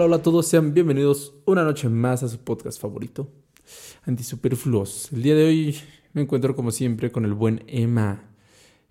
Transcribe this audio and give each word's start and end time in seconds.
Hola, 0.00 0.06
hola 0.06 0.16
a 0.16 0.22
todos, 0.22 0.46
sean 0.46 0.72
bienvenidos 0.72 1.34
una 1.44 1.62
noche 1.62 1.86
más 1.90 2.22
a 2.22 2.28
su 2.28 2.38
podcast 2.38 2.80
favorito, 2.80 3.30
Antisuperfluos. 4.06 5.12
El 5.12 5.22
día 5.22 5.34
de 5.34 5.44
hoy 5.44 5.76
me 6.14 6.22
encuentro 6.22 6.56
como 6.56 6.70
siempre 6.70 7.12
con 7.12 7.26
el 7.26 7.34
buen 7.34 7.62
Emma. 7.66 8.30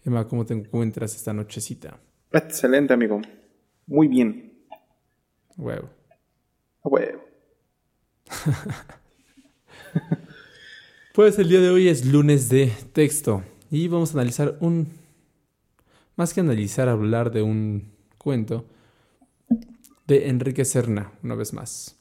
Emma, 0.05 0.27
¿cómo 0.27 0.45
te 0.45 0.53
encuentras 0.53 1.15
esta 1.15 1.33
nochecita? 1.33 1.99
Excelente, 2.31 2.93
amigo. 2.93 3.23
Muy 3.87 4.07
bien. 4.07 4.53
Huevo. 5.57 5.89
Huevo. 6.83 7.23
pues 11.15 11.39
el 11.39 11.49
día 11.49 11.59
de 11.59 11.71
hoy 11.71 11.87
es 11.87 12.05
lunes 12.05 12.49
de 12.49 12.71
texto 12.93 13.43
y 13.71 13.87
vamos 13.87 14.11
a 14.11 14.19
analizar 14.19 14.57
un... 14.59 14.89
Más 16.15 16.35
que 16.35 16.41
analizar, 16.41 16.87
hablar 16.87 17.31
de 17.31 17.41
un 17.41 17.93
cuento 18.19 18.67
de 20.09 20.27
Enrique 20.27 20.65
Serna, 20.65 21.11
una 21.23 21.35
vez 21.35 21.53
más. 21.53 21.95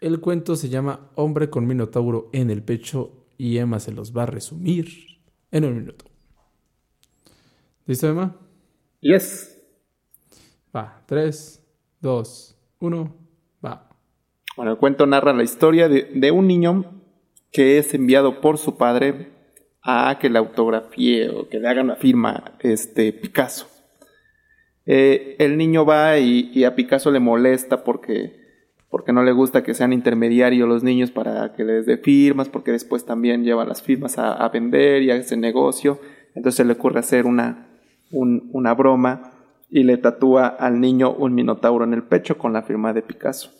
El 0.00 0.18
cuento 0.18 0.56
se 0.56 0.70
llama 0.70 1.10
Hombre 1.14 1.50
con 1.50 1.66
Minotauro 1.66 2.30
en 2.32 2.48
el 2.50 2.62
pecho 2.62 3.26
y 3.36 3.58
Emma 3.58 3.78
se 3.80 3.92
los 3.92 4.16
va 4.16 4.22
a 4.22 4.26
resumir 4.26 4.88
en 5.50 5.66
un 5.66 5.76
minuto. 5.76 6.06
¿Listo, 7.84 8.08
Emma? 8.08 8.34
Yes. 9.00 9.58
Va, 10.74 11.02
3, 11.06 11.62
2, 12.00 12.56
1, 12.80 13.16
va. 13.62 13.90
Bueno, 14.56 14.72
el 14.72 14.78
cuento 14.78 15.04
narra 15.04 15.34
la 15.34 15.42
historia 15.42 15.88
de, 15.90 16.10
de, 16.14 16.30
un 16.30 16.46
niño 16.46 17.02
que 17.52 17.76
es 17.76 17.92
enviado 17.92 18.40
por 18.40 18.56
su 18.56 18.78
padre 18.78 19.32
a 19.82 20.18
que 20.18 20.30
le 20.30 20.38
autografíe 20.38 21.28
o 21.28 21.46
que 21.46 21.60
le 21.60 21.68
haga 21.68 21.82
una 21.82 21.96
firma 21.96 22.56
este, 22.60 23.12
Picasso. 23.12 23.77
Eh, 24.90 25.36
el 25.38 25.58
niño 25.58 25.84
va 25.84 26.18
y, 26.18 26.64
a 26.64 26.74
Picasso 26.74 27.10
le 27.10 27.20
molesta 27.20 27.84
porque, 27.84 28.40
porque 28.88 29.12
no 29.12 29.22
le 29.22 29.32
gusta 29.32 29.62
que 29.62 29.74
sean 29.74 29.92
intermediarios 29.92 30.66
los 30.66 30.82
niños 30.82 31.10
para 31.10 31.52
que 31.52 31.62
les 31.62 31.84
dé 31.84 31.98
firmas, 31.98 32.48
porque 32.48 32.72
después 32.72 33.04
también 33.04 33.44
llevan 33.44 33.68
las 33.68 33.82
firmas 33.82 34.16
a, 34.16 34.48
vender 34.48 35.02
y 35.02 35.10
hace 35.10 35.36
negocio. 35.36 36.00
Entonces 36.34 36.64
le 36.64 36.72
ocurre 36.72 37.00
hacer 37.00 37.26
una, 37.26 37.68
una 38.10 38.72
broma 38.72 39.32
y 39.68 39.82
le 39.82 39.98
tatúa 39.98 40.46
al 40.46 40.80
niño 40.80 41.12
un 41.12 41.34
minotauro 41.34 41.84
en 41.84 41.92
el 41.92 42.04
pecho 42.04 42.38
con 42.38 42.54
la 42.54 42.62
firma 42.62 42.94
de 42.94 43.02
Picasso. 43.02 43.50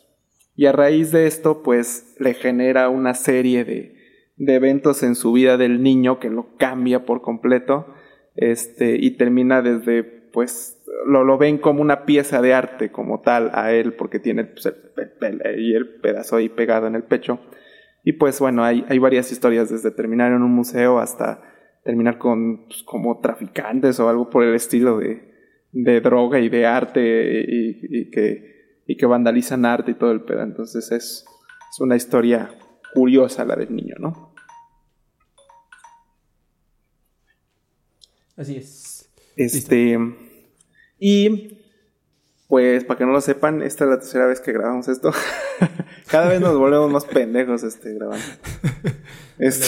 Y 0.56 0.65
a 0.65 0.73
raíz 0.73 1.12
de 1.12 1.27
esto, 1.27 1.62
pues 1.62 2.17
le 2.19 2.33
genera 2.33 2.89
una 2.89 3.12
serie 3.12 3.67
de, 3.67 3.97
de 4.39 4.55
eventos 4.55 5.03
en 5.03 5.15
su 5.15 5.33
vida 5.33 5.59
del 5.59 5.83
niño 5.83 6.21
que 6.21 6.31
lo 6.31 6.56
cambia 6.56 7.05
por 7.05 7.21
completo 7.21 7.87
este, 8.34 8.97
y 8.99 9.11
termina 9.11 9.61
desde, 9.61 10.05
pues, 10.05 10.78
lo, 11.06 11.24
lo, 11.24 11.38
ven 11.38 11.58
como 11.58 11.82
una 11.82 12.04
pieza 12.04 12.41
de 12.42 12.54
arte 12.54 12.91
como 12.91 13.20
tal 13.20 13.50
a 13.54 13.72
él 13.72 13.94
porque 13.94 14.18
tiene 14.18 14.44
pues, 14.44 14.66
el, 14.66 16.00
pedazo 16.00 16.36
ahí 16.36 16.48
pegado 16.48 16.86
en 16.86 16.94
el 16.94 17.04
pecho. 17.04 17.41
Y 18.04 18.12
pues 18.12 18.41
bueno, 18.41 18.64
hay, 18.64 18.84
hay 18.88 18.98
varias 18.98 19.30
historias 19.32 19.70
desde 19.70 19.91
terminar 19.91 20.32
en 20.32 20.42
un 20.42 20.52
museo 20.52 20.98
hasta 20.98 21.42
terminar 21.84 22.19
con 22.19 22.66
pues, 22.66 22.82
como 22.82 23.20
traficantes 23.20 24.00
o 24.00 24.08
algo 24.08 24.30
por 24.30 24.44
el 24.44 24.54
estilo 24.54 24.98
de, 24.98 25.32
de 25.72 26.00
droga 26.00 26.41
y 26.41 26.48
de 26.48 26.66
arte 26.66 27.44
y, 27.46 28.10
que, 28.10 28.82
y 28.86 28.96
que 28.96 29.06
vandalizan 29.06 29.64
arte 29.64 29.92
y 29.92 29.94
todo 29.94 30.12
el 30.12 30.22
pedo. 30.22 30.42
Entonces 30.42 30.91
es, 30.92 31.24
es 31.70 31.80
una 31.80 31.96
historia 31.96 32.50
curiosa 32.94 33.44
la 33.44 33.56
del 33.56 33.74
niño, 33.74 33.96
¿no? 33.98 34.34
Así 38.36 38.56
es. 38.56 39.12
Este... 39.36 39.98
Y 40.98 41.59
pues 42.48 42.82
para 42.84 42.97
que 42.97 43.04
no 43.04 43.12
lo 43.12 43.20
sepan, 43.20 43.62
esta 43.62 43.84
es 43.84 43.91
la 43.91 43.98
tercera 43.98 44.26
vez 44.26 44.41
que 44.41 44.53
grabamos 44.53 44.88
esto. 44.88 45.12
Cada 46.10 46.28
vez 46.31 46.41
nos 46.41 46.56
volvemos 46.56 46.91
más 46.91 47.04
pendejos 47.04 47.62
este 47.62 47.94
grabando. 47.94 48.25
Este, 49.41 49.66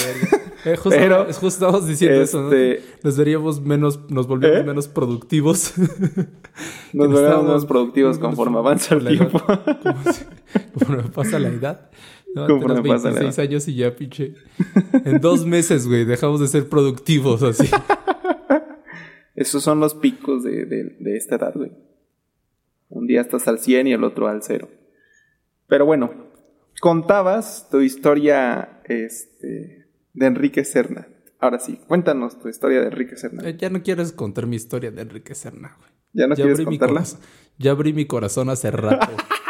eh, 0.64 0.74
justo, 0.74 0.98
pero, 0.98 1.26
justo 1.26 1.46
estamos 1.46 1.86
diciendo 1.86 2.20
eso, 2.20 2.42
¿no? 2.42 2.52
Este, 2.52 2.82
nos 3.04 3.16
veríamos 3.16 3.60
menos, 3.60 4.10
nos 4.10 4.26
volvemos 4.26 4.58
¿eh? 4.58 4.64
menos 4.64 4.88
productivos. 4.88 5.74
nos 6.92 7.08
volvemos 7.08 7.44
menos 7.44 7.66
productivos 7.66 8.18
conforme 8.18 8.58
avanza 8.58 8.96
el 8.96 9.06
tiempo. 9.06 9.40
conforme 10.74 11.04
pasa 11.14 11.38
la 11.38 11.50
edad. 11.50 11.88
¿no? 12.34 12.48
Conforme 12.48 12.80
26 12.80 12.92
pasa 12.92 13.10
la 13.10 13.28
edad. 13.28 13.38
años 13.38 13.68
y 13.68 13.76
ya, 13.76 13.94
pinche. 13.94 14.34
En 15.04 15.20
dos 15.20 15.46
meses, 15.46 15.86
güey, 15.86 16.04
dejamos 16.04 16.40
de 16.40 16.48
ser 16.48 16.68
productivos 16.68 17.44
así. 17.44 17.70
Esos 19.34 19.62
son 19.62 19.80
los 19.80 19.94
picos 19.94 20.42
de, 20.42 20.66
de, 20.66 21.16
esta 21.16 21.36
edad, 21.36 21.54
güey. 21.54 21.72
Un 22.88 23.06
día 23.06 23.20
estás 23.20 23.46
al 23.48 23.58
100 23.58 23.86
y 23.86 23.92
el 23.92 24.04
otro 24.04 24.28
al 24.28 24.42
0. 24.42 24.68
Pero 25.68 25.86
bueno, 25.86 26.12
contabas 26.80 27.68
tu 27.70 27.80
historia 27.80 28.80
este, 28.84 29.86
de 30.12 30.26
Enrique 30.26 30.64
Serna. 30.64 31.08
Ahora 31.38 31.58
sí, 31.58 31.78
cuéntanos 31.86 32.38
tu 32.40 32.48
historia 32.48 32.80
de 32.80 32.88
Enrique 32.88 33.16
Serna. 33.16 33.48
Eh, 33.48 33.56
ya 33.56 33.70
no 33.70 33.82
quieres 33.82 34.12
contar 34.12 34.46
mi 34.46 34.56
historia 34.56 34.90
de 34.90 35.02
Enrique 35.02 35.34
Serna, 35.34 35.76
güey. 35.78 35.90
¿Ya 36.12 36.26
no 36.26 36.34
quieres 36.34 36.60
contarla? 36.60 37.04
Ya 37.58 37.70
abrí 37.70 37.92
mi 37.92 38.06
corazón 38.06 38.50
hace 38.50 38.70
rato. 38.70 39.06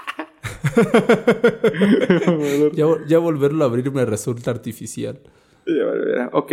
ya, 2.74 2.86
ya, 3.06 3.18
volverlo 3.18 3.64
a 3.64 3.66
abrir 3.66 3.90
me 3.92 4.04
resulta 4.04 4.50
artificial. 4.50 5.20
Ya. 5.66 6.30
Ok. 6.32 6.52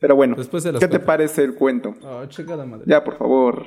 Pero 0.00 0.14
bueno, 0.14 0.36
¿qué 0.36 0.88
te 0.88 1.00
parece 1.00 1.42
el 1.42 1.54
cuento? 1.54 1.94
Oh, 2.02 2.24
madre. 2.66 2.84
Ya, 2.86 3.02
por 3.02 3.18
favor. 3.18 3.64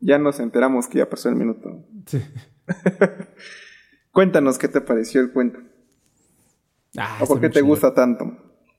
Ya 0.00 0.18
nos 0.18 0.38
enteramos 0.38 0.86
que 0.86 0.98
ya 0.98 1.08
pasó 1.08 1.28
el 1.28 1.36
minuto. 1.36 1.84
Sí. 2.06 2.22
Cuéntanos 4.12 4.58
qué 4.58 4.68
te 4.68 4.80
pareció 4.80 5.20
el 5.20 5.32
cuento. 5.32 5.58
Ah, 6.96 7.18
¿O 7.20 7.26
por 7.26 7.40
qué 7.40 7.48
te 7.48 7.60
gusta 7.60 7.92
tanto? 7.92 8.36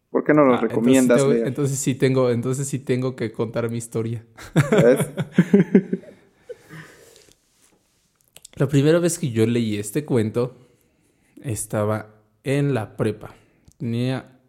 ¿Por 0.10 0.24
qué 0.24 0.34
no 0.34 0.46
lo 0.46 0.54
ah, 0.54 0.62
recomiendas? 0.62 1.22
Entonces, 1.22 1.78
sí 1.78 1.96
tengo, 1.96 2.32
entonces 2.32 2.70
sí 2.70 2.80
tengo 2.80 3.18
que 3.18 3.34
contar 3.34 3.70
mi 3.70 3.78
historia. 3.78 4.26
La 8.54 8.68
primera 8.70 9.00
vez 9.00 9.20
que 9.20 9.32
yo 9.32 9.46
leí 9.46 9.76
este 9.76 10.06
cuento 10.06 10.56
estaba 11.44 12.16
en 12.46 12.74
la 12.74 12.96
prepa. 12.96 13.36
Tenía 13.78 14.40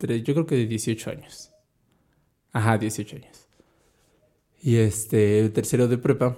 yo 0.00 0.34
creo 0.34 0.46
que 0.46 0.54
de 0.54 0.66
18 0.66 1.10
años. 1.10 1.50
Ajá, 2.52 2.78
18 2.78 3.16
años. 3.16 3.48
Y 4.62 4.76
este, 4.76 5.48
tercero 5.50 5.88
de 5.88 5.98
prepa. 5.98 6.36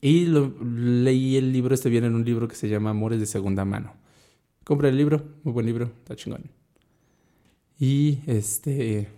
Y 0.00 0.26
leí 0.26 1.36
el 1.36 1.52
libro, 1.52 1.74
este 1.74 1.88
viene 1.88 2.08
en 2.08 2.14
un 2.14 2.24
libro 2.24 2.48
que 2.48 2.56
se 2.56 2.68
llama 2.68 2.90
Amores 2.90 3.20
de 3.20 3.26
Segunda 3.26 3.64
Mano. 3.64 3.94
Compré 4.64 4.88
el 4.88 4.96
libro, 4.96 5.22
muy 5.44 5.52
buen 5.52 5.66
libro, 5.66 5.92
está 5.98 6.16
chingón. 6.16 6.50
Y 7.78 8.20
este, 8.26 9.08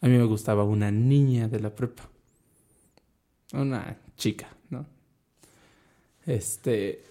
a 0.00 0.08
mí 0.08 0.16
me 0.16 0.24
gustaba 0.24 0.64
una 0.64 0.90
niña 0.90 1.48
de 1.48 1.60
la 1.60 1.74
prepa. 1.74 2.08
Una 3.52 3.98
chica, 4.16 4.48
¿no? 4.70 4.86
Este, 6.26 7.04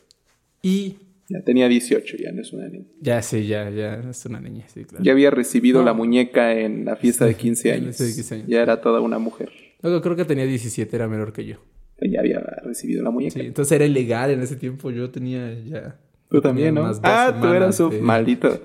y 0.62 0.97
ya 1.28 1.41
tenía 1.41 1.68
18, 1.68 2.18
ya 2.18 2.31
no 2.31 2.41
es 2.41 2.53
una 2.53 2.68
niña. 2.68 2.86
Ya 3.02 3.22
sí, 3.22 3.47
ya, 3.47 3.69
ya 3.69 3.96
es 4.09 4.25
una 4.25 4.40
niña, 4.40 4.66
sí, 4.68 4.86
claro. 4.86 5.03
Ya 5.03 5.12
había 5.12 5.31
recibido 5.31 5.84
la 5.84 5.94
muñeca 5.94 6.53
en 6.53 6.86
la 6.86 6.96
fiesta 6.96 7.25
de 7.25 7.36
15 7.36 7.72
años. 7.74 7.97
Ya 8.47 8.62
era 8.62 8.81
toda 8.81 9.02
una 9.02 9.18
mujer. 9.18 9.50
Luego 9.81 10.02
creo 10.02 10.16
que 10.16 10.25
tenía 10.25 10.46
17, 10.46 10.96
era 10.96 11.08
menor 11.08 11.34
que 11.34 11.46
yo. 11.46 11.58
Ya 12.02 12.19
había 12.19 12.40
recibido 12.63 13.03
la 13.03 13.09
muñeca. 13.09 13.40
Sí, 13.40 13.46
entonces 13.46 13.72
era 13.72 13.86
ilegal 13.86 14.31
en 14.31 14.41
ese 14.41 14.56
tiempo. 14.56 14.91
Yo 14.91 15.09
tenía 15.09 15.53
ya. 15.63 16.00
Tú 16.30 16.41
también, 16.41 16.75
¿no? 16.75 16.91
Ah, 17.03 17.38
tú 17.40 17.47
eras 17.47 17.80
un 17.80 18.01
maldito. 18.01 18.62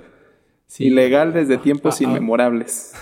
Ilegal 0.79 1.33
desde 1.33 1.55
ah, 1.57 1.63
tiempos 1.63 1.95
ah, 1.95 1.99
ah. 2.01 2.05
inmemorables. 2.09 2.93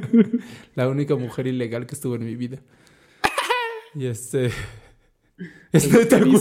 la 0.74 0.88
única 0.88 1.16
mujer 1.16 1.46
ilegal 1.46 1.86
que 1.86 1.94
estuvo 1.94 2.16
en 2.16 2.24
mi 2.24 2.36
vida. 2.36 2.58
Y 3.94 4.06
este. 4.06 4.50
Es 5.72 5.90
neta, 5.90 6.20
güey. 6.20 6.38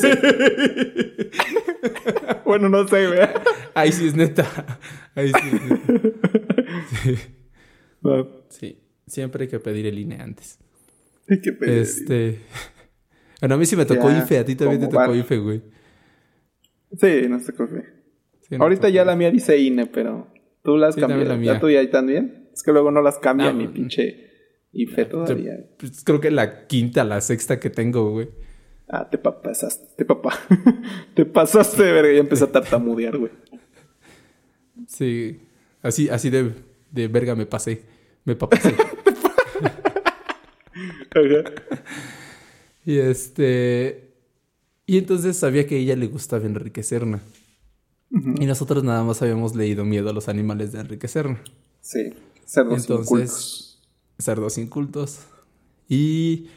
Bueno, 2.52 2.68
no 2.68 2.86
sé, 2.86 3.08
güey. 3.08 3.20
Ahí 3.74 3.94
sí 3.94 4.08
es 4.08 4.16
neta. 4.16 4.46
Ahí 5.16 5.32
sí 5.32 5.48
es 5.48 5.62
neta. 8.04 8.36
Sí. 8.50 8.78
Siempre 9.08 9.44
hay 9.44 9.48
que 9.48 9.60
pedir 9.60 9.86
el 9.86 9.98
INE 9.98 10.18
antes. 10.22 10.60
Hay 11.30 11.40
que 11.40 11.54
pedir. 11.54 11.78
Este. 11.80 12.40
Bueno, 13.40 13.56
a 13.56 13.58
mí 13.58 13.66
sí 13.66 13.76
me 13.76 13.86
tocó 13.86 14.12
IFE, 14.12 14.38
a 14.38 14.46
ti 14.46 14.54
también 14.54 14.82
te 14.82 14.88
tocó 14.88 15.16
IFE, 15.16 15.38
güey. 15.40 15.64
Sí, 16.96 17.24
no 17.28 17.42
tocó 17.42 17.64
IFE. 17.64 18.58
Ahorita 18.60 18.88
ya 18.90 19.04
la 19.04 19.16
mía 19.16 19.32
dice 19.32 19.58
INE, 19.58 19.88
pero 19.88 20.28
tú 20.62 20.78
las 20.78 20.94
sí, 20.94 21.02
cambias. 21.02 21.42
¿Ya 21.42 21.60
tú 21.60 21.68
ya 21.68 21.90
también? 21.90 22.50
Es 22.54 22.62
que 22.62 22.72
luego 22.72 22.92
no 22.92 23.02
las 23.02 23.18
cambian 23.18 23.58
ni 23.58 23.68
pinche 23.68 24.30
IFE 24.74 25.06
todavía. 25.06 25.54
Pues, 25.80 26.04
creo 26.04 26.22
que 26.22 26.30
la 26.30 26.68
quinta, 26.68 27.04
la 27.04 27.20
sexta 27.20 27.60
que 27.60 27.72
tengo, 27.72 28.12
güey. 28.12 28.30
Ah, 28.94 29.10
te 29.10 29.18
pasaste, 29.18 29.88
te 29.96 30.04
papá. 30.04 30.38
te 31.16 31.26
pasaste 31.26 31.82
de 31.82 31.92
verga 31.94 32.12
y 32.12 32.18
empecé 32.18 32.44
a 32.44 32.52
tartamudear, 32.52 33.18
güey. 33.18 33.32
Sí, 34.86 35.40
así, 35.82 36.10
así 36.10 36.30
de, 36.30 36.54
de 36.92 37.08
verga 37.08 37.34
me 37.34 37.46
pasé. 37.46 37.84
Me 38.26 38.36
papasé. 38.36 38.76
y 42.86 42.98
este. 42.98 44.12
Y 44.86 44.98
entonces 44.98 45.38
sabía 45.38 45.66
que 45.66 45.76
a 45.76 45.78
ella 45.78 45.96
le 45.96 46.08
gustaba 46.08 46.46
Enrique 46.46 46.84
Serna. 46.84 47.22
Y 48.10 48.46
nosotros 48.46 48.84
nada 48.84 49.06
más 49.06 49.22
habíamos 49.22 49.56
leído 49.56 49.86
Miedo 49.86 50.10
a 50.10 50.14
los 50.14 50.28
animales 50.28 50.74
de 50.74 50.82
Enrique 50.82 51.08
Serna. 51.08 51.42
Sí, 51.80 52.14
cerdos 52.44 52.90
incultos. 52.90 53.82
Cerdos 54.20 54.58
incultos. 54.58 55.20
Y 55.88 56.50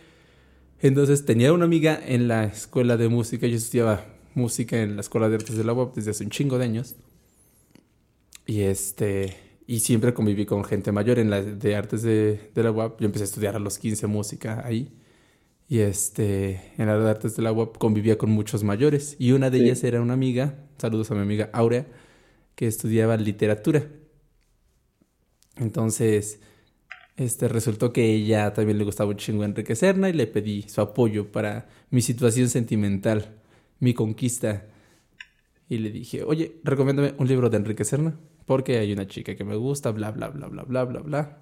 entonces 0.80 1.24
tenía 1.24 1.52
una 1.52 1.64
amiga 1.64 2.00
en 2.04 2.28
la 2.28 2.44
escuela 2.44 2.96
de 2.96 3.08
música. 3.08 3.46
Yo 3.46 3.56
estudiaba 3.56 4.04
música 4.34 4.80
en 4.82 4.96
la 4.96 5.00
escuela 5.00 5.28
de 5.28 5.36
artes 5.36 5.56
de 5.56 5.64
la 5.64 5.72
UAP 5.72 5.94
desde 5.94 6.10
hace 6.10 6.24
un 6.24 6.30
chingo 6.30 6.58
de 6.58 6.64
años. 6.64 6.96
Y 8.46 8.62
este. 8.62 9.36
Y 9.66 9.80
siempre 9.80 10.12
conviví 10.12 10.44
con 10.44 10.62
gente 10.64 10.92
mayor 10.92 11.18
en 11.18 11.30
la 11.30 11.42
de 11.42 11.76
artes 11.76 12.02
de, 12.02 12.50
de 12.54 12.62
la 12.62 12.70
UAP. 12.70 13.00
Yo 13.00 13.06
empecé 13.06 13.24
a 13.24 13.26
estudiar 13.26 13.56
a 13.56 13.58
los 13.58 13.78
15 13.78 14.06
música 14.06 14.62
ahí. 14.64 14.92
Y 15.68 15.78
este, 15.80 16.72
en 16.76 16.86
la 16.86 16.98
de 16.98 17.10
artes 17.10 17.36
de 17.36 17.42
la 17.42 17.52
UAP 17.52 17.78
convivía 17.78 18.18
con 18.18 18.30
muchos 18.30 18.62
mayores. 18.64 19.16
Y 19.18 19.32
una 19.32 19.50
de 19.50 19.58
ellas 19.58 19.82
era 19.84 20.00
una 20.00 20.14
amiga, 20.14 20.58
saludos 20.78 21.10
a 21.10 21.14
mi 21.14 21.22
amiga 21.22 21.50
Aurea, 21.52 21.86
que 22.54 22.66
estudiaba 22.66 23.16
literatura. 23.16 23.86
Entonces, 25.56 26.40
este, 27.16 27.49
resultó 27.49 27.93
que 27.93 28.12
ella 28.12 28.52
también 28.52 28.78
le 28.78 28.84
gustaba 28.84 29.11
un 29.11 29.16
chingo 29.16 29.44
Enrique 29.44 29.76
Serna 29.76 30.08
y 30.08 30.12
le 30.12 30.26
pedí 30.26 30.62
su 30.62 30.81
apoyo 30.81 31.31
para 31.31 31.69
mi 31.90 32.00
situación 32.00 32.49
sentimental, 32.49 33.37
mi 33.78 33.94
conquista. 33.94 34.66
Y 35.69 35.78
le 35.78 35.90
dije, 35.90 36.25
oye, 36.25 36.61
recomiéndame 36.64 37.14
un 37.19 37.28
libro 37.28 37.49
de 37.50 37.56
Enrique 37.56 37.84
Serna, 37.84 38.19
porque 38.46 38.78
hay 38.78 38.93
una 38.93 39.06
chica 39.06 39.34
que 39.37 39.44
me 39.44 39.56
gusta, 39.56 39.93
bla, 39.93 40.11
bla, 40.11 40.28
bla, 40.28 40.49
bla, 40.49 40.64
bla, 40.64 40.84
bla, 40.84 41.00
bla. 41.00 41.38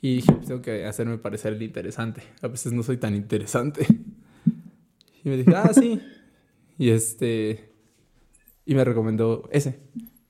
Y 0.00 0.16
dije, 0.16 0.32
pues 0.32 0.46
tengo 0.46 0.62
que 0.62 0.86
hacerme 0.86 1.18
parecer 1.18 1.60
interesante. 1.60 2.22
A 2.40 2.48
veces 2.48 2.72
no 2.72 2.82
soy 2.82 2.96
tan 2.96 3.14
interesante. 3.14 3.86
Y 5.24 5.28
me 5.28 5.36
dije, 5.36 5.52
ah, 5.54 5.72
sí. 5.74 6.00
Y 6.78 6.90
este. 6.90 7.72
Y 8.64 8.74
me 8.74 8.84
recomendó 8.84 9.48
ese. 9.52 9.80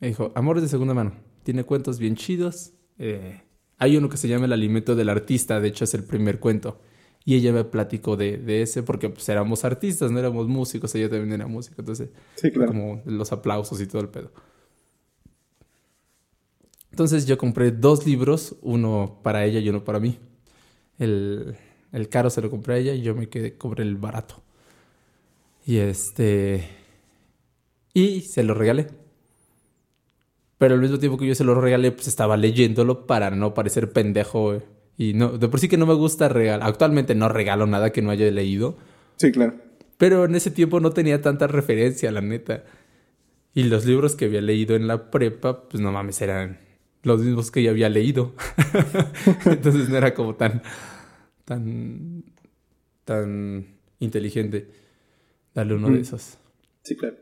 Me 0.01 0.09
dijo, 0.09 0.33
Amores 0.35 0.63
de 0.63 0.69
segunda 0.69 0.95
mano. 0.95 1.13
Tiene 1.43 1.65
cuentos 1.65 1.99
bien 1.99 2.17
chidos. 2.17 2.73
Eh, 2.99 3.43
hay 3.79 3.97
uno 3.97 4.09
que 4.09 4.17
se 4.17 4.29
llama 4.29 4.47
El 4.47 4.53
alimento 4.53 4.95
del 4.97 5.09
artista. 5.09 5.61
De 5.61 5.69
hecho, 5.69 5.85
es 5.85 5.95
el 5.95 6.05
primer 6.05 6.41
cuento. 6.41 6.81
Y 7.25 7.37
ella 7.37 7.53
me 7.53 7.65
platicó 7.65 8.17
de, 8.17 8.39
de 8.39 8.63
ese 8.63 8.83
porque 8.83 9.09
pues 9.11 9.29
éramos 9.29 9.65
artistas, 9.65 10.11
no 10.11 10.19
éramos 10.19 10.49
músicos. 10.49 10.95
Ella 10.95 11.09
también 11.11 11.33
era 11.33 11.47
música. 11.47 11.77
Entonces, 11.79 12.11
sí, 12.37 12.51
claro. 12.51 12.73
como 12.73 13.03
los 13.05 13.33
aplausos 13.33 13.81
y 13.81 13.87
todo 13.87 14.03
el 14.03 14.09
pedo. 14.09 14.33
Entonces 16.91 17.27
yo 17.27 17.39
compré 17.39 17.71
dos 17.71 18.07
libros, 18.07 18.57
uno 18.63 19.21
para 19.23 19.45
ella 19.45 19.61
y 19.61 19.69
uno 19.69 19.85
para 19.85 20.01
mí. 20.01 20.19
El, 20.99 21.57
el 21.93 22.09
caro 22.09 22.31
se 22.31 22.41
lo 22.43 22.51
compré 22.51 22.75
a 22.75 22.77
ella 22.79 22.95
y 22.95 23.03
yo 23.03 23.15
me 23.15 23.29
quedé, 23.29 23.57
compré 23.57 23.85
el 23.85 23.97
barato. 23.97 24.43
Y 25.65 25.77
este... 25.79 26.69
Y 27.95 28.23
se 28.23 28.43
lo 28.43 28.55
regalé. 28.55 28.89
Pero 30.59 30.75
al 30.75 30.81
mismo 30.81 30.99
tiempo 30.99 31.17
que 31.17 31.27
yo 31.27 31.35
se 31.35 31.45
lo 31.45 31.55
regalé, 31.61 31.93
pues 31.93 32.09
estaba 32.09 32.37
leyéndolo 32.37 33.07
para 33.07 33.31
no 33.31 33.55
parecer 33.55 33.93
pendejo. 33.93 34.61
Y 34.97 35.15
no, 35.15 35.39
de 35.39 35.49
por 35.49 35.61
sí 35.61 35.69
que 35.69 35.77
no 35.77 35.87
me 35.87 35.95
gusta 35.95 36.29
regalar. 36.29 36.69
Actualmente 36.69 37.15
no 37.15 37.29
regalo 37.29 37.67
nada 37.67 37.91
que 37.91 38.03
no 38.03 38.11
haya 38.11 38.29
leído. 38.33 38.77
Sí, 39.17 39.31
claro. 39.31 39.55
Pero 39.97 40.25
en 40.25 40.35
ese 40.35 40.51
tiempo 40.51 40.81
no 40.81 40.91
tenía 40.91 41.23
tanta 41.23 41.47
referencia, 41.47 42.11
la 42.11 42.21
neta. 42.21 42.65
Y 43.55 43.65
los 43.65 43.87
libros 43.87 44.17
que 44.17 44.25
había 44.27 44.41
leído 44.41 44.75
en 44.75 44.89
la 44.89 45.11
prepa, 45.11 45.69
pues 45.69 45.81
no 45.81 45.93
mames, 45.93 46.21
eran 46.21 46.59
los 47.05 47.23
mismos 47.23 47.53
que 47.53 47.63
ya 47.63 47.71
había 47.71 47.89
leído. 47.89 48.35
Entonces 49.47 49.89
no 49.89 49.97
era 49.97 50.13
como 50.13 50.35
tan, 50.35 50.63
tan, 51.45 52.25
tan 53.05 53.67
inteligente 54.01 54.69
darle 55.55 55.75
uno 55.75 55.91
de 55.91 56.01
esos. 56.01 56.39
Sí, 56.83 56.97
claro. 56.97 57.17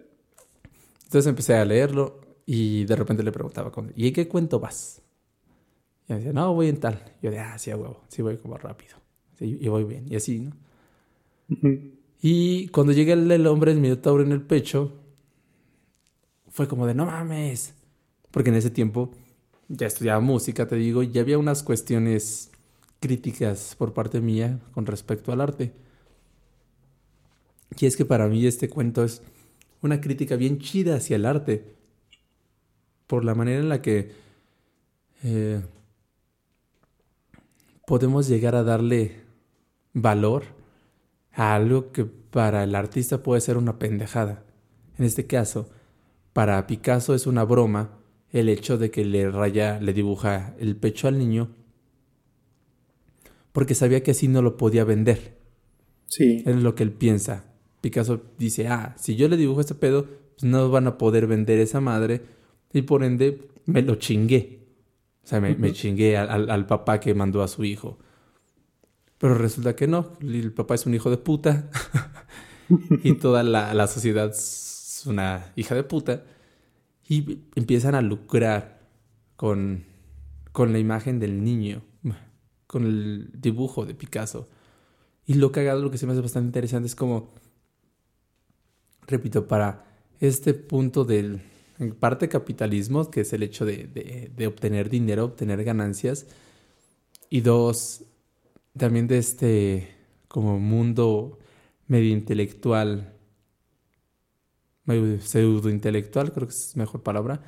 Entonces 1.04 1.26
empecé 1.26 1.54
a 1.54 1.64
leerlo 1.64 2.25
y 2.46 2.84
de 2.84 2.96
repente 2.96 3.22
le 3.22 3.32
preguntaba, 3.32 3.72
¿y 3.94 4.08
en 4.08 4.14
qué 4.14 4.28
cuento 4.28 4.60
vas? 4.60 5.02
Y 6.08 6.12
me 6.12 6.18
decía, 6.18 6.32
no, 6.32 6.54
voy 6.54 6.68
en 6.68 6.78
tal. 6.78 7.02
Yo 7.22 7.30
de, 7.30 7.38
ah, 7.40 7.58
sí, 7.58 7.70
a 7.70 7.76
huevo, 7.76 8.02
sí 8.08 8.22
voy 8.22 8.36
como 8.38 8.56
rápido. 8.56 8.96
y 9.40 9.68
voy 9.68 9.84
bien, 9.84 10.06
y 10.10 10.16
así, 10.16 10.40
¿no? 10.40 10.52
Y 12.20 12.68
cuando 12.68 12.92
llegué 12.92 13.12
el, 13.12 13.30
el 13.30 13.46
hombre 13.46 13.72
el 13.72 13.80
minotauro 13.80 14.22
en 14.22 14.32
el 14.32 14.42
pecho, 14.42 14.92
fue 16.48 16.68
como 16.68 16.86
de, 16.86 16.94
no 16.94 17.06
mames. 17.06 17.74
Porque 18.30 18.50
en 18.50 18.56
ese 18.56 18.70
tiempo 18.70 19.12
ya 19.68 19.86
estudiaba 19.86 20.20
música, 20.20 20.66
te 20.66 20.76
digo, 20.76 21.02
y 21.02 21.10
ya 21.10 21.22
había 21.22 21.38
unas 21.38 21.62
cuestiones 21.62 22.50
críticas 23.00 23.74
por 23.76 23.92
parte 23.94 24.20
mía 24.20 24.60
con 24.72 24.86
respecto 24.86 25.32
al 25.32 25.40
arte. 25.40 25.72
Y 27.78 27.86
es 27.86 27.96
que 27.96 28.04
para 28.04 28.28
mí 28.28 28.46
este 28.46 28.68
cuento 28.68 29.04
es 29.04 29.22
una 29.82 30.00
crítica 30.00 30.36
bien 30.36 30.58
chida 30.58 30.96
hacia 30.96 31.16
el 31.16 31.26
arte, 31.26 31.76
por 33.06 33.24
la 33.24 33.34
manera 33.34 33.60
en 33.60 33.68
la 33.68 33.82
que 33.82 34.12
eh, 35.22 35.60
podemos 37.86 38.28
llegar 38.28 38.54
a 38.54 38.64
darle 38.64 39.20
valor 39.92 40.44
a 41.32 41.54
algo 41.54 41.92
que 41.92 42.04
para 42.04 42.64
el 42.64 42.74
artista 42.74 43.22
puede 43.22 43.40
ser 43.40 43.56
una 43.56 43.78
pendejada. 43.78 44.42
En 44.98 45.04
este 45.04 45.26
caso, 45.26 45.68
para 46.32 46.66
Picasso 46.66 47.14
es 47.14 47.26
una 47.26 47.44
broma 47.44 47.90
el 48.30 48.48
hecho 48.48 48.76
de 48.76 48.90
que 48.90 49.04
le 49.04 49.30
raya, 49.30 49.80
le 49.80 49.92
dibuja 49.92 50.54
el 50.58 50.76
pecho 50.76 51.08
al 51.08 51.18
niño, 51.18 51.48
porque 53.52 53.74
sabía 53.74 54.02
que 54.02 54.10
así 54.10 54.28
no 54.28 54.42
lo 54.42 54.56
podía 54.56 54.84
vender. 54.84 55.38
Sí. 56.06 56.42
Es 56.44 56.56
lo 56.56 56.74
que 56.74 56.82
él 56.82 56.92
piensa. 56.92 57.44
Picasso 57.80 58.20
dice, 58.38 58.68
ah, 58.68 58.94
si 58.98 59.16
yo 59.16 59.28
le 59.28 59.36
dibujo 59.36 59.60
este 59.60 59.74
pedo, 59.74 60.04
pues 60.04 60.44
no 60.44 60.70
van 60.70 60.86
a 60.86 60.98
poder 60.98 61.26
vender 61.26 61.58
esa 61.58 61.80
madre 61.80 62.20
y 62.72 62.82
por 62.82 63.04
ende 63.04 63.48
me 63.66 63.82
lo 63.82 63.96
chingué. 63.96 64.60
O 65.24 65.28
sea, 65.28 65.40
me, 65.40 65.72
chingué 65.72 66.16
al, 66.16 66.50
al, 66.50 66.66
papá 66.66 67.00
que 67.00 67.12
mandó 67.12 67.42
a 67.42 67.48
su 67.48 67.64
hijo. 67.64 67.98
Pero 69.18 69.34
resulta 69.34 69.74
que 69.74 69.88
no, 69.88 70.12
el 70.20 70.52
papá 70.52 70.76
es 70.76 70.86
un 70.86 70.94
hijo 70.94 71.10
de 71.10 71.16
puta 71.16 71.68
y 73.02 73.14
toda 73.14 73.42
la, 73.42 73.74
la 73.74 73.88
sociedad 73.88 74.30
es 74.30 75.02
una 75.06 75.52
hija 75.56 75.74
de 75.74 75.82
puta 75.82 76.22
y 77.08 77.40
empiezan 77.54 77.94
a 77.94 78.02
lucrar 78.02 78.80
con, 79.36 79.84
con 80.52 80.72
la 80.72 80.78
imagen 80.78 81.18
del 81.18 81.42
niño, 81.42 81.82
con 82.66 82.84
el 82.84 83.30
dibujo 83.34 83.84
de 83.84 83.94
Picasso. 83.94 84.48
Y 85.26 85.34
lo 85.34 85.52
cagado, 85.52 85.82
lo 85.82 85.90
que 85.90 85.98
se 85.98 86.06
me 86.06 86.12
hace 86.12 86.22
bastante 86.22 86.46
interesante 86.46 86.86
es 86.86 86.94
como, 86.94 87.32
repito, 89.06 89.46
para 89.46 89.84
este 90.20 90.54
punto 90.54 91.04
del, 91.04 91.42
en 91.78 91.94
parte 91.94 92.28
capitalismo, 92.28 93.10
que 93.10 93.22
es 93.22 93.32
el 93.32 93.42
hecho 93.42 93.64
de, 93.64 94.30
de, 94.34 94.46
obtener 94.46 94.88
dinero, 94.88 95.24
obtener 95.24 95.62
ganancias, 95.64 96.26
y 97.28 97.40
dos, 97.40 98.04
también 98.76 99.06
de 99.06 99.18
este 99.18 99.88
como 100.28 100.58
mundo 100.58 101.38
medio 101.86 102.10
intelectual 102.10 103.16
pseudo 105.20 105.68
intelectual, 105.68 106.32
creo 106.32 106.46
que 106.46 106.54
es 106.54 106.76
mejor 106.76 107.02
palabra, 107.02 107.42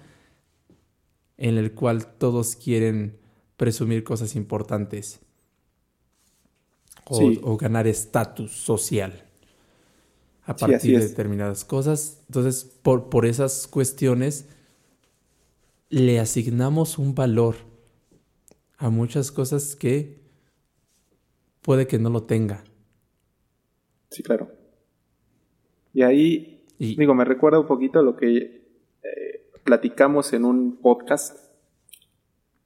en 1.37 1.56
el 1.56 1.73
cual 1.73 2.14
todos 2.18 2.56
quieren 2.56 3.18
presumir 3.56 4.02
cosas 4.02 4.35
importantes 4.35 5.20
o, 7.06 7.56
ganar 7.56 7.87
estatus 7.87 8.52
social 8.52 9.27
a 10.48 10.56
partir 10.56 10.98
de 10.98 11.06
determinadas 11.06 11.64
cosas. 11.64 12.22
Entonces, 12.26 12.64
por, 12.64 13.08
por 13.08 13.26
esas 13.26 13.66
cuestiones, 13.66 14.48
le 15.90 16.18
asignamos 16.18 16.98
un 16.98 17.14
valor 17.14 17.56
a 18.78 18.90
muchas 18.90 19.30
cosas 19.30 19.76
que 19.76 20.20
puede 21.62 21.86
que 21.86 21.98
no 21.98 22.10
lo 22.10 22.22
tenga. 22.24 22.64
Sí, 24.10 24.22
claro. 24.22 24.50
Y 25.92 26.02
ahí 26.02 26.58
Digo, 26.78 27.14
me 27.14 27.24
recuerda 27.24 27.58
un 27.58 27.66
poquito 27.66 28.02
lo 28.02 28.16
que 28.16 28.62
eh, 29.02 29.50
platicamos 29.64 30.32
en 30.32 30.44
un 30.44 30.76
podcast 30.80 31.52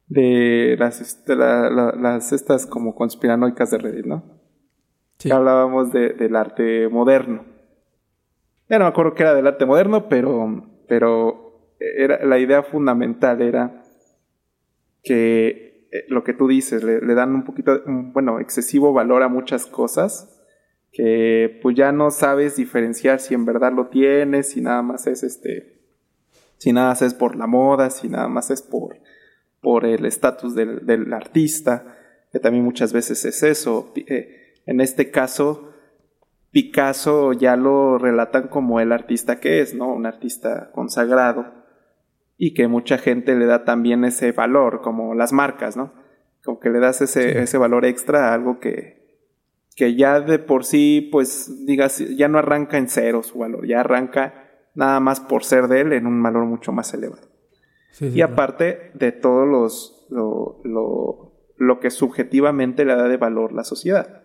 de 0.06 0.76
las, 0.78 1.00
este, 1.00 1.34
las 1.34 2.32
estas 2.32 2.66
como 2.66 2.94
conspiranoicas 2.94 3.70
de 3.70 3.78
Reddit, 3.78 4.04
¿no? 4.04 4.22
Sí. 5.18 5.30
hablábamos 5.30 5.92
del 5.92 6.36
arte 6.36 6.88
moderno. 6.88 7.44
Ya 8.72 8.78
no 8.78 8.86
me 8.86 8.88
acuerdo 8.88 9.12
qué 9.12 9.24
era 9.24 9.34
del 9.34 9.46
arte 9.46 9.66
moderno, 9.66 10.08
pero, 10.08 10.64
pero 10.88 11.76
era, 11.78 12.24
la 12.24 12.38
idea 12.38 12.62
fundamental 12.62 13.42
era 13.42 13.84
que 15.02 15.88
eh, 15.92 16.06
lo 16.08 16.24
que 16.24 16.32
tú 16.32 16.48
dices, 16.48 16.82
le, 16.82 17.02
le 17.02 17.14
dan 17.14 17.34
un 17.34 17.44
poquito, 17.44 17.82
bueno, 17.84 18.40
excesivo 18.40 18.94
valor 18.94 19.22
a 19.24 19.28
muchas 19.28 19.66
cosas 19.66 20.42
que 20.90 21.58
pues 21.60 21.76
ya 21.76 21.92
no 21.92 22.10
sabes 22.10 22.56
diferenciar 22.56 23.20
si 23.20 23.34
en 23.34 23.44
verdad 23.44 23.74
lo 23.74 23.88
tienes, 23.88 24.48
si 24.48 24.62
nada 24.62 24.80
más 24.80 25.06
es 25.06 25.22
este, 25.22 25.82
si 26.56 26.72
nada 26.72 26.88
más 26.88 27.02
es 27.02 27.12
por 27.12 27.36
la 27.36 27.46
moda, 27.46 27.90
si 27.90 28.08
nada 28.08 28.28
más 28.28 28.50
es 28.50 28.62
por, 28.62 28.96
por 29.60 29.84
el 29.84 30.06
estatus 30.06 30.54
del, 30.54 30.86
del, 30.86 31.12
artista, 31.12 31.98
que 32.32 32.40
también 32.40 32.64
muchas 32.64 32.94
veces 32.94 33.22
es 33.26 33.42
eso. 33.42 33.92
Eh, 33.96 34.54
en 34.64 34.80
este 34.80 35.10
caso, 35.10 35.71
Picasso 36.52 37.32
ya 37.32 37.56
lo 37.56 37.98
relatan 37.98 38.48
como 38.48 38.78
el 38.78 38.92
artista 38.92 39.40
que 39.40 39.60
es, 39.60 39.74
¿no? 39.74 39.92
Un 39.92 40.06
artista 40.06 40.70
consagrado 40.72 41.46
y 42.36 42.54
que 42.54 42.68
mucha 42.68 42.98
gente 42.98 43.34
le 43.34 43.46
da 43.46 43.64
también 43.64 44.04
ese 44.04 44.32
valor, 44.32 44.82
como 44.82 45.14
las 45.14 45.32
marcas, 45.32 45.76
¿no? 45.76 45.94
Como 46.44 46.60
que 46.60 46.70
le 46.70 46.78
das 46.78 47.00
ese, 47.00 47.40
ese 47.42 47.56
valor 47.56 47.86
extra 47.86 48.28
a 48.28 48.34
algo 48.34 48.60
que, 48.60 49.02
que 49.76 49.94
ya 49.94 50.20
de 50.20 50.38
por 50.38 50.64
sí, 50.64 51.08
pues, 51.10 51.64
digas, 51.66 51.98
ya 52.16 52.28
no 52.28 52.38
arranca 52.38 52.78
en 52.78 52.88
cero 52.88 53.22
su 53.22 53.38
valor, 53.38 53.66
ya 53.66 53.80
arranca 53.80 54.50
nada 54.74 55.00
más 55.00 55.20
por 55.20 55.44
ser 55.44 55.68
de 55.68 55.80
él 55.80 55.92
en 55.92 56.06
un 56.06 56.22
valor 56.22 56.44
mucho 56.44 56.72
más 56.72 56.92
elevado. 56.94 57.28
y 58.00 58.20
aparte 58.22 58.90
de 58.94 59.12
todos 59.12 59.46
los, 59.46 60.06
lo, 60.10 60.60
lo, 60.64 61.32
lo, 61.56 61.80
que 61.80 61.90
subjetivamente 61.90 62.84
le 62.84 62.96
da 62.96 63.08
de 63.08 63.16
valor 63.16 63.52
la 63.52 63.64
sociedad. 63.64 64.21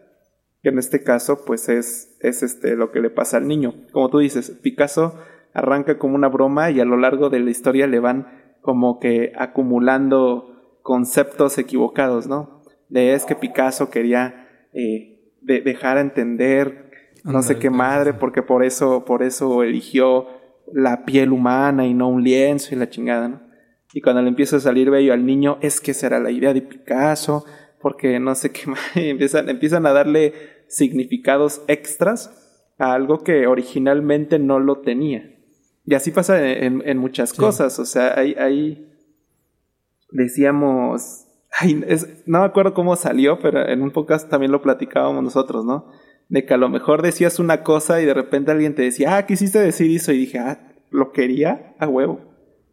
Que 0.68 0.72
en 0.72 0.80
este 0.80 1.02
caso, 1.02 1.46
pues 1.46 1.70
es, 1.70 2.18
es 2.20 2.44
este, 2.44 2.76
lo 2.76 2.92
que 2.92 3.00
le 3.00 3.10
pasa 3.10 3.38
al 3.38 3.48
niño. 3.48 3.74
Como 3.94 4.10
tú 4.10 4.20
dices, 4.20 4.52
Picasso 4.62 5.18
arranca 5.54 5.98
como 5.98 6.16
una 6.16 6.28
broma 6.28 6.72
y 6.72 6.82
a 6.82 6.84
lo 6.84 6.98
largo 6.98 7.30
de 7.30 7.40
la 7.40 7.52
historia 7.52 7.88
le 7.88 8.02
van 8.02 8.28
como 8.60 9.00
que 9.00 9.32
acumulando 9.38 10.78
conceptos 10.84 11.58
equivocados, 11.58 12.28
¿no? 12.28 12.64
De 12.90 13.14
es 13.14 13.24
que 13.24 13.36
Picasso 13.36 13.90
quería 13.90 14.50
eh, 14.74 15.32
dejar 15.42 16.00
a 16.00 16.02
entender 16.02 16.92
no 17.24 17.42
sé 17.44 17.58
qué 17.60 17.70
madre, 17.70 18.14
porque 18.14 18.44
por 18.44 18.66
eso, 18.66 19.06
por 19.06 19.24
eso 19.24 19.64
eligió 19.64 20.28
la 20.74 21.06
piel 21.06 21.32
humana 21.32 21.86
y 21.86 21.94
no 21.94 22.10
un 22.10 22.26
lienzo 22.26 22.76
y 22.76 22.78
la 22.78 22.90
chingada, 22.90 23.30
¿no? 23.30 23.42
Y 23.94 24.02
cuando 24.02 24.22
le 24.22 24.28
empieza 24.28 24.58
a 24.58 24.60
salir 24.60 24.90
bello 24.90 25.14
al 25.14 25.26
niño, 25.26 25.60
es 25.62 25.80
que 25.80 25.94
será 25.94 26.20
la 26.20 26.32
idea 26.32 26.54
de 26.54 26.62
Picasso, 26.62 27.46
porque 27.80 28.20
no 28.20 28.36
sé 28.36 28.52
qué 28.52 28.66
más, 28.70 28.82
empiezan, 28.96 29.48
empiezan 29.48 29.86
a 29.86 29.94
darle 29.94 30.57
significados 30.68 31.62
extras 31.68 32.32
a 32.78 32.94
algo 32.94 33.24
que 33.24 33.48
originalmente 33.48 34.40
no 34.40 34.60
lo 34.60 34.80
tenía. 34.80 35.36
Y 35.86 35.96
así 35.96 36.12
pasa 36.12 36.46
en, 36.46 36.98
muchas 36.98 37.34
cosas, 37.34 37.80
o 37.80 37.86
sea, 37.86 38.20
hay, 38.20 38.34
hay 38.34 38.92
decíamos, 40.12 41.26
no 42.26 42.40
me 42.40 42.46
acuerdo 42.46 42.74
cómo 42.74 42.96
salió, 42.96 43.40
pero 43.40 43.68
en 43.68 43.82
un 43.82 43.92
podcast 43.92 44.30
también 44.30 44.52
lo 44.52 44.62
platicábamos 44.62 45.24
nosotros, 45.24 45.64
¿no? 45.64 45.92
de 46.30 46.46
que 46.46 46.54
a 46.54 46.58
lo 46.58 46.70
mejor 46.70 47.02
decías 47.02 47.40
una 47.40 47.64
cosa 47.64 48.02
y 48.02 48.06
de 48.06 48.14
repente 48.14 48.52
alguien 48.52 48.76
te 48.76 48.82
decía, 48.82 49.18
ah, 49.18 49.26
quisiste 49.26 49.60
decir 49.60 49.96
eso 49.96 50.12
y 50.12 50.18
dije, 50.18 50.40
ah, 50.40 50.60
lo 50.90 51.12
quería 51.12 51.76
a 51.80 51.88
huevo. 51.88 52.22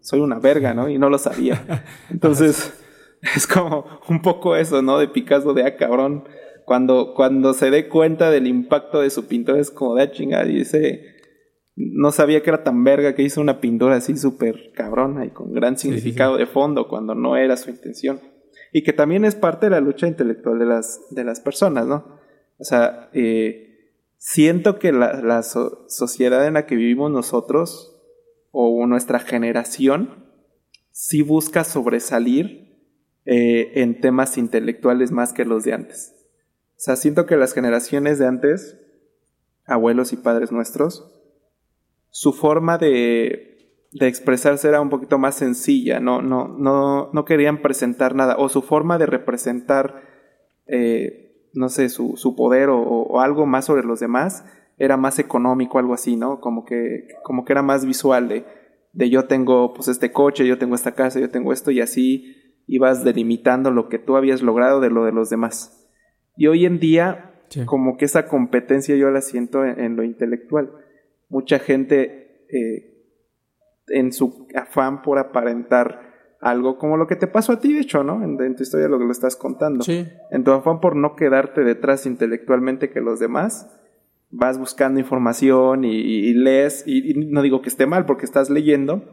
Soy 0.01 0.21
una 0.21 0.39
verga, 0.39 0.75
¿no? 0.75 0.89
Y 0.89 0.99
no 0.99 1.09
lo 1.09 1.19
sabía. 1.19 1.85
Entonces, 2.11 2.75
es 3.35 3.47
como 3.47 3.87
un 4.09 4.23
poco 4.23 4.57
eso, 4.57 4.83
¿no? 4.83 4.99
De 4.99 5.09
Picasso 5.09 5.55
de, 5.55 5.65
ah, 5.65 5.77
cabrón. 5.77 6.25
Cuando, 6.65 7.15
cuando 7.15 7.53
se 7.53 7.71
dé 7.71 7.89
cuenta 7.89 8.31
del 8.31 8.47
impacto 8.47 9.01
de 9.01 9.11
su 9.11 9.27
pintura 9.27 9.61
es 9.61 9.71
como 9.71 9.95
de 9.95 10.03
ah, 10.03 10.11
chingada 10.11 10.47
y 10.47 10.59
dice, 10.59 11.15
no 11.77 12.13
sabía 12.13 12.43
que 12.43 12.51
era 12.51 12.63
tan 12.63 12.85
verga 12.85 13.15
que 13.15 13.23
hizo 13.23 13.41
una 13.41 13.61
pintura 13.61 13.97
así 13.97 14.17
súper 14.17 14.73
cabrona 14.73 15.27
y 15.27 15.31
con 15.31 15.53
gran 15.53 15.77
significado 15.77 16.37
de 16.37 16.47
fondo 16.47 16.89
cuando 16.89 17.15
no 17.15 17.37
era 17.37 17.57
su 17.57 17.71
intención. 17.71 18.21
Y 18.73 18.83
que 18.83 18.93
también 18.93 19.25
es 19.25 19.35
parte 19.35 19.67
de 19.67 19.71
la 19.71 19.81
lucha 19.81 20.07
intelectual 20.07 20.59
de 20.59 20.67
las, 20.67 21.01
de 21.11 21.25
las 21.25 21.41
personas, 21.41 21.87
¿no? 21.87 22.19
O 22.59 22.65
sea, 22.65 23.11
eh, 23.13 23.93
siento 24.17 24.79
que 24.79 24.93
la, 24.93 25.43
sociedad 25.43 26.47
en 26.47 26.55
la 26.55 26.67
que 26.67 26.77
vivimos 26.77 27.11
nosotros 27.11 28.01
o 28.53 28.87
nuestra 28.87 29.19
generación 29.19 30.25
sí 30.93 31.23
busca 31.23 31.65
sobresalir 31.65 32.65
eh, 33.27 33.73
en 33.83 34.01
temas 34.01 34.39
intelectuales 34.39 35.11
más 35.11 35.33
que 35.33 35.45
los 35.45 35.65
de 35.65 35.73
antes. 35.73 36.15
O 36.77 36.81
sea, 36.85 36.97
siento 36.97 37.27
que 37.27 37.37
las 37.37 37.53
generaciones 37.53 38.19
de 38.19 38.27
antes, 38.27 38.79
abuelos 39.67 40.13
y 40.13 40.17
padres 40.17 40.53
nuestros, 40.53 41.11
su 42.11 42.33
forma 42.33 42.79
de, 42.79 43.87
de 43.93 44.07
expresarse 44.07 44.69
era 44.69 44.81
un 44.81 44.91
poquito 44.91 45.19
más 45.19 45.35
sencilla, 45.35 46.01
no, 46.01 46.23
no, 46.23 46.49
no, 46.49 47.11
no 47.13 47.25
querían 47.25 47.63
presentar 47.63 48.15
nada, 48.15 48.37
o 48.39 48.49
su 48.49 48.63
forma 48.63 48.99
de 48.99 49.07
representar 49.07 50.03
eh, 50.67 51.25
no 51.55 51.69
sé, 51.69 51.89
su, 51.89 52.15
su 52.17 52.35
poder 52.35 52.69
o, 52.71 53.21
algo 53.21 53.47
más 53.47 53.67
sobre 53.67 53.85
los 53.85 54.01
demás 54.01 54.45
era 54.77 54.97
más 54.97 55.19
económico, 55.21 55.79
algo 55.79 55.95
así, 55.95 56.17
¿no? 56.17 56.41
Como 56.41 56.65
que, 56.65 57.07
como 57.23 57.45
que 57.45 57.53
era 57.53 57.63
más 57.63 57.87
visual 57.87 58.29
de, 58.29 58.45
de 58.93 59.09
yo 59.09 59.27
tengo 59.27 59.73
pues 59.73 59.89
este 59.89 60.11
coche, 60.11 60.47
yo 60.47 60.59
tengo 60.59 60.75
esta 60.75 60.93
casa, 60.93 61.21
yo 61.21 61.31
tengo 61.31 61.53
esto 61.53 61.71
y 61.71 61.81
así 61.81 62.37
ibas 62.67 63.05
delimitando 63.05 63.71
lo 63.71 63.89
que 63.89 63.99
tú 63.99 64.17
habías 64.17 64.43
logrado 64.43 64.81
de 64.81 64.91
lo 64.91 65.05
de 65.05 65.13
los 65.13 65.31
demás. 65.31 65.84
Y 66.37 66.47
hoy 66.47 66.67
en 66.67 66.79
día, 66.79 67.33
como 67.67 67.97
que 67.97 68.05
esa 68.07 68.27
competencia 68.27 68.97
yo 68.97 69.11
la 69.11 69.21
siento 69.21 69.65
en, 69.65 69.97
lo 69.97 70.03
intelectual. 70.03 70.73
Mucha 71.29 71.59
gente 71.59 72.47
eh, 72.49 72.95
en 73.89 74.13
su 74.13 74.49
afán 74.55 75.03
por 75.03 75.19
aparentar 75.19 76.15
algo 76.41 76.77
como 76.77 76.97
lo 76.97 77.07
que 77.07 77.17
te 77.17 77.27
pasó 77.27 77.53
a 77.53 77.61
ti, 77.61 77.73
de 77.73 77.81
hecho, 77.81 78.05
¿no? 78.05 78.23
En, 78.23 78.55
tu 78.55 78.63
historia 78.63 78.89
lo 78.89 78.99
que 78.99 79.07
lo 79.07 79.13
estás 79.13 79.35
contando. 79.35 79.83
Sí. 79.83 80.07
En 80.31 80.45
tu 80.45 80.53
afán 80.53 80.81
por 80.81 80.95
no 80.95 81.17
quedarte 81.17 81.65
detrás 81.65 82.05
intelectualmente 82.05 82.91
que 82.91 83.01
los 83.01 83.19
demás, 83.19 83.71
vas 84.31 84.59
buscando 84.59 85.01
información 85.01 85.85
y, 85.85 86.35
lees, 86.35 86.83
y, 86.87 87.15
no 87.15 87.41
digo 87.41 87.63
que 87.63 87.69
esté 87.69 87.87
mal 87.87 88.05
porque 88.05 88.27
estás 88.27 88.51
leyendo, 88.51 89.11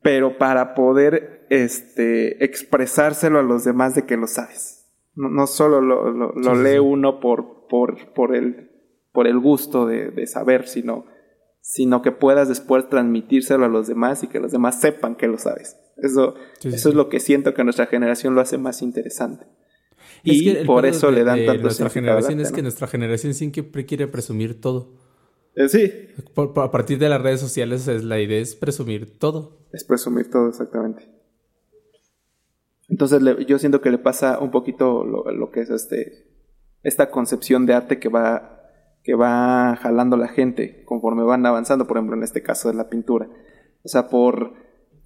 pero 0.00 0.38
para 0.38 0.74
poder 0.74 1.46
este, 1.50 2.44
expresárselo 2.44 3.40
a 3.40 3.42
los 3.42 3.64
demás 3.64 3.94
de 3.94 4.06
que 4.06 4.16
lo 4.16 4.26
sabes. 4.26 4.75
No, 5.16 5.46
solo 5.46 5.80
lo, 5.80 6.54
lee 6.62 6.78
uno 6.78 7.20
por, 7.20 7.66
por, 7.68 8.12
por, 8.12 8.36
el, 8.36 8.70
por 9.12 9.26
el 9.26 9.38
gusto 9.38 9.86
de, 9.86 10.10
de 10.10 10.26
saber, 10.26 10.68
sino, 10.68 11.06
sino 11.60 12.02
que 12.02 12.12
puedas 12.12 12.48
después 12.48 12.88
transmitírselo 12.88 13.64
a 13.64 13.68
los 13.68 13.88
demás 13.88 14.22
y 14.22 14.28
que 14.28 14.38
los 14.38 14.52
demás 14.52 14.80
sepan 14.80 15.16
que 15.16 15.26
lo 15.26 15.38
sabes. 15.38 15.78
Eso, 15.96 16.34
eso 16.62 16.88
es 16.90 16.94
lo 16.94 17.08
que 17.08 17.20
siento 17.20 17.54
que 17.54 17.64
nuestra 17.64 17.86
generación 17.86 18.34
lo 18.34 18.40
hace 18.40 18.58
más 18.58 18.82
interesante. 18.82 19.46
y 20.22 20.64
por 20.64 20.84
eso 20.84 21.10
le 21.10 21.24
dan 21.24 21.44
tanto 21.46 21.62
Nuestra 21.62 21.88
generación 21.88 22.40
es 22.40 22.52
que 22.52 22.62
nuestra 22.62 22.86
generación 22.86 23.34
siempre 23.34 23.86
quiere 23.86 24.06
presumir 24.06 24.60
todo. 24.60 24.92
Eh, 25.54 25.68
sí. 25.70 25.90
a 26.36 26.70
partir 26.70 26.98
de 26.98 27.08
las 27.08 27.22
redes 27.22 27.40
sociales 27.40 27.88
es, 27.88 28.04
la 28.04 28.20
idea 28.20 28.40
es 28.40 28.54
presumir 28.54 29.18
todo. 29.18 29.66
Es 29.72 29.84
presumir 29.84 30.30
todo, 30.30 30.50
exactamente. 30.50 31.15
Entonces 32.88 33.20
yo 33.46 33.58
siento 33.58 33.80
que 33.80 33.90
le 33.90 33.98
pasa 33.98 34.38
un 34.38 34.50
poquito 34.50 35.04
lo, 35.04 35.50
que 35.50 35.60
es 35.60 35.70
este 35.70 36.26
esta 36.82 37.10
concepción 37.10 37.66
de 37.66 37.74
arte 37.74 37.98
que 37.98 38.08
va 38.08 38.52
que 39.02 39.14
va 39.14 39.76
jalando 39.76 40.16
la 40.16 40.28
gente 40.28 40.84
conforme 40.84 41.22
van 41.24 41.44
avanzando, 41.46 41.86
por 41.86 41.96
ejemplo 41.96 42.16
en 42.16 42.22
este 42.22 42.42
caso 42.42 42.68
de 42.68 42.76
la 42.76 42.88
pintura. 42.88 43.28
O 43.82 43.88
sea, 43.88 44.08
por 44.08 44.54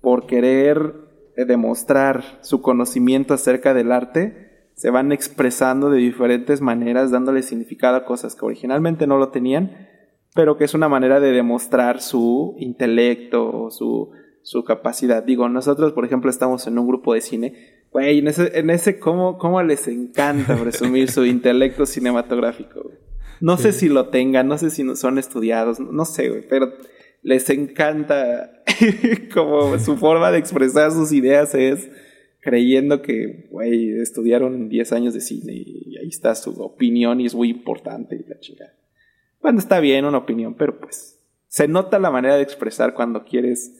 por 0.00 0.26
querer 0.26 0.94
demostrar 1.36 2.38
su 2.42 2.60
conocimiento 2.60 3.34
acerca 3.34 3.72
del 3.72 3.92
arte, 3.92 4.50
se 4.74 4.90
van 4.90 5.12
expresando 5.12 5.90
de 5.90 5.98
diferentes 5.98 6.60
maneras, 6.60 7.10
dándole 7.10 7.42
significado 7.42 7.96
a 7.96 8.04
cosas 8.04 8.34
que 8.34 8.46
originalmente 8.46 9.06
no 9.06 9.18
lo 9.18 9.28
tenían, 9.28 9.88
pero 10.34 10.56
que 10.56 10.64
es 10.64 10.74
una 10.74 10.88
manera 10.88 11.20
de 11.20 11.32
demostrar 11.32 12.00
su 12.00 12.54
intelecto 12.58 13.50
o 13.50 13.70
su, 13.70 14.10
su 14.42 14.64
capacidad. 14.64 15.22
Digo, 15.22 15.48
nosotros, 15.48 15.92
por 15.92 16.04
ejemplo, 16.04 16.30
estamos 16.30 16.66
en 16.66 16.78
un 16.78 16.86
grupo 16.86 17.14
de 17.14 17.20
cine. 17.20 17.54
Güey, 17.92 18.18
en 18.18 18.28
ese, 18.28 18.58
en 18.58 18.70
ese 18.70 18.98
¿cómo, 18.98 19.38
¿cómo, 19.38 19.62
les 19.62 19.88
encanta 19.88 20.56
presumir 20.56 21.10
su 21.10 21.24
intelecto 21.26 21.86
cinematográfico? 21.86 22.90
No 23.40 23.56
sé 23.56 23.72
si 23.72 23.88
lo 23.88 24.08
tengan, 24.08 24.48
no 24.48 24.58
sé 24.58 24.70
si 24.70 24.84
son 24.96 25.18
estudiados, 25.18 25.80
no 25.80 26.04
sé, 26.04 26.28
güey, 26.28 26.46
pero 26.46 26.72
les 27.22 27.48
encanta 27.50 28.62
como 29.34 29.78
su 29.78 29.96
forma 29.96 30.30
de 30.30 30.38
expresar 30.38 30.92
sus 30.92 31.12
ideas 31.12 31.54
es 31.54 31.90
creyendo 32.40 33.02
que, 33.02 33.48
güey, 33.50 33.98
estudiaron 34.00 34.68
10 34.68 34.92
años 34.92 35.14
de 35.14 35.20
cine 35.20 35.52
y 35.54 35.96
ahí 35.98 36.08
está 36.08 36.34
su 36.34 36.50
opinión 36.62 37.20
y 37.20 37.26
es 37.26 37.34
muy 37.34 37.50
importante 37.50 38.16
y 38.16 38.28
la 38.28 38.38
chica. 38.40 38.74
Bueno, 39.42 39.58
está 39.58 39.80
bien 39.80 40.04
una 40.04 40.18
opinión, 40.18 40.54
pero 40.54 40.78
pues 40.78 41.18
se 41.48 41.66
nota 41.66 41.98
la 41.98 42.10
manera 42.10 42.36
de 42.36 42.42
expresar 42.42 42.94
cuando 42.94 43.24
quieres 43.24 43.79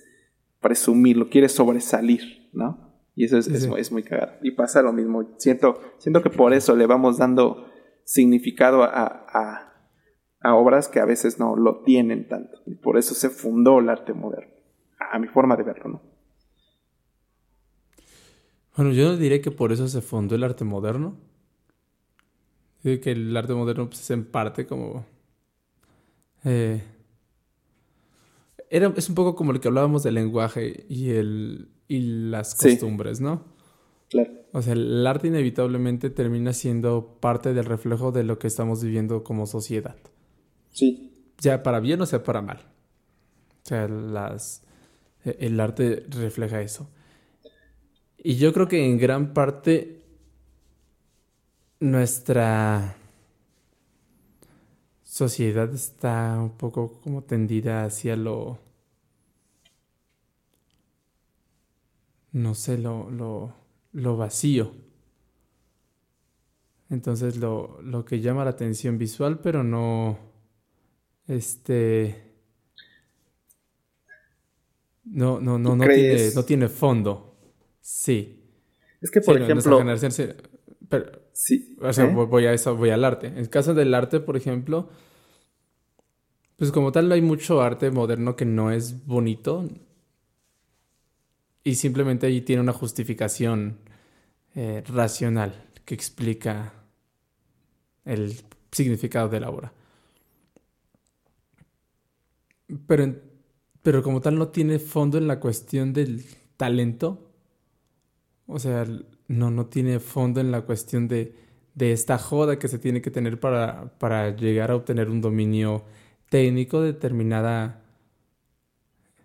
presumirlo, 0.60 1.28
quieres 1.28 1.52
sobresalir, 1.52 2.50
¿no? 2.52 2.90
Y 3.14 3.24
eso 3.24 3.38
es, 3.38 3.48
es, 3.48 3.92
muy 3.92 4.02
cagado. 4.02 4.34
Y 4.42 4.52
pasa 4.52 4.82
lo 4.82 4.92
mismo. 4.92 5.34
Siento, 5.38 5.80
siento 5.98 6.22
que 6.22 6.30
por 6.30 6.54
eso 6.54 6.76
le 6.76 6.86
vamos 6.86 7.18
dando 7.18 7.66
significado 8.04 8.82
a 8.84 9.70
a 10.40 10.54
obras 10.54 10.88
que 10.88 11.00
a 11.00 11.04
veces 11.04 11.38
no 11.38 11.56
lo 11.56 11.82
tienen 11.82 12.28
tanto. 12.28 12.58
Y 12.66 12.74
por 12.74 12.98
eso 12.98 13.14
se 13.14 13.28
fundó 13.28 13.78
el 13.78 13.88
arte 13.88 14.14
moderno, 14.14 14.54
a 15.12 15.18
mi 15.18 15.28
forma 15.28 15.56
de 15.56 15.62
verlo, 15.62 15.88
¿no? 15.88 16.02
Bueno, 18.76 18.92
yo 18.92 19.10
no 19.10 19.16
diré 19.16 19.40
que 19.40 19.50
por 19.50 19.72
eso 19.72 19.88
se 19.88 20.00
fundó 20.00 20.34
el 20.34 20.44
arte 20.44 20.64
moderno. 20.64 21.18
que 22.82 23.12
el 23.12 23.36
arte 23.36 23.52
moderno 23.52 23.88
pues, 23.88 24.00
es 24.00 24.10
en 24.10 24.24
parte 24.24 24.66
como... 24.66 25.04
Eh, 26.44 26.82
era, 28.70 28.92
es 28.96 29.08
un 29.08 29.16
poco 29.16 29.34
como 29.34 29.52
lo 29.52 29.60
que 29.60 29.68
hablábamos 29.68 30.04
del 30.04 30.14
lenguaje 30.14 30.86
y, 30.88 31.10
el, 31.10 31.68
y 31.88 31.98
las 32.30 32.54
costumbres, 32.54 33.20
¿no? 33.20 33.44
Claro. 34.08 34.30
O 34.52 34.62
sea, 34.62 34.72
el 34.72 35.06
arte 35.06 35.28
inevitablemente 35.28 36.08
termina 36.08 36.52
siendo 36.52 37.18
parte 37.20 37.52
del 37.52 37.64
reflejo 37.64 38.12
de 38.12 38.22
lo 38.22 38.38
que 38.38 38.46
estamos 38.46 38.82
viviendo 38.82 39.24
como 39.24 39.46
sociedad. 39.46 39.96
Sí. 40.70 41.12
Ya 41.38 41.62
para 41.62 41.80
bien 41.80 42.00
o 42.00 42.06
sea 42.06 42.22
para 42.22 42.42
mal. 42.42 42.58
O 43.64 43.68
sea, 43.68 43.88
las, 43.88 44.62
e, 45.24 45.36
el 45.40 45.58
arte 45.58 46.04
refleja 46.08 46.62
eso. 46.62 46.88
Y 48.18 48.36
yo 48.36 48.52
creo 48.52 48.68
que 48.68 48.86
en 48.86 48.98
gran 48.98 49.32
parte 49.32 50.04
nuestra 51.80 52.96
sociedad 55.10 55.72
está 55.74 56.38
un 56.40 56.56
poco 56.56 57.00
como 57.00 57.22
tendida 57.24 57.84
hacia 57.84 58.16
lo... 58.16 58.58
No 62.32 62.54
sé, 62.54 62.78
lo, 62.78 63.10
lo, 63.10 63.54
lo 63.92 64.16
vacío. 64.16 64.72
Entonces 66.90 67.36
lo, 67.36 67.80
lo 67.82 68.04
que 68.04 68.20
llama 68.20 68.44
la 68.44 68.50
atención 68.50 68.98
visual, 68.98 69.40
pero 69.40 69.62
no... 69.62 70.18
Este... 71.26 72.26
No, 75.04 75.40
no, 75.40 75.58
no, 75.58 75.74
no 75.76 75.84
tiene, 75.86 76.30
no 76.34 76.44
tiene 76.44 76.68
fondo. 76.68 77.36
Sí. 77.80 78.36
Es 79.00 79.10
que, 79.10 79.20
por 79.20 79.36
Sí, 79.36 79.42
ejemplo, 79.42 79.78
pero, 80.88 81.22
sí, 81.44 81.76
o 81.80 81.92
sea, 81.92 82.04
¿eh? 82.04 82.06
voy- 82.06 82.46
a 82.46 82.52
eso, 82.52 82.76
voy 82.76 82.90
al 82.90 83.04
arte. 83.04 83.28
En 83.28 83.38
el 83.38 83.50
caso 83.50 83.74
del 83.74 83.94
arte, 83.94 84.20
por 84.20 84.36
ejemplo, 84.36 84.88
pues 86.56 86.70
como 86.72 86.92
tal 86.92 87.08
no 87.08 87.14
hay 87.14 87.22
mucho 87.22 87.60
arte 87.60 87.90
moderno 87.90 88.36
que 88.36 88.44
no 88.44 88.70
es 88.70 89.04
bonito 89.06 89.64
y 91.64 91.74
simplemente 91.74 92.26
ahí 92.26 92.40
tiene 92.40 92.62
una 92.62 92.72
justificación 92.72 93.78
eh, 94.54 94.82
racional 94.88 95.54
que 95.84 95.94
explica 95.94 96.72
el 98.04 98.36
significado 98.72 99.28
de 99.30 99.40
la 99.40 99.48
obra. 99.50 99.72
Pero, 102.86 103.04
pero 103.82 104.02
como 104.02 104.20
tal 104.20 104.38
no 104.38 104.48
tiene 104.48 104.78
fondo 104.78 105.18
en 105.18 105.26
la 105.28 105.40
cuestión 105.40 105.92
del 105.92 106.24
talento. 106.56 107.30
O 108.46 108.58
sea, 108.58 108.86
no, 109.30 109.50
no 109.50 109.66
tiene 109.66 110.00
fondo 110.00 110.40
en 110.40 110.50
la 110.52 110.62
cuestión 110.62 111.08
de, 111.08 111.34
de 111.74 111.92
esta 111.92 112.18
joda 112.18 112.58
que 112.58 112.68
se 112.68 112.78
tiene 112.78 113.02
que 113.02 113.10
tener 113.12 113.40
para, 113.40 113.98
para 113.98 114.36
llegar 114.36 114.70
a 114.72 114.76
obtener 114.76 115.08
un 115.10 115.20
dominio 115.22 115.84
técnico 116.30 116.80
de 116.82 116.92
determinada 116.94 117.82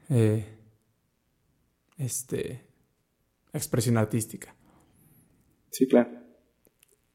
eh, 0.10 0.46
este, 1.98 2.66
expresión 3.54 3.98
artística. 3.98 4.56
sí, 5.72 5.88
claro. 5.88 6.10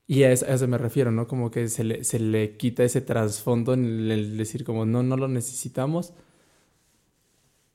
Y 0.06 0.24
a 0.24 0.32
eso, 0.32 0.44
a 0.46 0.50
eso 0.54 0.66
me 0.68 0.76
refiero, 0.78 1.12
¿no? 1.12 1.26
Como 1.28 1.50
que 1.50 1.68
se 1.68 1.84
le, 1.84 2.02
se 2.04 2.18
le 2.18 2.56
quita 2.56 2.82
ese 2.84 3.00
trasfondo 3.00 3.74
en 3.74 3.84
el, 3.84 4.10
el 4.10 4.36
decir 4.36 4.64
como 4.64 4.84
no, 4.84 5.02
no 5.04 5.16
lo 5.16 5.28
necesitamos. 5.28 6.12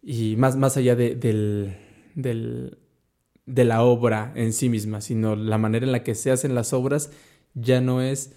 Y 0.01 0.35
más, 0.37 0.55
más 0.55 0.77
allá 0.77 0.95
de, 0.95 1.15
del, 1.15 1.75
del- 2.15 2.77
de 3.45 3.65
la 3.65 3.83
obra 3.83 4.31
en 4.35 4.53
sí 4.53 4.69
misma, 4.69 5.01
sino 5.01 5.35
la 5.35 5.57
manera 5.57 5.85
en 5.85 5.91
la 5.91 6.03
que 6.03 6.15
se 6.15 6.31
hacen 6.31 6.55
las 6.55 6.73
obras 6.73 7.11
ya 7.53 7.81
no 7.81 8.01
es, 8.01 8.33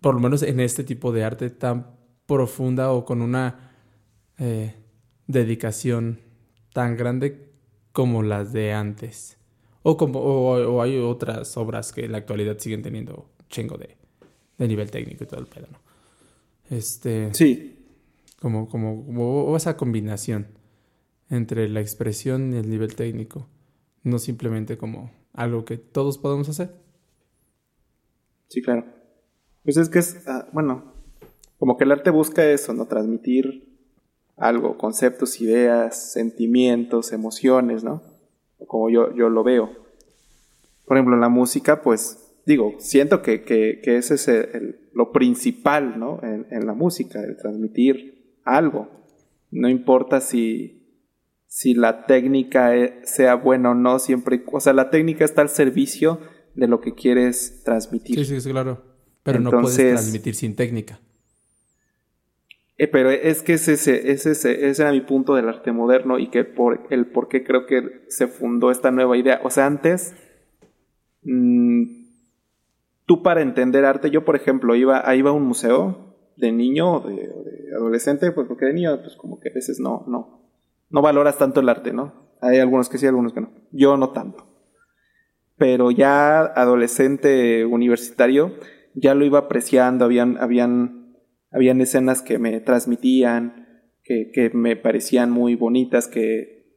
por 0.00 0.14
lo 0.14 0.20
menos 0.20 0.42
en 0.42 0.60
este 0.60 0.84
tipo 0.84 1.12
de 1.12 1.24
arte, 1.24 1.50
tan 1.50 1.96
profunda 2.26 2.92
o 2.92 3.04
con 3.04 3.22
una 3.22 3.72
eh, 4.38 4.74
dedicación 5.26 6.20
tan 6.72 6.96
grande 6.96 7.52
como 7.92 8.22
las 8.22 8.52
de 8.52 8.72
antes. 8.72 9.38
O, 9.82 9.96
como, 9.96 10.20
o, 10.20 10.56
o 10.76 10.82
hay 10.82 10.98
otras 10.98 11.56
obras 11.56 11.92
que 11.92 12.04
en 12.06 12.12
la 12.12 12.18
actualidad 12.18 12.58
siguen 12.58 12.82
teniendo 12.82 13.28
chingo 13.50 13.76
de, 13.76 13.96
de 14.58 14.68
nivel 14.68 14.90
técnico 14.90 15.24
y 15.24 15.26
todo 15.26 15.40
el 15.40 15.46
pedo, 15.46 15.66
¿no? 15.70 15.78
Este, 16.70 17.32
Sí, 17.34 17.86
como, 18.40 18.68
como, 18.68 19.04
como 19.04 19.56
esa 19.56 19.76
combinación 19.76 20.48
entre 21.30 21.68
la 21.68 21.80
expresión 21.80 22.52
y 22.54 22.58
el 22.58 22.68
nivel 22.70 22.94
técnico. 22.94 23.48
No 24.02 24.18
simplemente 24.18 24.76
como 24.76 25.10
algo 25.32 25.64
que 25.64 25.78
todos 25.78 26.18
podemos 26.18 26.48
hacer. 26.48 26.70
sí, 28.48 28.62
claro. 28.62 28.84
Pues 29.64 29.76
es 29.78 29.88
que 29.88 29.98
es, 29.98 30.22
ah, 30.28 30.46
bueno, 30.52 30.92
como 31.58 31.76
que 31.76 31.84
el 31.84 31.92
arte 31.92 32.10
busca 32.10 32.44
eso, 32.50 32.74
¿no? 32.74 32.86
Transmitir 32.86 33.64
algo, 34.36 34.76
conceptos, 34.76 35.40
ideas, 35.40 36.12
sentimientos, 36.12 37.12
emociones, 37.12 37.82
¿no? 37.82 38.02
Como 38.66 38.90
yo, 38.90 39.14
yo 39.14 39.28
lo 39.30 39.42
veo. 39.42 39.70
Por 40.84 40.96
ejemplo, 40.96 41.14
en 41.14 41.20
la 41.22 41.30
música, 41.30 41.80
pues, 41.82 42.34
digo, 42.44 42.74
siento 42.78 43.22
que, 43.22 43.42
que, 43.42 43.80
que 43.82 43.96
ese 43.96 44.14
es 44.16 44.28
el- 44.28 44.48
el- 44.52 44.80
lo 44.92 45.12
principal, 45.12 45.98
¿no? 45.98 46.20
En, 46.22 46.46
en 46.50 46.66
la 46.66 46.74
música, 46.74 47.20
el 47.22 47.36
transmitir 47.38 48.38
algo. 48.44 48.88
No 49.50 49.68
importa 49.70 50.20
si, 50.20 50.83
si 51.56 51.72
la 51.72 52.04
técnica 52.06 52.76
eh, 52.76 52.98
sea 53.04 53.36
buena 53.36 53.70
o 53.70 53.74
no, 53.74 54.00
siempre, 54.00 54.42
o 54.50 54.58
sea, 54.58 54.72
la 54.72 54.90
técnica 54.90 55.24
está 55.24 55.40
al 55.40 55.48
servicio 55.48 56.18
de 56.56 56.66
lo 56.66 56.80
que 56.80 56.94
quieres 56.94 57.62
transmitir. 57.64 58.16
Sí, 58.18 58.24
sí, 58.24 58.40
sí, 58.40 58.50
claro. 58.50 58.82
Pero 59.22 59.38
no 59.38 59.50
puedes 59.50 59.76
transmitir 59.92 60.34
sin 60.34 60.56
técnica. 60.56 60.98
Eh, 62.76 62.88
pero 62.88 63.08
es 63.12 63.42
que 63.44 63.52
ese, 63.52 63.74
ese, 63.74 64.10
ese, 64.10 64.32
ese- 64.32 64.82
era 64.82 64.90
mi 64.90 65.00
punto 65.02 65.36
del 65.36 65.48
arte 65.48 65.70
moderno 65.70 66.18
y 66.18 66.28
que 66.28 66.42
por 66.42 66.88
el 66.90 67.06
por 67.06 67.28
qué 67.28 67.44
creo 67.44 67.66
que 67.66 68.02
se 68.08 68.26
fundó 68.26 68.72
esta 68.72 68.90
nueva 68.90 69.16
idea. 69.16 69.40
O 69.44 69.50
sea, 69.50 69.66
antes, 69.66 70.12
mm, 71.22 71.84
tú 73.06 73.22
para 73.22 73.42
entender 73.42 73.84
arte, 73.84 74.10
yo 74.10 74.24
por 74.24 74.34
ejemplo 74.34 74.74
iba, 74.74 75.08
a- 75.08 75.14
iba 75.14 75.30
a 75.30 75.34
un 75.34 75.44
museo 75.44 76.16
de 76.36 76.50
niño 76.50 76.94
o 76.96 77.00
de, 77.08 77.30
o 77.30 77.44
de 77.44 77.76
adolescente, 77.76 78.32
pues 78.32 78.48
porque 78.48 78.66
de 78.66 78.72
niño, 78.74 79.00
pues 79.02 79.14
como 79.14 79.38
que 79.38 79.50
a 79.50 79.54
veces 79.54 79.78
no, 79.78 80.04
no, 80.08 80.43
no 80.94 81.02
valoras 81.02 81.38
tanto 81.38 81.58
el 81.58 81.68
arte, 81.68 81.92
¿no? 81.92 82.36
Hay 82.40 82.60
algunos 82.60 82.88
que 82.88 82.98
sí, 82.98 83.06
algunos 83.08 83.32
que 83.32 83.40
no. 83.40 83.50
Yo 83.72 83.96
no 83.96 84.10
tanto. 84.10 84.46
Pero 85.56 85.90
ya 85.90 86.38
adolescente 86.38 87.64
universitario, 87.64 88.52
ya 88.94 89.16
lo 89.16 89.24
iba 89.24 89.40
apreciando, 89.40 90.04
habían, 90.04 90.36
habían, 90.38 91.16
habían 91.50 91.80
escenas 91.80 92.22
que 92.22 92.38
me 92.38 92.60
transmitían, 92.60 93.66
que, 94.04 94.30
que 94.32 94.50
me 94.50 94.76
parecían 94.76 95.32
muy 95.32 95.56
bonitas, 95.56 96.06
que, 96.06 96.68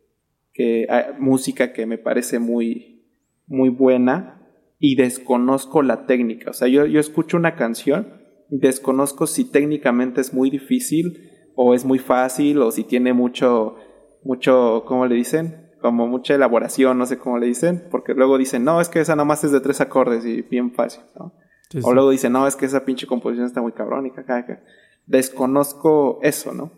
que 0.52 0.88
ah, 0.90 1.16
música 1.20 1.72
que 1.72 1.86
me 1.86 2.00
parece 2.00 2.40
muy, 2.40 3.06
muy 3.46 3.70
buena 3.70 4.48
y 4.80 4.96
desconozco 4.96 5.84
la 5.84 6.08
técnica. 6.08 6.50
O 6.50 6.54
sea, 6.54 6.68
yo, 6.68 6.88
yo 6.88 7.00
escucho 7.00 7.38
una 7.38 7.56
canción, 7.56 8.16
desconozco 8.50 9.28
si 9.28 9.44
técnicamente 9.46 10.22
es 10.22 10.34
muy 10.34 10.50
difícil 10.50 11.30
o 11.54 11.76
es 11.76 11.86
muy 11.86 12.00
fácil 12.00 12.64
o 12.64 12.72
si 12.72 12.84
tiene 12.84 13.14
mucho, 13.14 13.76
mucho, 14.28 14.84
¿cómo 14.86 15.06
le 15.08 15.16
dicen? 15.16 15.72
Como 15.82 16.08
mucha 16.08 16.36
elaboración, 16.36 16.98
no 16.98 17.06
sé 17.06 17.18
cómo 17.18 17.38
le 17.40 17.48
dicen, 17.48 17.88
porque 17.90 18.14
luego 18.14 18.38
dicen, 18.38 18.64
no, 18.64 18.82
es 18.82 18.90
que 18.90 19.00
esa 19.00 19.16
nomás 19.16 19.44
es 19.44 19.52
de 19.52 19.60
tres 19.62 19.80
acordes 19.82 20.26
y 20.26 20.42
bien 20.42 20.72
fácil, 20.74 21.04
¿no? 21.18 21.34
Sí, 21.70 21.80
O 21.84 21.94
luego 21.94 22.10
dicen, 22.12 22.32
no, 22.34 22.48
es 22.48 22.56
que 22.56 22.66
esa 22.66 22.86
pinche 22.86 23.08
composición 23.08 23.46
está 23.46 23.62
muy 23.62 23.72
cabrón 23.74 24.06
y 24.06 24.12
caca. 24.12 24.62
Desconozco 25.06 26.20
eso, 26.24 26.54
¿no? 26.54 26.72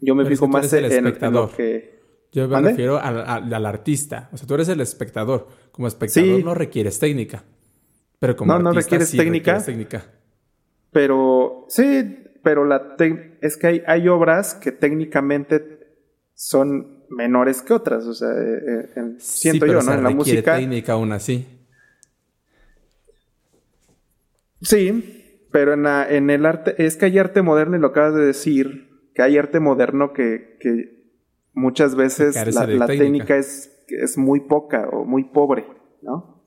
Yo 0.00 0.14
me 0.14 0.24
Pero 0.24 0.34
fijo 0.36 0.48
más 0.48 0.72
en, 0.72 0.84
en 0.84 1.32
lo 1.32 1.50
que... 1.50 1.94
Yo 2.32 2.48
me 2.48 2.60
refiero 2.60 2.98
al, 2.98 3.18
al- 3.26 3.54
al 3.54 3.66
artista. 3.66 4.28
O 4.32 4.36
sea, 4.36 4.46
tú 4.46 4.54
eres 4.54 4.68
el 4.68 4.80
espectador. 4.80 5.46
Como 5.70 5.86
espectador 5.86 6.36
Sí. 6.38 6.42
no 6.44 6.52
requieres 6.54 6.98
técnica. 6.98 7.44
Pero 8.18 8.34
como 8.36 8.52
No, 8.52 8.58
no 8.58 8.70
artista 8.70 8.86
requieres 8.86 9.08
sí 9.10 9.16
técnica. 9.16 9.52
requieres 9.54 9.66
técnica. 9.66 10.12
Pero, 10.90 11.64
sí, 11.68 12.24
pero 12.42 12.64
la 12.64 12.96
es 13.40 13.56
que 13.56 13.66
hay, 13.66 13.82
hay 13.86 14.08
obras 14.08 14.54
que 14.54 14.72
técnicamente 14.72 15.86
son 16.34 16.93
menores 17.10 17.62
que 17.62 17.72
otras, 17.72 18.04
o 18.06 18.14
sea, 18.14 18.28
eh, 18.30 18.88
eh, 18.96 19.14
Sí, 19.18 19.40
siento 19.42 19.66
yo, 19.66 19.74
¿no? 19.74 19.82
se 19.82 19.94
En 19.94 20.02
la 20.04 20.10
música... 20.10 20.56
técnica 20.56 20.92
aún 20.94 21.12
así. 21.12 21.46
Sí, 24.60 25.46
pero 25.52 25.74
en, 25.74 25.82
la- 25.82 26.08
en 26.08 26.30
el 26.30 26.46
arte, 26.46 26.74
es 26.84 26.96
que 26.96 27.06
hay 27.06 27.18
arte 27.18 27.42
moderno 27.42 27.76
y 27.76 27.80
lo 27.80 27.88
acabas 27.88 28.14
de 28.14 28.24
decir, 28.24 28.88
que 29.14 29.22
hay 29.22 29.36
arte 29.38 29.60
moderno 29.60 30.12
que, 30.12 30.56
que 30.60 31.04
muchas 31.52 31.94
veces 31.94 32.34
la, 32.54 32.66
técnica. 32.66 32.86
técnica 32.86 33.36
es, 33.36 33.84
es 33.88 34.16
muy 34.18 34.40
poca 34.40 34.88
o 34.90 35.04
muy 35.04 35.24
pobre, 35.24 35.66
¿no? 36.02 36.42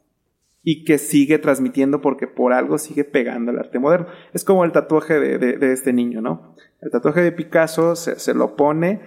Y 0.64 0.84
que 0.84 0.98
sigue 0.98 1.40
transmitiendo 1.40 2.02
porque 2.02 2.28
por 2.28 2.52
algo 2.52 2.78
sigue 2.78 3.06
pegando 3.06 3.52
el 3.52 3.60
arte 3.60 3.80
moderno. 3.80 4.08
Es 4.34 4.44
como 4.44 4.66
el 4.66 4.74
tatuaje 4.74 5.20
de, 5.20 5.38
de- 5.38 5.58
de 5.58 5.72
este 5.72 5.94
niño, 5.94 6.20
¿no? 6.22 6.56
El 6.82 6.92
tatuaje 6.92 7.22
de 7.22 7.32
Picasso 7.32 7.96
se, 7.96 8.20
se 8.20 8.34
lo 8.34 8.56
pone 8.58 9.00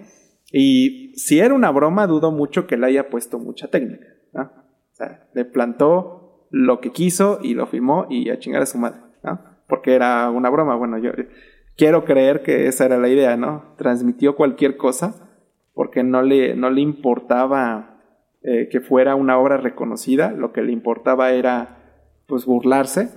y 0.53 1.13
si 1.17 1.39
era 1.39 1.55
una 1.55 1.71
broma, 1.71 2.07
dudo 2.07 2.33
mucho 2.33 2.67
que 2.67 2.77
le 2.77 2.87
haya 2.87 3.09
puesto 3.09 3.39
mucha 3.39 3.69
técnica, 3.69 4.07
¿no? 4.33 4.43
O 4.43 4.95
sea, 4.95 5.29
le 5.33 5.45
plantó 5.45 6.47
lo 6.51 6.81
que 6.81 6.91
quiso 6.91 7.39
y 7.43 7.55
lo 7.55 7.67
filmó 7.67 8.07
y 8.11 8.31
a 8.31 8.39
chingar 8.39 8.63
a 8.63 8.67
su 8.67 8.79
madre. 8.79 9.01
Porque 9.69 9.95
era 9.95 10.29
una 10.31 10.51
broma. 10.51 10.75
Bueno, 10.75 10.99
yo 10.99 11.13
quiero 11.77 12.05
creer 12.05 12.43
que 12.43 12.67
esa 12.67 12.87
era 12.87 12.99
la 12.99 13.09
idea, 13.09 13.37
¿no? 13.37 13.75
Transmitió 13.77 14.35
cualquier 14.35 14.77
cosa 14.77 15.29
porque 15.75 16.03
no 16.03 16.23
le, 16.23 16.57
no 16.57 16.71
le 16.71 16.81
importaba 16.81 18.03
eh, 18.43 18.69
que 18.71 18.81
fuera 18.81 19.15
una 19.15 19.39
obra 19.39 19.59
reconocida, 19.59 20.33
lo 20.33 20.53
que 20.53 20.63
le 20.63 20.73
importaba 20.73 21.31
era, 21.33 21.79
pues, 22.27 22.45
burlarse. 22.45 23.11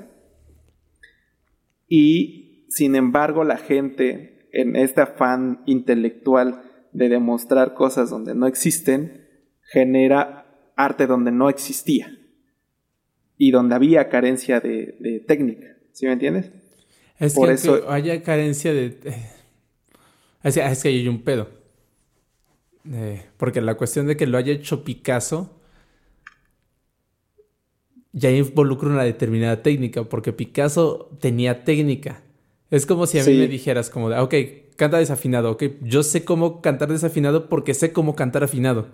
Y 1.88 2.66
sin 2.70 2.96
embargo, 2.96 3.44
la 3.44 3.58
gente, 3.58 4.48
en 4.52 4.76
este 4.76 5.02
afán 5.02 5.64
intelectual 5.66 6.62
de 6.94 7.10
demostrar 7.10 7.74
cosas 7.74 8.10
donde 8.10 8.36
no 8.36 8.48
existen, 8.48 9.28
genera 9.62 10.46
arte 10.76 11.08
donde 11.08 11.32
no 11.32 11.50
existía 11.50 12.18
y 13.38 13.52
donde 13.52 13.76
había 13.76 14.10
carencia 14.10 14.60
de, 14.60 15.24
técnica. 15.28 15.68
¿Sí 15.92 16.06
me 16.06 16.14
entiendes? 16.14 16.52
Es 17.20 17.34
Por 17.34 17.50
que 17.50 17.56
eso 17.56 17.90
haya 17.90 18.22
carencia 18.24 18.74
de... 18.74 18.98
Es, 20.44 20.84
que 20.84 20.90
hay 20.90 21.08
un 21.08 21.22
pedo. 21.24 21.50
Eh, 22.92 23.24
porque 23.38 23.62
la 23.62 23.76
cuestión 23.76 24.08
de 24.08 24.18
que 24.18 24.28
lo 24.28 24.38
haya 24.38 24.52
hecho 24.54 24.84
Picasso 24.84 25.62
ya 28.12 28.30
involucra 28.30 28.90
una 28.90 29.04
determinada 29.04 29.62
técnica, 29.64 30.04
porque 30.04 30.34
Picasso 30.34 31.10
tenía 31.20 31.64
técnica. 31.64 32.23
Es 32.74 32.88
como 32.88 33.06
si 33.06 33.20
a 33.20 33.24
mí 33.24 33.34
me 33.38 33.48
dijeras 33.48 33.92
como 33.92 34.10
de, 34.10 34.18
ok, 34.18 34.34
canta 34.76 34.98
desafinado, 34.98 35.52
ok, 35.52 35.64
yo 35.82 36.02
sé 36.02 36.26
cómo 36.26 36.60
cantar 36.60 36.92
desafinado 36.92 37.48
porque 37.48 37.76
sé 37.76 37.94
cómo 37.94 38.16
cantar 38.16 38.44
afinado. 38.44 38.88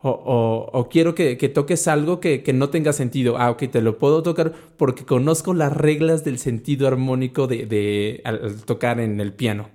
O, 0.00 0.88
quiero 0.90 1.14
que, 1.14 1.36
toques 1.52 1.86
algo 1.86 2.18
que, 2.18 2.42
no 2.54 2.70
tenga 2.70 2.94
sentido. 2.94 3.36
Ah, 3.36 3.50
ok, 3.50 3.64
te 3.70 3.82
lo 3.82 3.98
puedo 3.98 4.22
tocar 4.22 4.54
porque 4.78 5.04
conozco 5.04 5.52
las 5.52 5.76
reglas 5.76 6.24
del 6.24 6.38
sentido 6.38 6.88
armónico 6.88 7.46
de, 7.46 8.22
al, 8.24 8.54
tocar 8.62 9.00
en 9.00 9.20
el 9.20 9.34
piano. 9.34 9.68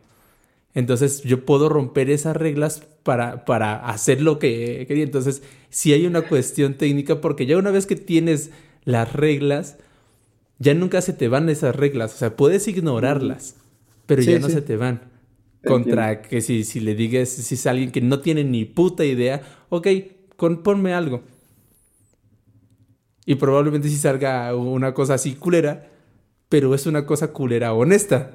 Entonces 0.73 1.21
yo 1.21 1.45
puedo 1.45 1.69
romper 1.69 2.09
esas 2.09 2.35
reglas 2.35 2.81
para, 3.03 3.45
para 3.45 3.75
hacer 3.75 4.21
lo 4.21 4.39
que 4.39 4.85
quería. 4.87 5.03
Entonces, 5.03 5.43
si 5.69 5.93
hay 5.93 6.07
una 6.07 6.23
cuestión 6.23 6.73
técnica, 6.79 7.21
porque 7.21 7.45
ya 7.45 7.59
una 7.59 7.69
vez 7.69 7.85
que 7.85 7.95
tienes 7.95 8.49
las 8.85 9.13
reglas, 9.13 9.77
ya 10.63 10.73
nunca 10.73 11.01
se 11.01 11.13
te 11.13 11.27
van 11.27 11.49
esas 11.49 11.75
reglas. 11.75 12.15
O 12.15 12.17
sea, 12.17 12.35
puedes 12.35 12.67
ignorarlas, 12.67 13.57
pero 14.05 14.21
ya 14.21 14.39
no 14.39 14.49
se 14.49 14.61
te 14.61 14.77
van. 14.77 15.01
Contra 15.65 16.21
que 16.21 16.41
si, 16.41 16.63
si 16.63 16.79
le 16.79 16.95
digas, 16.95 17.29
si 17.29 17.55
es 17.55 17.67
alguien 17.67 17.91
que 17.91 18.01
no 18.01 18.19
tiene 18.19 18.43
ni 18.43 18.65
puta 18.65 19.05
idea, 19.05 19.41
ok, 19.69 19.87
con, 20.35 20.63
ponme 20.63 20.93
algo. 20.93 21.23
Y 23.25 23.35
probablemente 23.35 23.87
si 23.87 23.95
salga 23.95 24.53
una 24.55 24.93
cosa 24.93 25.13
así 25.13 25.35
culera, 25.35 25.89
pero 26.49 26.75
es 26.75 26.85
una 26.85 27.05
cosa 27.05 27.31
culera 27.31 27.73
honesta. 27.73 28.31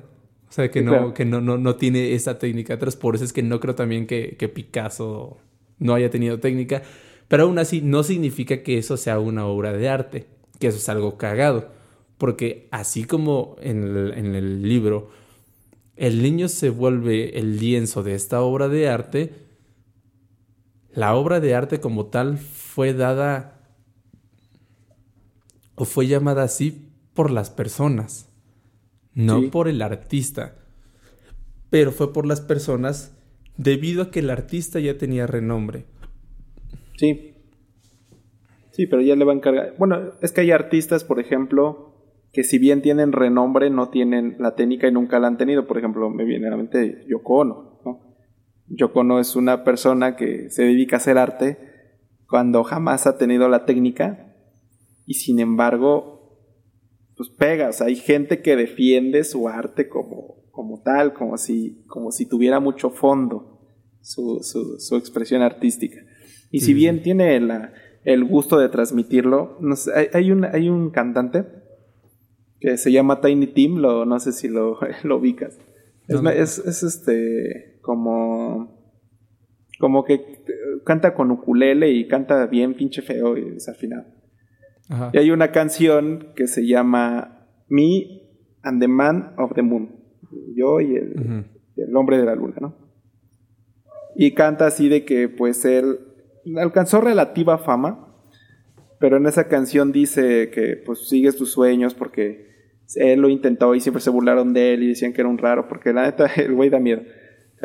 O 0.49 0.53
sea, 0.53 0.71
que 0.71 0.81
no, 0.81 1.13
que 1.13 1.27
no, 1.27 1.43
no, 1.43 1.59
no 1.59 1.77
tiene 1.77 2.15
esa 2.15 2.39
técnica 2.39 2.75
atrás. 2.75 2.97
Por 2.97 3.15
eso 3.15 3.25
es 3.25 3.35
que 3.35 3.43
no 3.43 3.61
creo 3.61 3.75
también 3.75 4.07
que, 4.07 4.37
que 4.39 4.49
Picasso 4.49 5.37
no 5.79 5.93
haya 5.95 6.09
tenido 6.09 6.41
técnica. 6.41 6.83
Pero 7.29 7.43
aún 7.43 7.59
así 7.59 7.83
no 7.83 8.03
significa 8.03 8.63
que 8.63 8.79
eso 8.79 8.97
sea 8.97 9.19
una 9.19 9.47
obra 9.47 9.75
de 9.75 9.91
arte, 9.91 10.27
que 10.59 10.69
eso 10.69 10.79
es 10.79 10.89
algo 10.89 11.19
cagado. 11.19 11.78
Porque 12.19 12.69
así 12.73 13.05
como 13.05 13.57
en 13.61 13.85
el, 13.85 14.13
en 14.15 14.35
el 14.35 14.63
libro 14.63 15.11
el 15.99 16.23
niño 16.23 16.49
se 16.49 16.71
vuelve 16.71 17.39
el 17.39 17.59
lienzo 17.59 18.05
de 18.05 18.15
esta 18.15 18.41
obra 18.41 18.69
de 18.69 18.89
arte, 18.89 19.33
la 20.95 21.17
obra 21.17 21.41
de 21.41 21.57
arte 21.57 21.81
como 21.81 22.07
tal 22.07 22.39
fue 22.39 22.95
dada 22.95 23.69
o 25.75 25.85
fue 25.85 26.07
llamada 26.07 26.45
así 26.45 26.93
por 27.15 27.33
las 27.33 27.51
personas, 27.51 28.29
no 29.13 29.51
por 29.51 29.67
el 29.67 29.83
artista, 29.83 30.57
pero 31.69 31.91
fue 31.91 32.13
por 32.13 32.27
las 32.27 32.41
personas 32.41 33.13
debido 33.57 34.03
a 34.03 34.11
que 34.13 34.21
el 34.21 34.31
artista 34.31 34.79
ya 34.79 34.99
tenía 34.99 35.27
renombre. 35.27 35.85
Sí. 36.97 37.35
Sí, 38.71 38.87
pero 38.87 39.03
ya 39.03 39.17
le 39.17 39.25
va 39.25 39.33
a 39.33 39.37
encargar. 39.37 39.75
Bueno, 39.79 40.13
es 40.23 40.31
que 40.31 40.43
hay 40.43 40.53
artistas, 40.53 41.03
por 41.03 41.19
ejemplo, 41.19 41.98
que 42.39 42.45
si 42.45 42.59
bien 42.59 42.83
tienen 42.83 43.11
renombre, 43.11 43.69
no 43.69 43.89
tienen 43.89 44.37
la 44.39 44.55
técnica 44.55 44.87
y 44.87 44.93
nunca 44.93 45.19
la 45.19 45.27
han 45.27 45.39
tenido. 45.39 45.67
Por 45.67 45.77
ejemplo, 45.77 46.09
me 46.09 46.25
viene 46.25 46.47
a 46.47 46.51
la 46.51 46.57
mente 46.57 47.05
Yoko 47.09 47.39
Ono. 47.39 47.81
¿no? 47.85 48.17
Yoko 48.69 49.01
Ono 49.01 49.19
es 49.19 49.35
una 49.35 49.65
persona 49.65 50.15
que 50.15 50.49
se 50.49 50.63
dedica 50.63 50.95
a 50.95 50.99
hacer 50.99 51.19
arte 51.19 51.59
cuando 52.29 52.63
jamás 52.63 53.09
ha 53.09 53.19
tenido 53.19 53.49
la 53.49 53.65
técnica 53.65 54.37
y 55.05 55.15
sin 55.15 55.41
embargo, 55.41 56.39
pues 57.17 57.29
pegas. 57.29 57.83
hay 57.83 57.97
gente 57.97 58.41
que 58.41 58.55
defiende 58.55 59.25
su 59.25 59.49
arte 59.49 59.89
como, 59.89 60.45
como 60.53 60.81
tal, 60.83 61.15
como 61.15 61.39
si, 61.39 61.83
como 61.89 62.13
si 62.13 62.25
tuviera 62.25 62.61
mucho 62.61 62.91
fondo 62.91 63.67
su, 64.01 64.45
su, 64.79 64.97
expresión 64.97 65.43
artística. 65.43 65.99
Y 66.53 66.61
si 66.61 66.73
bien 66.73 67.03
tiene 67.03 67.41
la, 67.41 67.73
el 68.05 68.23
gusto 68.25 68.61
de 68.61 68.69
transmitirlo, 68.69 69.59
no 69.61 69.75
hay, 69.93 70.07
hay, 70.13 70.31
un, 70.31 70.45
hay 70.45 70.69
un 70.69 70.91
cantante 70.91 71.67
que 72.61 72.77
se 72.77 72.93
llama 72.93 73.21
Tiny 73.21 73.49
Tim, 73.49 73.79
lo, 73.79 74.05
no 74.05 74.19
sé 74.19 74.33
si 74.33 74.49
lo, 74.49 74.79
lo 75.03 75.17
ubicas. 75.17 75.59
Es, 76.09 76.59
es, 76.59 76.83
este, 76.83 77.79
como, 77.83 78.97
como 79.79 80.05
que 80.05 80.43
canta 80.85 81.15
con 81.15 81.31
ukulele 81.31 81.91
y 81.91 82.09
canta 82.09 82.47
bien 82.47 82.75
pinche 82.75 83.03
feo 83.03 83.37
y 83.37 83.51
desafinado. 83.51 84.07
Ajá. 84.89 85.11
Y 85.13 85.19
hay 85.19 85.31
una 85.31 85.53
canción 85.53 86.33
que 86.35 86.47
se 86.47 86.67
llama 86.67 87.47
Me 87.69 88.23
and 88.63 88.81
the 88.81 88.89
Man 88.89 89.35
of 89.37 89.53
the 89.55 89.63
Moon. 89.63 89.97
Yo 90.57 90.81
y 90.81 90.97
el, 90.97 91.45
el 91.77 91.97
hombre 91.97 92.19
de 92.19 92.25
la 92.25 92.35
luna, 92.35 92.57
¿no? 92.61 92.75
Y 94.17 94.33
canta 94.33 94.67
así 94.67 94.89
de 94.89 95.05
que 95.05 95.29
pues 95.29 95.65
él 95.65 96.01
alcanzó 96.57 97.01
relativa 97.01 97.59
fama, 97.59 98.08
pero 98.99 99.17
en 99.17 99.27
esa 99.27 99.49
canción 99.49 99.93
dice 99.93 100.51
que 100.51 100.77
pues 100.85 101.09
sigues 101.09 101.37
tus 101.37 101.53
sueños 101.53 101.95
porque 101.95 102.49
él 102.97 103.21
lo 103.21 103.29
intentó 103.29 103.75
y 103.75 103.81
siempre 103.81 104.01
se 104.01 104.11
burlaron 104.11 104.53
de 104.53 104.75
él 104.75 104.83
y 104.83 104.89
decían 104.89 105.13
que 105.13 105.21
era 105.21 105.31
un 105.31 105.39
raro, 105.39 105.69
porque 105.69 105.93
la 105.93 106.05
neta, 106.05 106.27
el 106.37 106.55
güey 106.55 106.71
da 106.71 106.81
miedo. 106.81 107.03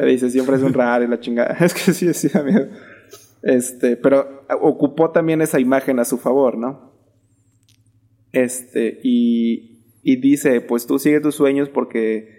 dice, 0.05 0.29
siempre 0.29 0.55
es 0.55 0.63
un 0.63 0.73
raro 0.73 1.03
y 1.03 1.07
la 1.07 1.19
chingada. 1.19 1.57
Es 1.61 1.73
que 1.73 1.93
sí, 1.93 2.13
sí 2.13 2.27
da 2.27 2.43
miedo. 2.43 2.67
Este, 3.41 3.97
pero 3.97 4.45
ocupó 4.61 5.11
también 5.11 5.41
esa 5.41 5.59
imagen 5.59 5.99
a 5.99 6.05
su 6.05 6.17
favor, 6.17 6.57
¿no? 6.57 6.93
Este, 8.31 8.99
y, 9.03 9.85
y 10.01 10.15
dice, 10.17 10.61
pues 10.61 10.87
tú 10.87 10.97
sigue 10.97 11.19
tus 11.19 11.35
sueños 11.35 11.69
porque, 11.69 12.29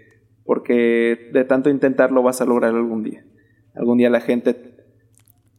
porque 0.45 1.31
de 1.33 1.45
tanto 1.45 1.71
intentarlo 1.71 2.23
vas 2.23 2.41
a 2.41 2.47
lograr 2.47 2.75
algún 2.75 3.03
día. 3.03 3.25
Algún 3.75 3.99
día 3.99 4.11
la 4.11 4.21
gente, 4.21 4.74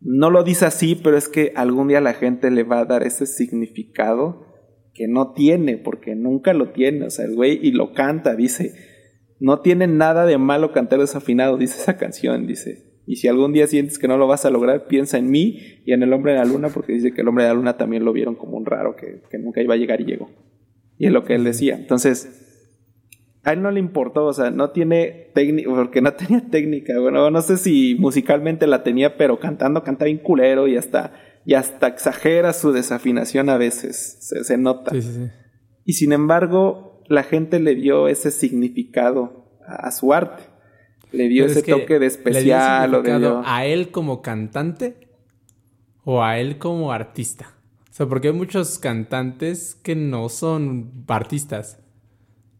no 0.01 0.29
lo 0.29 0.43
dice 0.43 0.65
así, 0.65 0.95
pero 0.95 1.17
es 1.17 1.29
que 1.29 1.51
algún 1.55 1.87
día 1.87 2.01
la 2.01 2.13
gente 2.13 2.51
le 2.51 2.63
va 2.63 2.79
a 2.79 2.85
dar 2.85 3.03
ese 3.03 3.25
significado 3.25 4.45
que 4.93 5.07
no 5.07 5.33
tiene, 5.33 5.77
porque 5.77 6.15
nunca 6.15 6.53
lo 6.53 6.71
tiene, 6.71 7.05
o 7.05 7.09
sea, 7.09 7.25
el 7.25 7.35
güey 7.35 7.59
y 7.61 7.71
lo 7.71 7.93
canta, 7.93 8.35
dice, 8.35 8.73
no 9.39 9.59
tiene 9.59 9.87
nada 9.87 10.25
de 10.25 10.37
malo 10.37 10.71
cantar 10.71 10.99
desafinado, 10.99 11.57
dice 11.57 11.81
esa 11.81 11.97
canción, 11.97 12.47
dice, 12.47 12.85
y 13.07 13.17
si 13.17 13.27
algún 13.27 13.53
día 13.53 13.67
sientes 13.67 13.99
que 13.99 14.07
no 14.07 14.17
lo 14.17 14.27
vas 14.27 14.45
a 14.45 14.49
lograr, 14.49 14.87
piensa 14.87 15.17
en 15.17 15.29
mí 15.29 15.59
y 15.85 15.93
en 15.93 16.01
el 16.01 16.11
hombre 16.13 16.31
de 16.31 16.39
la 16.39 16.45
luna, 16.45 16.69
porque 16.69 16.93
dice 16.93 17.13
que 17.13 17.21
el 17.21 17.27
hombre 17.27 17.43
de 17.43 17.49
la 17.49 17.55
luna 17.55 17.77
también 17.77 18.03
lo 18.03 18.13
vieron 18.13 18.35
como 18.35 18.57
un 18.57 18.65
raro, 18.65 18.95
que, 18.95 19.21
nunca 19.37 19.61
iba 19.61 19.75
a 19.75 19.77
llegar 19.77 20.01
y 20.01 20.05
llegó. 20.05 20.31
Y 20.97 21.07
es 21.07 21.11
lo 21.11 21.23
que 21.23 21.35
él 21.35 21.43
decía. 21.43 21.75
Entonces, 21.75 22.44
a 23.45 23.53
él 23.53 23.61
no 23.61 23.71
le 23.71 23.79
importó, 23.79 24.25
o 24.25 24.33
sea, 24.33 24.49
no 24.49 24.71
tiene 24.71 25.31
técnica, 25.33 25.69
porque 25.69 26.01
no 26.01 26.13
tenía 26.15 26.41
técnica, 26.49 26.99
bueno, 26.99 27.29
no 27.29 27.41
sé 27.41 27.57
si 27.57 27.95
musicalmente 27.95 28.67
la 28.67 28.83
tenía, 28.83 29.17
pero 29.17 29.39
cantando 29.39 29.83
cantaba 29.83 30.07
bien 30.07 30.17
culero 30.17 30.67
y 30.67 30.75
hasta 30.75 31.13
y 31.45 31.53
hasta 31.53 31.87
exagera 31.87 32.53
su 32.53 32.71
desafinación 32.71 33.49
a 33.49 33.57
veces, 33.57 34.17
se, 34.19 34.57
nota. 34.57 34.91
Y 35.85 35.93
sin 35.93 36.11
embargo, 36.11 37.03
la 37.07 37.21
gente 37.21 37.59
le 37.59 37.75
dio 37.75 38.07
ese 38.07 38.31
significado 38.31 39.59
a, 39.67 39.91
su 39.91 40.11
arte. 40.11 40.43
Le 41.11 41.27
dio 41.29 41.45
ese 41.45 41.61
toque 41.61 41.99
de 41.99 42.07
especial. 42.07 42.95
o 42.95 43.03
de 43.03 43.41
¿A 43.45 43.65
él 43.67 43.91
como 43.91 44.23
cantante 44.23 45.07
o 46.03 46.23
a 46.23 46.39
él 46.39 46.57
como 46.57 46.91
artista? 46.91 47.53
O 47.91 47.93
sea, 47.93 48.07
porque 48.07 48.29
hay 48.29 48.33
muchos 48.33 48.79
cantantes 48.79 49.75
que 49.75 49.95
no 49.95 50.29
son 50.29 51.05
artistas. 51.07 51.84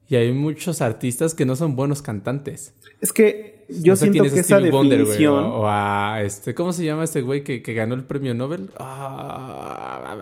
Y 0.07 0.15
hay 0.15 0.31
muchos 0.33 0.81
artistas 0.81 1.33
que 1.33 1.45
no 1.45 1.55
son 1.55 1.75
buenos 1.75 2.01
cantantes. 2.01 2.73
Es 3.01 3.11
que 3.11 3.65
yo 3.69 3.95
siento 3.95 4.23
que 4.23 4.39
esa 4.39 4.59
definición... 4.59 5.45
o, 5.45 5.67
a 5.67 6.21
este, 6.23 6.53
¿cómo 6.53 6.73
se 6.73 6.85
llama 6.85 7.03
este 7.03 7.21
güey 7.21 7.43
que, 7.43 7.59
ganó 7.73 7.95
el 7.95 8.03
premio 8.03 8.35
Nobel? 8.35 8.69
Ah, 8.77 10.15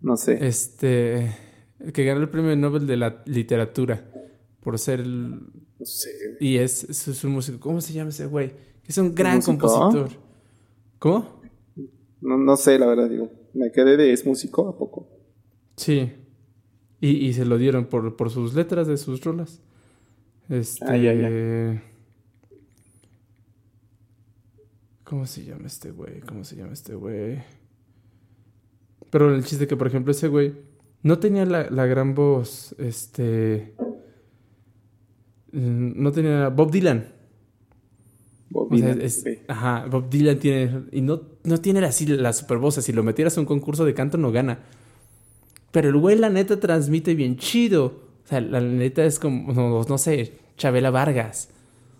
no 0.00 0.16
sé. 0.16 0.44
Este, 0.46 1.36
que 1.92 2.04
ganó 2.04 2.20
el 2.20 2.28
premio 2.28 2.56
Nobel 2.56 2.86
de 2.86 2.96
la 2.96 3.22
literatura 3.26 4.10
por 4.60 4.78
ser 4.78 5.06
No 5.06 5.40
sé. 5.84 6.10
Y 6.40 6.56
es, 6.58 6.84
es, 6.84 7.24
un 7.24 7.32
músico. 7.32 7.60
¿Cómo 7.60 7.80
se 7.80 7.92
llama 7.92 8.10
ese 8.10 8.26
güey? 8.26 8.52
Es 8.86 8.98
un 8.98 9.14
gran 9.14 9.40
compositor. 9.40 10.10
¿Cómo? 10.98 11.40
No, 12.20 12.36
no 12.36 12.56
sé, 12.56 12.78
la 12.78 12.86
verdad, 12.86 13.08
digo. 13.08 13.30
Me 13.54 13.72
quedé 13.72 13.96
de 13.96 14.12
es 14.12 14.26
músico 14.26 14.68
a 14.68 14.76
poco. 14.76 15.08
Sí. 15.76 16.12
Y, 17.00 17.10
y 17.26 17.32
se 17.32 17.44
lo 17.44 17.58
dieron 17.58 17.86
por, 17.86 18.16
por 18.16 18.30
sus 18.30 18.54
letras 18.54 18.86
de 18.86 18.96
sus 18.96 19.24
rolas. 19.24 19.60
Este. 20.48 21.82
¿Cómo 25.04 25.26
se 25.26 25.44
llama 25.44 25.66
este 25.66 25.90
güey? 25.90 26.20
¿Cómo 26.20 26.44
se 26.44 26.56
llama 26.56 26.72
este 26.72 26.94
güey? 26.94 27.42
Pero 29.10 29.34
el 29.34 29.44
chiste 29.44 29.66
que, 29.66 29.76
por 29.76 29.88
ejemplo, 29.88 30.12
ese 30.12 30.28
güey 30.28 30.54
no 31.02 31.18
tenía 31.18 31.44
la, 31.44 31.86
gran 31.86 32.14
voz, 32.14 32.74
este... 32.78 33.74
No 35.50 36.12
tenía. 36.12 36.48
Bob 36.48 36.70
Dylan. 36.70 37.12
Bob 38.50 38.70
Dylan. 38.70 39.00
Ajá, 39.48 39.86
Bob 39.90 40.08
Dylan 40.08 40.38
tiene. 40.38 40.84
Y 40.92 41.00
no, 41.00 41.22
no 41.42 41.58
tiene 41.58 41.84
así 41.84 42.06
la 42.06 42.32
super 42.32 42.58
voz. 42.58 42.76
Si 42.76 42.92
lo 42.92 43.02
metieras 43.02 43.36
a 43.36 43.40
un 43.40 43.46
concurso 43.46 43.84
de 43.84 43.92
canto, 43.92 44.16
no 44.16 44.30
gana. 44.30 44.60
Pero 45.70 45.88
el 45.88 45.96
güey, 45.96 46.16
la 46.16 46.30
neta, 46.30 46.58
transmite 46.58 47.14
bien 47.14 47.36
chido. 47.36 47.86
O 48.24 48.28
sea, 48.28 48.40
la 48.40 48.60
neta 48.60 49.04
es 49.04 49.18
como, 49.18 49.52
no, 49.52 49.82
no 49.82 49.98
sé, 49.98 50.34
Chabela 50.56 50.90
Vargas. 50.90 51.48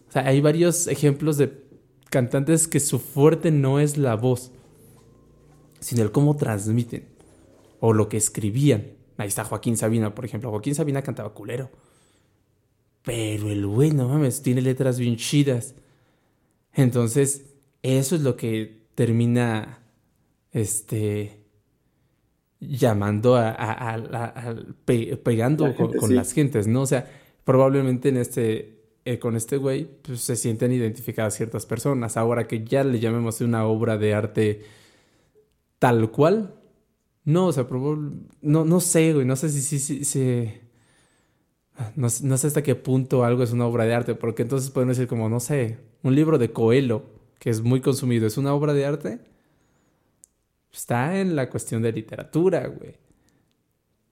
O 0.09 0.13
sea, 0.13 0.27
hay 0.27 0.41
varios 0.41 0.87
ejemplos 0.87 1.37
de 1.39 1.63
cantantes 2.11 2.67
que 2.67 2.81
su 2.81 2.99
fuerte 2.99 3.51
no 3.51 3.79
es 3.79 3.97
la 3.97 4.17
voz, 4.17 4.51
sino 5.79 6.03
el 6.03 6.11
cómo 6.11 6.37
transmiten 6.37 7.05
o 7.79 7.93
lo 7.93 8.09
que 8.09 8.17
escribían. 8.17 8.89
Ahí 9.17 9.29
está 9.29 9.45
Joaquín 9.45 9.77
Sabina, 9.77 10.15
por 10.15 10.25
ejemplo. 10.25 10.51
Joaquín 10.51 10.75
Sabina 10.75 11.03
cantaba 11.03 11.33
culero. 11.35 11.71
Pero 13.03 13.51
el 13.51 13.67
güey, 13.67 13.93
no 13.93 14.09
mames, 14.09 14.43
tiene 14.43 14.61
letras 14.61 14.99
bien 14.99 15.17
chidas. 15.17 15.75
Entonces, 16.75 17.47
eso 17.83 18.17
es 18.17 18.23
lo 18.23 18.37
que 18.37 18.83
termina, 18.95 19.83
este, 20.53 21.41
llamando 22.61 23.37
a, 23.37 24.55
pegando 24.85 25.75
con, 25.75 26.15
las 26.15 26.33
gentes, 26.33 26.67
¿no? 26.67 26.83
O 26.83 26.87
sea, 26.87 27.11
probablemente 27.45 28.11
en 28.11 28.19
este, 28.19 28.81
eh, 29.05 29.19
con 29.19 29.35
este 29.37 29.57
güey, 29.57 29.89
pues 30.03 30.21
se 30.21 30.37
sienten 30.37 30.73
identificadas 30.73 31.35
ciertas 31.35 31.67
personas. 31.67 32.17
Ahora 32.17 32.47
que 32.47 32.65
ya 32.65 32.85
le 32.85 33.01
llamemos 33.01 33.41
una 33.41 33.65
obra 33.65 33.97
de 33.97 34.15
arte 34.15 34.63
tal 35.79 36.11
cual, 36.11 36.55
no, 37.25 37.47
o 37.47 37.53
sea, 37.53 37.67
no, 38.43 38.65
no 38.65 38.81
sé, 38.81 39.15
güey, 39.15 39.25
no 39.25 39.37
sé 39.37 39.49
si, 39.49 39.63
si, 39.79 40.05
si, 40.05 40.53
no, 41.97 42.09
no, 42.23 42.37
sé 42.37 42.47
hasta 42.47 42.63
qué 42.63 42.75
punto 42.75 43.25
algo 43.25 43.43
es 43.43 43.53
una 43.53 43.67
obra 43.67 43.85
de 43.85 43.95
arte, 43.95 44.15
porque 44.15 44.43
entonces 44.43 44.71
pueden 44.71 44.89
decir 44.89 45.07
como, 45.07 45.29
no 45.29 45.41
sé, 45.41 45.79
un 46.03 46.15
libro 46.15 46.39
de 46.39 46.53
Coelho, 46.53 47.05
que 47.39 47.49
es 47.49 47.63
muy 47.63 47.81
consumido, 47.81 48.27
¿es 48.27 48.37
una 48.37 48.53
obra 48.53 48.75
de 48.75 48.85
arte? 48.85 49.21
Está 50.73 51.21
en 51.21 51.37
la 51.37 51.51
cuestión 51.51 51.83
de 51.83 51.93
literatura, 51.93 52.67
güey. 52.67 52.95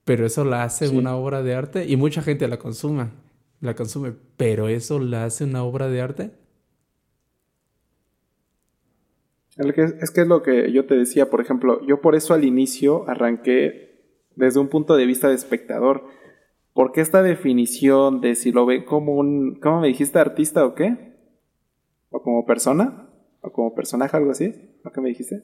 Pero 0.05 0.27
eso 0.27 0.45
la 0.45 0.65
hace 0.65 0.89
una 0.89 1.17
obra 1.17 1.43
de 1.43 1.55
arte 1.55 1.87
y 1.87 1.97
mucha 1.97 2.23
gente 2.23 2.49
la 2.49 2.59
consuma, 2.59 3.13
la 3.61 3.75
consume, 3.75 4.15
pero 4.37 4.69
eso 4.69 4.99
la 4.99 5.25
hace 5.25 5.45
una 5.45 5.63
obra 5.63 5.89
de 5.89 6.01
arte. 6.01 6.31
Es 9.57 10.11
que 10.13 10.21
es 10.21 10.29
lo 10.29 10.43
que 10.43 10.73
yo 10.73 10.87
te 10.87 10.97
decía, 10.97 11.31
por 11.31 11.41
ejemplo, 11.41 11.85
yo 11.87 12.01
por 12.01 12.15
eso 12.15 12.33
al 12.33 12.45
inicio 12.45 13.09
arranqué 13.09 13.89
desde 14.37 14.61
un 14.61 14.69
punto 14.69 14.97
de 14.97 15.05
vista 15.05 15.29
de 15.29 15.35
espectador. 15.35 16.05
Porque 16.73 17.01
esta 17.01 17.23
definición 17.25 18.21
de 18.21 18.37
si 18.37 18.53
lo 18.53 18.65
ve 18.65 18.85
como 18.85 19.17
un, 19.17 19.59
¿cómo 19.61 19.81
me 19.81 19.89
dijiste, 19.89 20.21
artista 20.21 20.65
o 20.65 20.77
qué? 20.77 21.17
¿O 22.11 22.23
como 22.23 22.47
persona? 22.47 23.11
¿O 23.41 23.53
como 23.53 23.75
personaje, 23.75 24.17
algo 24.17 24.31
así? 24.31 24.55
¿O 24.85 24.91
qué 24.93 25.01
me 25.01 25.09
dijiste? 25.09 25.43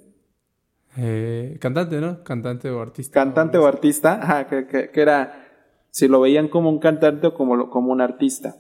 Eh, 0.97 1.57
cantante, 1.61 2.01
¿no? 2.01 2.23
Cantante 2.23 2.71
o 2.71 2.81
artista. 2.81 3.13
Cantante 3.13 3.59
o, 3.59 3.67
artista, 3.67 4.21
ajá, 4.23 4.47
que, 4.47 4.91
era 4.95 5.49
si 5.91 6.09
lo 6.09 6.21
veían 6.21 6.49
como 6.49 6.71
un 6.71 6.79
cantante 6.79 7.29
o 7.29 7.35
como, 7.35 7.71
como 7.71 7.93
un 7.93 8.01
artista. 8.01 8.57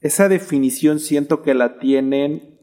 Esa 0.00 0.28
definición 0.28 0.98
siento 0.98 1.42
que 1.42 1.54
la 1.54 1.78
tienen 1.78 2.58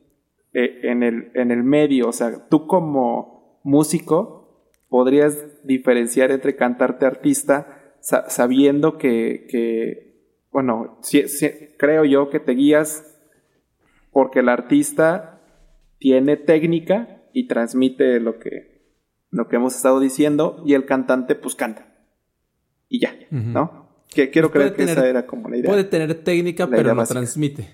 eh, 0.54 0.80
en, 0.84 1.04
el, 1.04 1.32
en 1.36 1.52
el 1.52 1.64
medio, 1.64 2.08
o 2.10 2.14
sea, 2.14 2.48
tú 2.50 2.66
como 2.66 3.60
músico 3.64 4.72
podrías 4.90 5.46
diferenciar 5.64 6.32
entre 6.32 6.56
cantarte 6.56 7.06
artista 7.06 7.78
sabiendo 8.00 8.98
que, 8.98 10.16
bueno, 10.52 11.00
creo 11.78 12.06
yo 12.06 12.30
que 12.30 12.40
te 12.40 12.54
guías 12.54 13.04
porque 14.12 14.40
el 14.40 14.50
artista 14.50 15.42
tiene 16.00 16.38
técnica 16.38 17.22
y 17.34 17.48
transmite 17.48 18.20
lo 18.20 18.40
que, 18.40 18.77
lo 19.32 19.48
que 19.48 19.58
hemos 19.58 19.76
estado 19.76 20.00
diciendo, 20.00 20.64
y 20.66 20.74
el 20.74 20.86
cantante 20.86 21.36
pues 21.36 21.56
canta. 21.56 21.94
Y 22.90 23.00
ya, 23.00 23.16
¿no? 23.32 23.88
Que 24.08 24.30
quiero 24.30 24.52
pues 24.52 24.72
creer 24.72 24.76
que 24.76 24.92
esa 24.92 25.08
era 25.08 25.26
como 25.26 25.50
la 25.50 25.58
idea. 25.58 25.70
Puede 25.70 25.84
tener 25.84 26.14
técnica, 26.24 26.68
pero 26.68 26.96
no 26.96 27.06
transmite. 27.06 27.70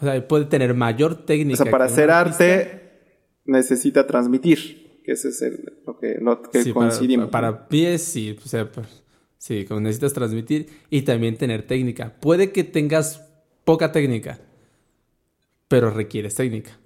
O 0.00 0.04
sea, 0.04 0.26
puede 0.26 0.46
tener 0.46 0.74
mayor 0.74 1.26
técnica. 1.26 1.62
O 1.62 1.64
sea, 1.64 1.70
para 1.70 1.84
hacer 1.86 2.10
arte 2.10 2.88
necesita 3.44 4.06
transmitir. 4.06 5.02
Que 5.04 5.12
ese 5.12 5.28
es 5.28 5.42
lo 5.86 5.98
que, 5.98 6.16
lo 6.20 6.42
que 6.42 6.72
coincidimos. 6.72 7.30
Para, 7.30 7.68
pies, 7.68 8.02
sí. 8.02 8.36
O 8.44 8.48
sea, 8.48 8.70
pues, 8.70 9.02
sí, 9.38 9.64
como 9.64 9.80
necesitas 9.80 10.12
transmitir 10.12 10.68
y 10.90 11.02
también 11.02 11.36
tener 11.36 11.66
técnica. 11.66 12.14
Puede 12.20 12.52
que 12.52 12.64
tengas 12.64 13.26
poca 13.64 13.90
técnica, 13.92 14.38
pero 15.66 15.90
requieres 15.90 16.34
técnica. 16.34 16.78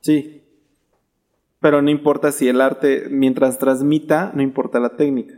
Sí, 0.00 0.42
pero 1.66 1.82
no 1.82 1.90
importa 1.90 2.30
si 2.30 2.46
el 2.46 2.60
arte, 2.60 3.08
mientras 3.10 3.58
transmita, 3.58 4.30
no 4.36 4.40
importa 4.40 4.78
la 4.78 4.94
técnica. 4.94 5.34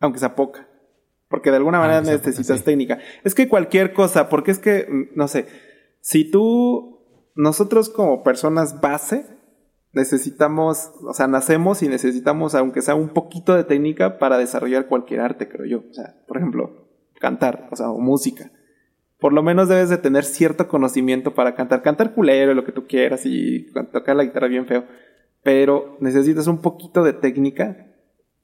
Aunque 0.00 0.18
sea 0.18 0.34
poca. 0.34 0.66
Porque 1.28 1.50
de 1.50 1.58
alguna 1.58 1.80
manera 1.80 2.00
necesitas 2.00 2.64
técnica. 2.64 2.98
Es 3.22 3.34
que 3.34 3.46
cualquier 3.46 3.92
cosa, 3.92 4.30
porque 4.30 4.52
es 4.52 4.58
que, 4.58 4.86
mm, 4.88 5.08
no 5.14 5.28
sé, 5.28 5.48
si 6.00 6.30
tú, 6.30 7.04
nosotros 7.34 7.90
como 7.90 8.22
personas 8.22 8.80
base, 8.80 9.26
necesitamos, 9.92 10.92
o 11.06 11.12
sea, 11.12 11.26
nacemos 11.26 11.82
y 11.82 11.88
necesitamos, 11.88 12.54
aunque 12.54 12.80
sea 12.80 12.94
un 12.94 13.10
poquito 13.10 13.54
de 13.54 13.64
técnica 13.64 14.16
para 14.16 14.38
desarrollar 14.38 14.86
cualquier 14.86 15.20
arte, 15.20 15.46
creo 15.46 15.66
yo. 15.66 15.90
O 15.90 15.92
sea, 15.92 16.24
por 16.26 16.38
ejemplo, 16.38 16.88
cantar, 17.20 17.68
o 17.70 17.76
sea, 17.76 17.90
o 17.90 17.98
música 17.98 18.50
por 19.22 19.32
lo 19.32 19.44
menos 19.44 19.68
debes 19.68 19.88
de 19.88 19.98
tener 19.98 20.24
cierto 20.24 20.66
conocimiento 20.66 21.32
para 21.32 21.54
cantar. 21.54 21.80
Cantar 21.82 22.12
culero, 22.12 22.54
lo 22.54 22.64
que 22.64 22.72
tú 22.72 22.88
quieras 22.88 23.24
y 23.24 23.72
tocar 23.92 24.16
la 24.16 24.24
guitarra 24.24 24.48
bien 24.48 24.66
feo. 24.66 24.84
Pero 25.44 25.96
necesitas 26.00 26.48
un 26.48 26.60
poquito 26.60 27.04
de 27.04 27.12
técnica 27.12 27.86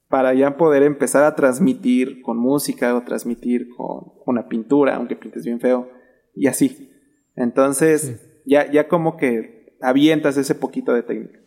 para 0.07 0.33
ya 0.33 0.55
poder 0.55 0.83
empezar 0.83 1.25
a 1.25 1.35
transmitir 1.35 2.21
con 2.21 2.37
música 2.37 2.95
o 2.95 3.03
transmitir 3.03 3.67
con 3.75 4.13
una 4.25 4.47
pintura, 4.47 4.95
aunque 4.95 5.17
pintes 5.17 5.43
bien 5.43 5.59
feo. 5.59 5.89
Y 6.33 6.47
así. 6.47 6.89
Entonces, 7.35 8.41
ya, 8.45 8.71
ya 8.71 8.87
como 8.87 9.17
que 9.17 9.75
avientas 9.81 10.37
ese 10.37 10.55
poquito 10.55 10.93
de 10.93 11.03
técnica. 11.03 11.39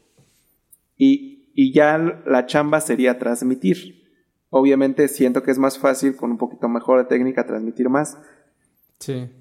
Y, 0.99 1.51
y 1.55 1.73
ya 1.73 2.23
la 2.27 2.45
chamba 2.45 2.83
sería 2.83 3.19
transmitir. 3.19 4.03
Obviamente 4.51 5.09
siento 5.09 5.43
que 5.43 5.53
es 5.53 5.59
más 5.59 5.79
fácil 5.79 6.17
con 6.17 6.33
un 6.33 6.37
poquito 6.37 6.69
mejor 6.69 6.99
de 6.99 7.07
técnica 7.07 7.47
transmitir 7.47 7.89
más 7.89 8.19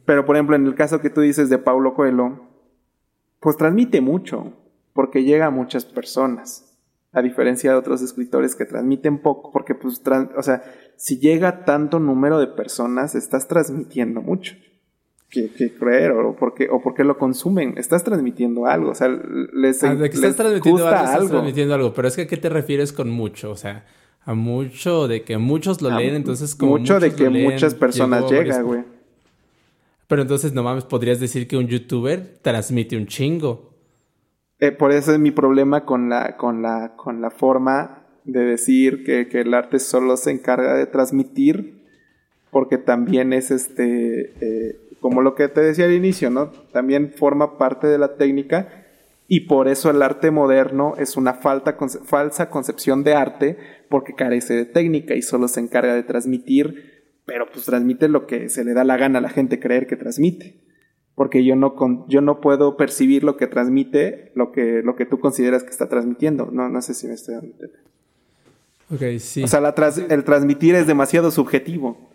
pero, 0.06 0.26
por 0.26 0.36
ejemplo, 0.36 0.56
en 0.56 0.66
el 0.66 0.76
caso 0.76 1.02
que 1.02 1.10
tú 1.10 1.22
dices 1.22 1.50
de 1.50 1.58
Paulo 1.58 1.94
Coelho, 1.94 2.40
pues 3.40 3.58
transmite 3.58 4.02
mucho, 4.02 4.54
porque 4.94 5.24
llega 5.24 5.48
a 5.48 5.52
muchas 5.52 5.86
personas. 5.86 6.68
A 7.14 7.22
diferencia 7.22 7.72
de 7.72 7.78
otros 7.78 8.02
escritores 8.02 8.56
que 8.56 8.66
transmiten 8.66 9.20
poco, 9.20 9.52
porque, 9.52 9.76
pues, 9.76 10.02
o 10.38 10.44
sea, 10.44 10.64
si 10.96 11.20
llega 11.20 11.66
tanto 11.66 12.00
número 12.00 12.40
de 12.40 12.48
personas, 12.48 13.16
estás 13.16 13.50
transmitiendo 13.50 14.22
mucho. 14.22 14.56
Que, 15.30 15.50
creer, 15.78 16.12
o 16.12 16.36
porque, 16.36 16.70
o 16.70 16.82
porque 16.82 17.06
lo 17.06 17.18
consumen, 17.18 17.76
estás 17.78 18.04
transmitiendo 18.04 18.66
algo, 18.66 18.92
o 18.92 18.96
sea, 18.96 19.08
les, 19.08 19.82
ah, 19.82 19.94
estás 19.94 20.36
transmitiendo 20.36 20.86
algo, 20.86 21.06
Estás 21.06 21.30
transmitiendo 21.30 21.74
algo, 21.74 21.94
pero 21.94 22.10
es 22.10 22.18
que 22.18 22.24
¿a 22.24 22.28
qué 22.28 22.36
te 22.36 22.50
refieres 22.50 22.92
con 22.92 23.10
mucho? 23.10 23.50
O 23.50 23.56
sea, 23.56 23.86
a 24.26 24.34
mucho 24.34 25.08
de 25.08 25.24
que 25.24 25.38
muchos 25.38 25.82
lo 25.82 25.90
leen, 25.90 26.16
entonces 26.16 26.54
como 26.54 26.78
mucho 26.78 27.00
de 27.00 27.14
que 27.14 27.30
muchas 27.30 27.76
personas 27.76 28.30
llegan, 28.30 28.66
güey. 28.66 28.84
Pero 30.12 30.24
entonces, 30.24 30.52
no 30.52 30.62
mames, 30.62 30.84
podrías 30.84 31.22
decir 31.22 31.48
que 31.48 31.56
un 31.56 31.68
youtuber 31.68 32.34
transmite 32.42 32.98
un 32.98 33.08
chingo. 33.08 33.72
Eh, 34.60 34.74
por 34.74 34.92
eso 34.92 35.14
es 35.14 35.20
mi 35.20 35.32
problema 35.32 35.86
con 35.86 36.10
la, 36.10 36.36
con 36.36 36.62
la, 36.62 36.98
con 36.98 37.22
la 37.22 37.32
forma 37.32 38.04
de 38.26 38.42
decir 38.42 39.06
que, 39.06 39.30
el 39.40 39.54
arte 39.54 39.80
solo 39.80 40.18
se 40.18 40.32
encarga 40.32 40.74
de 40.74 40.86
transmitir, 40.86 41.86
porque 42.52 42.78
también 42.78 43.32
es 43.32 43.52
este, 43.52 44.34
eh, 44.42 44.76
como 45.00 45.22
lo 45.22 45.34
que 45.34 45.48
te 45.48 45.62
decía 45.62 45.86
al 45.86 45.94
inicio, 45.94 46.30
¿no? 46.30 46.48
También 46.74 47.14
forma 47.16 47.58
parte 47.58 47.88
de 47.88 47.98
la 47.98 48.18
técnica 48.18 48.68
y 49.30 49.48
por 49.48 49.70
eso 49.70 49.92
el 49.92 50.02
arte 50.02 50.30
moderno 50.30 50.96
es 50.98 51.16
una 51.16 51.36
falta, 51.36 51.78
falsa 52.04 52.50
concepción 52.50 53.06
de 53.06 53.14
arte 53.14 53.58
porque 53.88 54.14
carece 54.14 54.56
de 54.56 54.66
técnica 54.66 55.16
y 55.16 55.22
solo 55.22 55.48
se 55.48 55.62
encarga 55.62 55.96
de 55.96 56.04
transmitir 56.04 56.91
pero 57.26 57.46
pues 57.52 57.66
transmite 57.66 58.08
lo 58.08 58.26
que 58.28 58.50
se 58.50 58.64
le 58.64 58.74
da 58.74 58.84
la 58.84 58.98
gana 58.98 59.20
a 59.20 59.22
la 59.22 59.30
gente 59.30 59.60
creer 59.60 59.88
que 59.88 59.96
transmite. 59.96 60.60
Porque 61.16 61.44
yo 61.44 61.56
no, 61.56 61.76
con, 61.76 62.08
yo 62.08 62.22
no 62.22 62.42
puedo 62.42 62.78
percibir 62.78 63.24
lo 63.24 63.38
que 63.38 63.48
transmite, 63.48 64.32
lo 64.34 64.52
que, 64.52 64.82
lo 64.84 64.96
que 64.96 65.06
tú 65.06 65.20
consideras 65.20 65.64
que 65.64 65.70
está 65.70 65.88
transmitiendo. 65.88 66.50
No, 66.52 66.70
no 66.70 66.82
sé 66.82 66.94
si 66.94 67.08
me 67.08 67.14
estoy 67.14 67.36
dando 67.36 67.54
Ok, 68.90 69.20
sí. 69.20 69.44
O 69.44 69.48
sea, 69.48 69.62
el 70.10 70.24
transmitir 70.24 70.76
es 70.76 70.88
demasiado 70.88 71.32
subjetivo. 71.32 72.10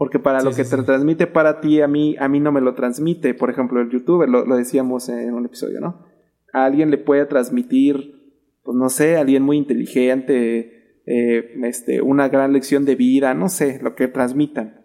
Porque 0.00 0.18
para 0.18 0.40
lo 0.40 0.52
que 0.52 0.64
te 0.64 0.82
transmite 0.82 1.26
para 1.26 1.60
ti, 1.60 1.82
a 1.82 1.86
mí, 1.86 2.16
a 2.18 2.26
mí 2.26 2.40
no 2.40 2.52
me 2.52 2.62
lo 2.62 2.74
transmite. 2.74 3.34
Por 3.34 3.50
ejemplo, 3.50 3.82
el 3.82 3.90
youtuber, 3.90 4.30
lo, 4.30 4.46
lo 4.46 4.56
decíamos 4.56 5.10
en 5.10 5.34
un 5.34 5.44
episodio, 5.44 5.78
¿no? 5.78 6.06
A 6.54 6.64
alguien 6.64 6.90
le 6.90 6.96
puede 6.96 7.26
transmitir, 7.26 8.34
pues 8.62 8.74
no 8.78 8.88
sé, 8.88 9.18
alguien 9.18 9.42
muy 9.42 9.58
inteligente, 9.58 10.79
eh, 11.06 11.54
este, 11.64 12.02
una 12.02 12.28
gran 12.28 12.52
lección 12.52 12.84
de 12.84 12.94
vida, 12.94 13.34
no 13.34 13.48
sé, 13.48 13.78
lo 13.82 13.94
que 13.94 14.08
transmitan. 14.08 14.84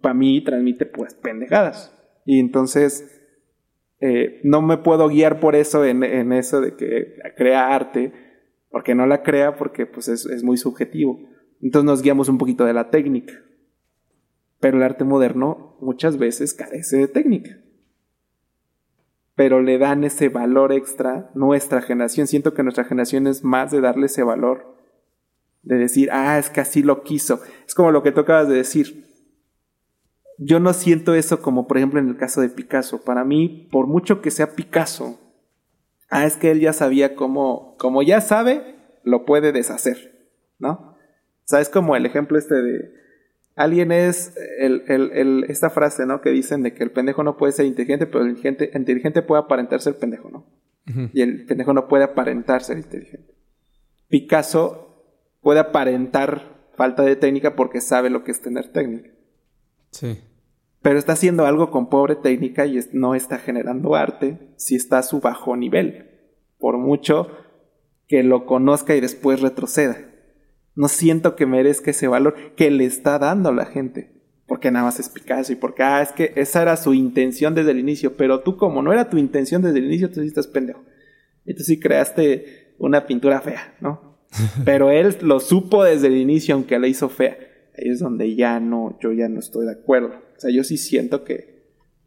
Para 0.00 0.14
mí 0.14 0.42
transmite 0.42 0.86
pues 0.86 1.14
pendejadas. 1.14 1.94
Y 2.24 2.40
entonces 2.40 3.22
eh, 4.00 4.40
no 4.44 4.62
me 4.62 4.78
puedo 4.78 5.08
guiar 5.08 5.40
por 5.40 5.54
eso 5.54 5.84
en, 5.84 6.32
eso 6.32 6.60
de 6.60 6.74
que 6.74 7.16
crea 7.36 7.74
arte, 7.74 8.12
porque 8.70 8.94
no 8.94 9.06
la 9.06 9.22
crea 9.22 9.56
porque 9.56 9.86
pues 9.86 10.08
es, 10.08 10.26
es 10.26 10.42
muy 10.42 10.56
subjetivo. 10.56 11.20
Entonces 11.60 11.86
nos 11.86 12.02
guiamos 12.02 12.28
un 12.28 12.38
poquito 12.38 12.64
de 12.64 12.74
la 12.74 12.90
técnica. 12.90 13.34
Pero 14.60 14.78
el 14.78 14.82
arte 14.82 15.04
moderno 15.04 15.76
muchas 15.80 16.18
veces 16.18 16.54
carece 16.54 16.96
de 16.96 17.08
técnica 17.08 17.58
pero 19.34 19.60
le 19.60 19.78
dan 19.78 20.04
ese 20.04 20.28
valor 20.28 20.72
extra 20.72 21.30
nuestra 21.34 21.82
generación. 21.82 22.26
Siento 22.26 22.54
que 22.54 22.62
nuestra 22.62 22.84
generación 22.84 23.26
es 23.26 23.42
más 23.42 23.70
de 23.72 23.80
darle 23.80 24.06
ese 24.06 24.22
valor, 24.22 24.73
de 25.64 25.76
decir, 25.76 26.10
ah, 26.12 26.38
es 26.38 26.50
que 26.50 26.60
así 26.60 26.82
lo 26.82 27.02
quiso. 27.02 27.40
Es 27.66 27.74
como 27.74 27.90
lo 27.90 28.02
que 28.02 28.12
tú 28.12 28.20
acabas 28.20 28.48
de 28.48 28.56
decir. 28.56 29.04
Yo 30.38 30.60
no 30.60 30.72
siento 30.72 31.14
eso 31.14 31.40
como, 31.40 31.66
por 31.68 31.76
ejemplo, 31.76 32.00
en 32.00 32.08
el 32.08 32.16
caso 32.16 32.40
de 32.40 32.48
Picasso. 32.48 33.02
Para 33.02 33.24
mí, 33.24 33.68
por 33.70 33.86
mucho 33.86 34.20
que 34.20 34.30
sea 34.30 34.54
Picasso, 34.54 35.20
ah, 36.10 36.26
es 36.26 36.36
que 36.36 36.50
él 36.50 36.60
ya 36.60 36.72
sabía 36.72 37.14
cómo, 37.14 37.76
como 37.78 38.02
ya 38.02 38.20
sabe, 38.20 38.76
lo 39.04 39.24
puede 39.24 39.52
deshacer, 39.52 40.28
¿no? 40.58 40.70
O 40.70 41.46
sea, 41.46 41.60
es 41.60 41.68
como 41.68 41.94
el 41.94 42.06
ejemplo 42.06 42.38
este 42.38 42.54
de, 42.54 42.94
Alguien 43.56 43.92
es 43.92 44.34
el, 44.58 45.44
esta 45.48 45.70
frase, 45.70 46.06
¿no? 46.06 46.20
Que 46.20 46.30
dicen 46.30 46.62
de 46.62 46.74
que 46.74 46.82
el 46.82 46.90
pendejo 46.90 47.22
no 47.22 47.36
puede 47.36 47.52
ser 47.52 47.66
inteligente, 47.66 48.06
pero 48.06 48.24
el 48.24 48.30
inteligente, 48.30 49.22
puede 49.22 49.42
aparentar 49.42 49.80
ser 49.80 49.96
pendejo, 49.96 50.28
¿no? 50.28 50.46
Y 51.12 51.22
el 51.22 51.46
pendejo 51.46 51.72
no 51.72 51.86
puede 51.86 52.04
aparentar 52.04 52.62
ser 52.62 52.78
inteligente. 52.78 53.32
Picasso 54.08 54.83
puede 55.44 55.60
aparentar 55.60 56.68
falta 56.74 57.04
de 57.04 57.14
técnica 57.14 57.54
porque 57.54 57.80
sabe 57.80 58.10
lo 58.10 58.24
que 58.24 58.32
es 58.32 58.40
tener 58.40 58.72
técnica. 58.72 59.10
Sí. 59.92 60.18
Pero 60.82 60.98
está 60.98 61.12
haciendo 61.12 61.46
algo 61.46 61.70
con 61.70 61.88
pobre 61.88 62.16
técnica 62.16 62.66
y 62.66 62.80
no 62.92 63.14
está 63.14 63.38
generando 63.38 63.94
arte 63.94 64.38
si 64.56 64.74
está 64.74 64.98
a 64.98 65.02
su 65.02 65.20
bajo 65.20 65.56
nivel. 65.56 66.10
Por 66.58 66.78
mucho 66.78 67.28
que 68.08 68.22
lo 68.22 68.46
conozca 68.46 68.96
y 68.96 69.00
después 69.00 69.40
retroceda. 69.40 69.98
No 70.74 70.88
siento 70.88 71.36
que 71.36 71.46
merezca 71.46 71.92
ese 71.92 72.08
valor 72.08 72.34
que 72.56 72.70
le 72.70 72.86
está 72.86 73.18
dando 73.18 73.52
la 73.52 73.66
gente. 73.66 74.12
Porque 74.46 74.70
nada 74.70 74.86
más 74.86 74.98
es 74.98 75.08
Picasso 75.08 75.52
y 75.52 75.56
porque, 75.56 75.82
ah, 75.82 76.02
es 76.02 76.12
que 76.12 76.32
esa 76.36 76.60
era 76.60 76.76
su 76.76 76.92
intención 76.92 77.54
desde 77.54 77.70
el 77.70 77.78
inicio. 77.78 78.16
Pero 78.16 78.40
tú, 78.40 78.56
como 78.56 78.82
no 78.82 78.92
era 78.92 79.08
tu 79.08 79.16
intención 79.16 79.62
desde 79.62 79.78
el 79.78 79.86
inicio, 79.86 80.10
tú 80.10 80.20
sí 80.20 80.26
estás 80.26 80.46
pendejo. 80.46 80.82
Y 81.46 81.54
tú 81.54 81.62
sí 81.62 81.78
creaste 81.78 82.74
una 82.78 83.06
pintura 83.06 83.40
fea, 83.40 83.74
¿no? 83.80 84.13
Pero 84.64 84.90
él 84.90 85.16
lo 85.22 85.40
supo 85.40 85.84
desde 85.84 86.08
el 86.08 86.16
inicio, 86.16 86.54
aunque 86.54 86.78
la 86.78 86.88
hizo 86.88 87.08
fea. 87.08 87.36
Ahí 87.76 87.88
es 87.88 88.00
donde 88.00 88.34
ya 88.34 88.60
no, 88.60 88.98
yo 89.00 89.12
ya 89.12 89.28
no 89.28 89.40
estoy 89.40 89.66
de 89.66 89.72
acuerdo. 89.72 90.14
O 90.36 90.40
sea, 90.40 90.50
yo 90.50 90.64
sí 90.64 90.76
siento 90.76 91.24
que, 91.24 91.64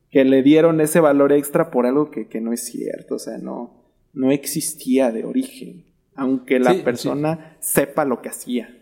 que 0.10 0.24
le 0.26 0.44
dieron 0.44 0.82
ese 0.82 1.00
valor 1.00 1.32
extra 1.34 1.72
por 1.72 1.86
algo 1.86 2.12
que, 2.12 2.28
que 2.28 2.42
no 2.42 2.54
es 2.54 2.64
cierto. 2.64 3.16
O 3.16 3.20
sea, 3.20 3.38
no, 3.38 3.84
no 4.14 4.32
existía 4.32 5.12
de 5.12 5.26
origen 5.26 5.88
aunque 6.18 6.60
la 6.60 6.74
persona 6.84 7.56
sepa 7.62 8.04
lo 8.04 8.22
que 8.22 8.30
hacía. 8.30 8.76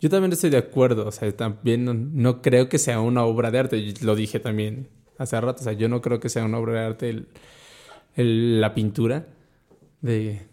Yo 0.00 0.08
también 0.08 0.32
estoy 0.32 0.48
de 0.48 0.58
acuerdo, 0.58 1.06
o 1.06 1.12
sea, 1.12 1.30
también 1.36 1.84
no, 2.14 2.40
creo 2.40 2.68
que 2.68 2.78
sea 2.78 3.00
una 3.00 3.24
obra 3.24 3.50
de 3.50 3.58
arte, 3.58 3.94
lo 4.00 4.14
dije 4.14 4.38
también 4.38 4.88
hace 5.18 5.38
rato, 5.40 5.60
o 5.60 5.64
sea, 5.64 5.72
yo 5.72 5.88
no 5.88 6.00
creo 6.00 6.20
que 6.20 6.28
sea 6.28 6.44
una 6.44 6.58
obra 6.58 6.80
de 6.80 6.86
arte 6.86 7.24
la 8.14 8.74
pintura 8.74 9.26
de... 10.00 10.46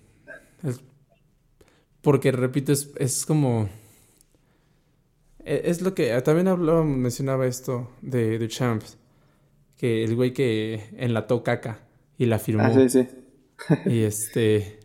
porque, 2.05 2.31
repito, 2.31 2.71
es, 2.71 3.25
como... 3.25 3.67
E, 5.43 5.63
es, 5.65 5.81
lo 5.81 5.95
que... 5.95 6.21
También 6.21 6.47
hablaba, 6.47 6.83
mencionaba 6.83 7.47
esto 7.47 7.89
de, 8.03 8.37
de 8.37 8.47
Champs, 8.47 8.99
que 9.75 10.03
el 10.03 10.15
güey 10.15 10.31
que 10.31 10.83
enlató 10.97 11.41
caca 11.41 11.79
y 12.19 12.27
la 12.27 12.37
firmó. 12.37 12.61
Ah, 12.61 12.71
sí, 12.71 12.89
sí. 12.89 13.07
y 13.87 14.03
este... 14.03 14.81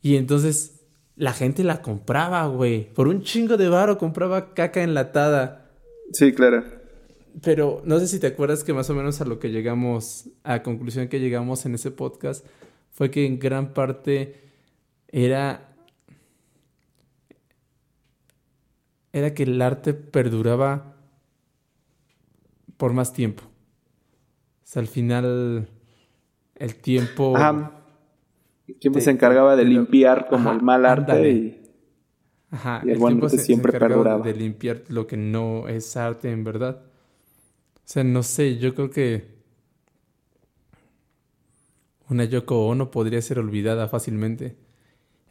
Y 0.00 0.16
entonces 0.16 0.80
la 1.16 1.34
gente 1.34 1.64
la 1.64 1.82
compraba, 1.82 2.46
güey. 2.46 2.90
Por 2.94 3.08
un 3.08 3.22
chingo 3.22 3.58
de 3.58 3.68
varo 3.68 3.98
compraba 3.98 4.54
caca 4.54 4.82
enlatada. 4.82 5.70
Sí, 6.14 6.32
claro. 6.32 6.64
Pero 7.42 7.82
no 7.84 8.00
sé 8.00 8.08
si 8.08 8.18
te 8.18 8.28
acuerdas 8.28 8.64
que 8.64 8.72
más 8.72 8.88
o 8.88 8.94
menos 8.94 9.20
a 9.20 9.26
lo 9.26 9.38
que 9.38 9.50
llegamos, 9.50 10.30
a 10.44 10.52
la 10.52 10.62
conclusión 10.62 11.08
que 11.08 11.20
llegamos 11.20 11.66
en 11.66 11.74
ese 11.74 11.90
podcast, 11.90 12.46
fue 12.90 13.10
que 13.10 13.26
en 13.26 13.38
gran 13.38 13.74
parte 13.74 14.41
era. 15.12 15.68
Era 19.12 19.34
que 19.34 19.42
el 19.42 19.60
arte 19.60 19.92
perduraba 19.92 20.96
por 22.78 22.94
más 22.94 23.12
tiempo. 23.12 23.44
O 23.44 24.64
sea, 24.64 24.80
al 24.80 24.88
final 24.88 25.68
el 26.56 26.74
tiempo. 26.76 27.34
Siempre 28.80 29.02
se 29.02 29.10
encargaba 29.10 29.54
de, 29.54 29.64
limpiar 29.64 30.28
como 30.28 30.50
el 30.50 30.62
mal 30.62 30.86
arte 30.86 31.30
y, 31.30 31.62
ajá, 32.50 32.82
el, 32.86 32.98
buen 32.98 33.22
arte 33.22 33.36
siempre 33.36 33.78
perduraba. 33.78 34.24
De 34.24 34.32
limpiar 34.32 34.82
lo 34.88 35.06
que 35.06 35.18
no 35.18 35.68
es 35.68 35.96
arte 35.96 36.30
en 36.30 36.42
verdad. 36.42 36.82
O 37.74 37.80
sea, 37.84 38.02
no 38.02 38.22
sé, 38.22 38.58
yo 38.58 38.74
creo 38.74 38.88
que 38.88 39.26
una 42.08 42.24
Yoko 42.24 42.66
Ono 42.66 42.90
podría 42.90 43.20
ser 43.20 43.38
olvidada 43.38 43.88
fácilmente. 43.88 44.56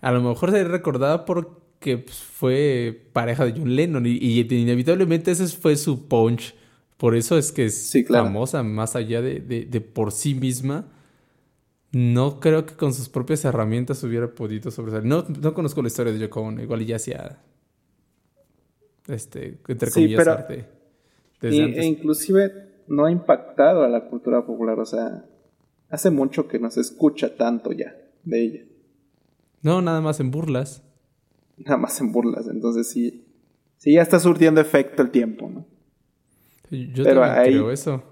A 0.02 0.12
lo 0.12 0.22
mejor 0.22 0.52
sería 0.52 0.68
recordada 0.68 1.26
porque 1.26 1.98
pues, 1.98 2.18
fue 2.18 3.08
pareja 3.14 3.46
de 3.46 3.54
John 3.54 3.76
Lennon 3.76 4.06
y, 4.06 4.42
inevitablemente 4.42 5.32
ese 5.32 5.48
fue 5.48 5.76
su 5.78 6.08
punch. 6.08 6.56
Por 6.98 7.16
eso 7.16 7.38
es 7.38 7.52
que 7.52 7.66
es 7.66 7.92
famosa 8.08 8.62
más 8.62 8.96
allá 8.96 9.22
de, 9.22 9.40
de 9.40 9.82
por 9.82 10.12
sí 10.12 10.36
misma 10.36 10.86
no 11.92 12.40
creo 12.40 12.66
que 12.66 12.76
con 12.76 12.94
sus 12.94 13.10
propias 13.10 13.44
herramientas 13.44 14.04
hubiera 14.04 14.34
podido 14.34 14.72
sobresalir. 14.72 15.08
No, 15.08 15.26
no 15.42 15.54
conozco 15.54 15.82
la 15.82 15.90
historia 15.90 16.14
de 16.14 16.20
Yoko 16.20 16.42
Ono, 16.42 16.62
igual 16.62 16.86
ya 16.86 16.96
hacía 16.96 17.40
este, 19.08 19.60
entre 19.68 19.92
comillas, 19.92 20.28
arte. 20.28 20.66
e 21.42 21.86
inclusive 21.86 22.70
no 22.88 23.06
ha 23.06 23.12
impactado 23.12 23.84
a 23.84 23.90
la 23.90 24.06
cultura 24.06 24.46
popular, 24.46 24.80
o 24.80 24.86
sea, 24.86 25.26
hace 25.90 26.12
mucho 26.12 26.48
que 26.48 26.60
no 26.60 26.72
se 26.72 26.82
escucha 26.82 27.36
tanto 27.36 27.72
ya 27.74 27.96
de 28.24 28.42
ella. 28.42 28.64
No, 29.62 29.82
nada 29.82 30.02
más 30.02 30.20
en 30.20 30.32
burlas. 30.32 30.84
Nada 31.58 31.78
más 31.78 32.00
en 32.02 32.12
burlas, 32.12 32.48
entonces 32.48 32.90
sí, 32.90 33.26
sí 33.78 33.94
ya 33.94 34.02
está 34.02 34.20
surtiendo 34.20 34.60
efecto 34.62 35.02
el 35.02 35.12
tiempo, 35.12 35.50
¿no? 35.50 35.66
Yo 36.70 37.04
Pero 37.04 37.22
también 37.22 37.54
creo 37.58 37.72
eso. 37.72 38.04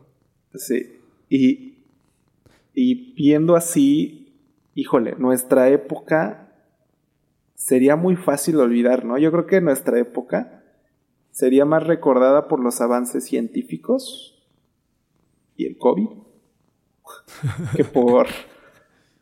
Sí, 0.54 1.00
y 1.30 1.70
y 2.82 3.14
viendo 3.14 3.58
así, 3.58 4.34
híjole, 4.74 5.16
nuestra 5.18 5.70
época 5.70 6.54
sería 7.56 7.98
muy 7.98 8.16
fácil 8.16 8.58
olvidar, 8.58 9.04
¿no? 9.04 9.18
Yo 9.18 9.32
creo 9.32 9.48
que 9.48 9.60
nuestra 9.60 10.00
época 10.00 10.64
sería 11.32 11.66
más 11.66 11.86
recordada 11.86 12.48
por 12.48 12.64
los 12.64 12.80
avances 12.80 13.26
científicos 13.26 14.42
y 15.58 15.66
el 15.66 15.78
COVID 15.78 16.08
que 17.76 17.84
por 17.84 18.28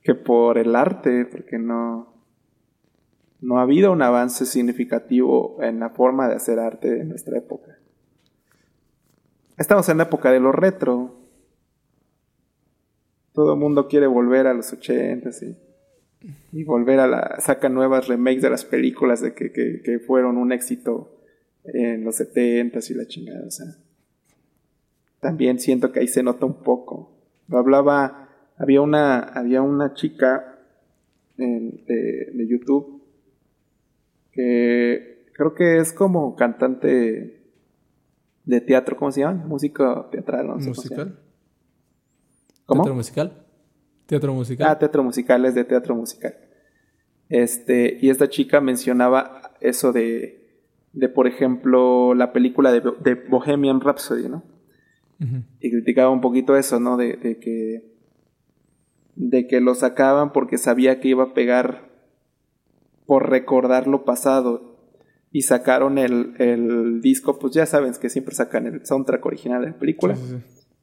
que 0.03 0.13
por 0.13 0.57
el 0.57 0.75
arte, 0.75 1.25
porque 1.25 1.57
no 1.57 2.13
no 3.41 3.59
ha 3.59 3.63
habido 3.63 3.91
un 3.91 4.01
avance 4.01 4.45
significativo 4.45 5.57
en 5.61 5.79
la 5.79 5.89
forma 5.89 6.27
de 6.27 6.35
hacer 6.35 6.59
arte 6.59 7.01
en 7.01 7.09
nuestra 7.09 7.37
época. 7.37 7.77
Estamos 9.57 9.87
en 9.89 9.97
la 9.97 10.03
época 10.03 10.31
de 10.31 10.39
lo 10.39 10.51
retro, 10.51 11.15
todo 13.33 13.53
el 13.53 13.59
mundo 13.59 13.87
quiere 13.87 14.07
volver 14.07 14.47
a 14.47 14.53
los 14.53 14.73
80 14.73 15.29
y 16.51 16.63
volver 16.63 16.99
a 16.99 17.07
la. 17.07 17.39
saca 17.39 17.69
nuevas 17.69 18.07
remakes 18.07 18.41
de 18.41 18.49
las 18.49 18.65
películas 18.65 19.21
de 19.21 19.33
que, 19.33 19.99
fueron 20.05 20.37
un 20.37 20.51
éxito 20.51 21.21
en 21.63 22.03
los 22.03 22.15
70 22.15 22.79
y 22.89 22.93
la 22.95 23.05
chingada. 23.05 23.45
O 23.45 23.51
sea, 23.51 23.67
también 25.19 25.59
siento 25.59 25.91
que 25.91 25.99
ahí 25.99 26.07
se 26.07 26.23
nota 26.23 26.47
un 26.47 26.63
poco. 26.63 27.11
Hablaba. 27.51 28.23
Había 28.57 28.81
una, 28.81 29.19
había 29.19 29.61
una 29.61 29.93
chica 29.93 30.57
de 31.37 32.47
YouTube 32.49 32.96
que 34.37 35.25
creo 35.33 35.55
que 35.55 35.77
es 35.77 35.91
como 35.91 36.35
cantante 36.35 37.43
de 38.45 38.61
teatro, 38.61 38.95
¿cómo 38.95 39.11
se 39.11 39.21
llama? 39.21 39.43
Música 39.45 40.07
teatral, 40.11 40.47
no 40.47 40.59
sé 40.59 40.69
¿Musical? 40.69 41.19
¿Cómo? 42.65 42.83
¿Teatro 42.83 42.95
musical? 42.95 43.45
¿Teatro 44.05 44.33
musical? 44.33 44.67
Ah, 44.69 44.77
teatro 44.77 45.03
musical, 45.03 45.45
es 45.45 45.55
de 45.55 45.63
teatro 45.63 45.95
musical. 45.95 46.35
Este, 47.29 47.97
y 47.99 48.09
esta 48.09 48.29
chica 48.29 48.61
mencionaba 48.61 49.53
eso 49.59 49.91
de, 49.91 50.61
de 50.93 51.09
por 51.09 51.27
ejemplo, 51.27 52.13
la 52.13 52.31
película 52.31 52.71
de, 52.71 52.81
de 53.03 53.15
Bohemian 53.15 53.81
Rhapsody, 53.81 54.29
¿no? 54.29 54.43
Y 55.59 55.71
criticaba 55.71 56.11
un 56.11 56.21
poquito 56.21 56.55
eso, 56.55 56.79
¿no? 56.79 56.95
De, 56.95 57.17
de, 57.17 57.39
que, 57.39 57.91
de 59.15 59.47
que 59.47 59.61
lo 59.61 59.73
sacaban 59.73 60.31
porque 60.31 60.59
sabía 60.59 60.99
que 60.99 61.07
iba 61.07 61.23
a 61.23 61.33
pegar 61.33 61.86
por 63.07 63.29
recordar 63.29 63.87
lo 63.87 64.05
pasado. 64.05 64.75
y 65.31 65.41
sacaron 65.41 65.97
el, 65.97 66.35
el, 66.39 67.01
disco, 67.01 67.37
pues 67.39 67.53
ya 67.53 67.65
saben 67.65 67.93
que 67.99 68.09
siempre 68.09 68.33
sacan 68.33 68.65
el 68.65 68.85
soundtrack 68.85 69.25
original 69.25 69.61
de 69.61 69.71
la 69.71 69.77
película 69.77 70.15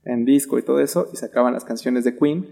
en 0.04 0.24
disco 0.24 0.58
y 0.58 0.62
todo 0.62 0.80
eso, 0.80 1.08
y 1.12 1.16
sacaban 1.16 1.54
las 1.54 1.64
canciones 1.64 2.04
de 2.04 2.16
Queen, 2.16 2.46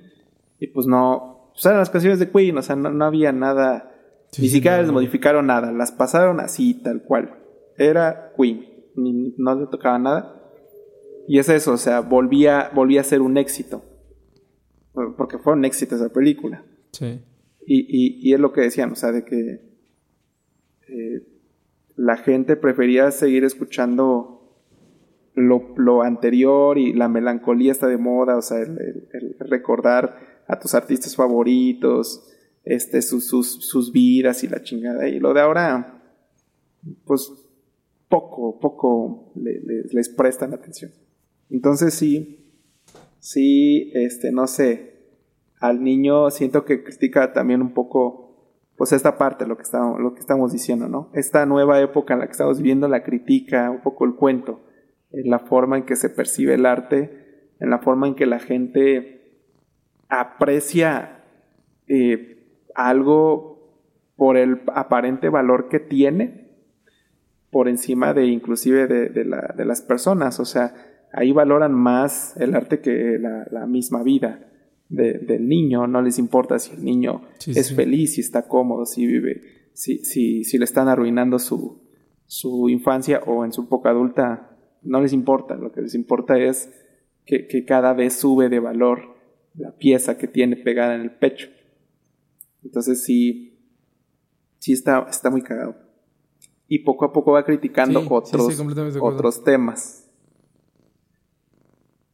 y 0.59 0.69
pues 0.69 0.87
no, 0.87 1.51
pues 1.53 1.67
eran 1.67 1.79
las 1.79 1.91
canciones 1.91 2.19
de 2.19 2.31
Queen, 2.31 2.57
o 2.57 2.63
sea, 2.63 2.77
no, 2.77 3.05
había 3.05 3.33
nada, 3.33 3.95
ni 4.39 4.49
siquiera 4.49 4.81
les 4.81 4.91
modificaron 4.91 5.47
nada, 5.47 5.71
las 5.73 5.93
pasaron 5.93 6.41
así, 6.41 6.75
tal 6.75 7.03
cual. 7.03 7.39
Era 7.77 8.33
Queen, 8.37 8.67
ni, 8.97 9.35
no 9.37 9.55
le 9.55 9.67
tocaba 9.67 9.99
nada. 9.99 10.39
Y 11.29 11.39
es 11.39 11.49
eso, 11.49 11.73
o 11.73 11.77
sea, 11.77 12.01
volvía, 12.01 12.71
volvía 12.75 13.01
a 13.01 13.05
ser 13.05 13.21
un 13.21 13.37
éxito. 13.37 13.85
Porque 14.93 15.39
fue 15.39 15.53
un 15.53 15.65
éxito 15.65 15.95
esa 15.95 16.09
película. 16.09 16.65
Sí. 16.91 17.23
Y, 17.67 18.29
y, 18.29 18.35
es 18.35 18.41
lo 18.41 18.53
que 18.53 18.63
decían, 18.63 18.93
o 18.93 18.97
sea, 18.97 19.13
de 19.13 19.25
que 19.25 19.61
eh, 20.89 21.23
la 21.97 22.17
gente 22.17 22.57
prefería 22.57 23.11
seguir 23.11 23.45
escuchando 23.45 24.43
lo, 25.35 26.03
anterior 26.03 26.79
y 26.79 26.93
la 26.93 27.09
melancolía 27.09 27.73
está 27.73 27.87
de 27.87 27.99
moda, 27.99 28.37
o 28.37 28.43
sea, 28.43 28.59
el, 28.59 29.37
recordar 29.39 30.43
a 30.49 30.59
tus 30.59 30.75
artistas 30.75 31.17
favoritos, 31.17 32.29
este, 32.65 33.01
sus, 33.03 33.27
sus, 33.27 33.93
vidas 33.93 34.45
y 34.45 34.49
la 34.49 34.63
chingada. 34.63 35.09
Y 35.09 35.21
lo 35.21 35.33
de 35.33 35.41
ahora, 35.41 36.03
pues 37.05 37.33
poco, 38.09 38.59
poco 38.61 39.33
les 39.37 40.09
prestan 40.09 40.53
atención. 40.53 40.91
Entonces 41.51 41.95
sí, 41.95 42.45
sí, 43.19 43.91
este, 43.95 44.33
no 44.33 44.47
sé, 44.47 44.92
al 45.63 45.85
niño 45.85 46.29
siento 46.31 46.65
que 46.65 46.83
critica 46.83 47.33
también 47.33 47.63
un 47.63 47.73
poco 47.73 48.19
pues 48.77 48.93
esta 48.93 49.17
parte, 49.17 49.47
lo 49.47 49.57
que, 49.57 49.63
estamos, 49.63 50.01
lo 50.01 50.13
que 50.13 50.19
estamos 50.19 50.53
diciendo, 50.53 50.89
¿no? 50.89 51.09
Esta 51.15 51.47
nueva 51.47 51.81
época 51.81 52.15
en 52.15 52.21
la 52.21 52.27
que 52.27 52.33
estamos 52.33 52.59
viviendo 52.59 52.89
la 52.89 53.05
critica, 53.05 53.71
un 53.71 53.81
poco 53.81 54.05
el 54.05 54.17
cuento, 54.17 54.65
en 55.13 55.31
la 55.31 55.39
forma 55.39 55.77
en 55.77 55.85
que 55.85 55.95
se 55.95 56.11
percibe 56.11 56.55
el 56.55 56.67
arte, 56.67 57.53
en 57.61 57.71
la 57.71 57.79
forma 57.79 58.09
en 58.09 58.17
que 58.17 58.27
la 58.27 58.41
gente 58.41 59.39
aprecia 60.09 61.23
eh, 61.87 62.59
algo 62.75 63.79
por 64.17 64.37
el 64.37 64.63
aparente 64.75 65.29
valor 65.29 65.69
que 65.69 65.79
tiene, 65.79 66.51
por 67.51 67.69
encima 67.69 68.15
de 68.15 68.27
inclusive 68.27 68.89
de, 68.89 69.65
las 69.65 69.83
personas, 69.83 70.41
o 70.41 70.45
sea, 70.45 70.75
ahí 71.13 71.31
valoran 71.31 71.73
más 71.73 72.37
el 72.37 72.57
arte 72.57 72.81
que 72.81 73.19
la 73.21 73.67
misma 73.67 74.03
vida 74.03 74.49
del 74.93 75.49
niño, 75.49 75.87
no 75.87 76.03
les 76.03 76.19
importa 76.19 76.59
si 76.59 76.73
el 76.73 76.85
niño 76.85 77.23
es 77.47 77.75
feliz, 77.75 78.15
si 78.15 78.21
está 78.21 78.47
cómodo, 78.47 78.85
si 78.85 79.07
vive, 79.07 79.71
si, 79.73 80.05
si, 80.05 80.45
si 80.45 80.59
le 80.59 80.65
están 80.65 80.89
arruinando 80.89 81.39
su, 81.39 81.81
su 82.27 82.69
infancia 82.69 83.21
o 83.27 83.45
en 83.45 83.53
su 83.53 83.69
poca 83.69 83.91
adulta, 83.91 84.59
no 84.83 85.01
les 85.01 85.15
importa, 85.15 85.55
lo 85.55 85.73
que 85.73 85.81
les 85.81 85.95
importa 85.95 86.39
es 86.39 86.71
que, 87.25 87.65
cada 87.67 87.95
vez 87.95 88.15
sube 88.15 88.49
de 88.49 88.61
valor 88.61 89.17
la 89.55 89.73
pieza 89.73 90.19
que 90.19 90.29
tiene 90.29 90.57
pegada 90.57 90.95
en 90.95 91.03
el 91.03 91.11
pecho. 91.13 91.49
Entonces 92.63 93.03
sí, 93.03 93.59
sí 94.59 94.73
está, 94.73 95.07
está 95.09 95.31
muy 95.31 95.43
cagado. 95.43 95.77
Y 96.69 96.81
poco 96.81 97.05
a 97.05 97.13
poco 97.13 97.33
va 97.33 97.45
criticando 97.45 98.05
otros, 98.09 98.61
otros 99.01 99.45
temas. 99.45 100.09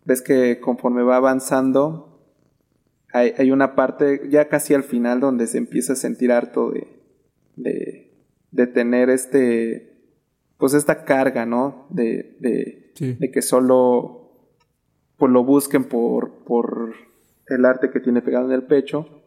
Ves 0.04 0.22
que 0.22 0.58
conforme 0.60 1.02
va 1.02 1.16
avanzando, 1.16 2.07
hay, 3.18 3.50
una 3.50 3.74
parte 3.74 4.28
ya 4.30 4.48
casi 4.48 4.74
al 4.74 4.82
final 4.82 5.20
donde 5.20 5.46
se 5.46 5.58
empieza 5.58 5.92
a 5.92 5.96
sentir 5.96 6.32
harto 6.32 6.70
de, 6.70 8.10
de, 8.50 8.66
tener 8.66 9.10
este, 9.10 9.96
pues 10.56 10.74
esta 10.74 11.04
carga, 11.04 11.46
¿no? 11.46 11.86
De, 11.90 12.36
de, 12.40 13.30
que 13.30 13.42
solo 13.42 14.32
pues 15.16 15.30
lo 15.32 15.44
busquen 15.44 15.84
por, 15.84 16.44
por 16.44 16.94
el 17.46 17.64
arte 17.64 17.90
que 17.90 18.00
tiene 18.00 18.22
pegado 18.22 18.46
en 18.46 18.52
el 18.52 18.64
pecho 18.64 19.22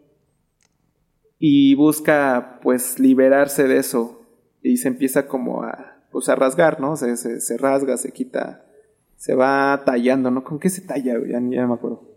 y 1.38 1.76
busca 1.76 2.60
pues 2.62 3.00
liberarse 3.00 3.68
de 3.68 3.78
eso 3.78 4.22
y 4.62 4.78
se 4.78 4.88
empieza 4.88 5.28
como 5.28 5.64
a, 5.64 6.06
pues, 6.12 6.30
a 6.30 6.36
rasgar, 6.36 6.80
¿no? 6.80 6.96
Se, 6.96 7.18
se, 7.18 7.58
rasga, 7.58 7.98
se 7.98 8.12
quita, 8.12 8.66
se 9.16 9.36
va 9.36 9.84
tallando, 9.86 10.32
¿no? 10.32 10.44
¿Con 10.44 10.60
qué 10.60 10.70
se 10.70 10.82
talla? 10.82 11.16
Ya, 11.28 11.40
ya 11.40 11.68
me 11.68 11.74
acuerdo 11.74 12.11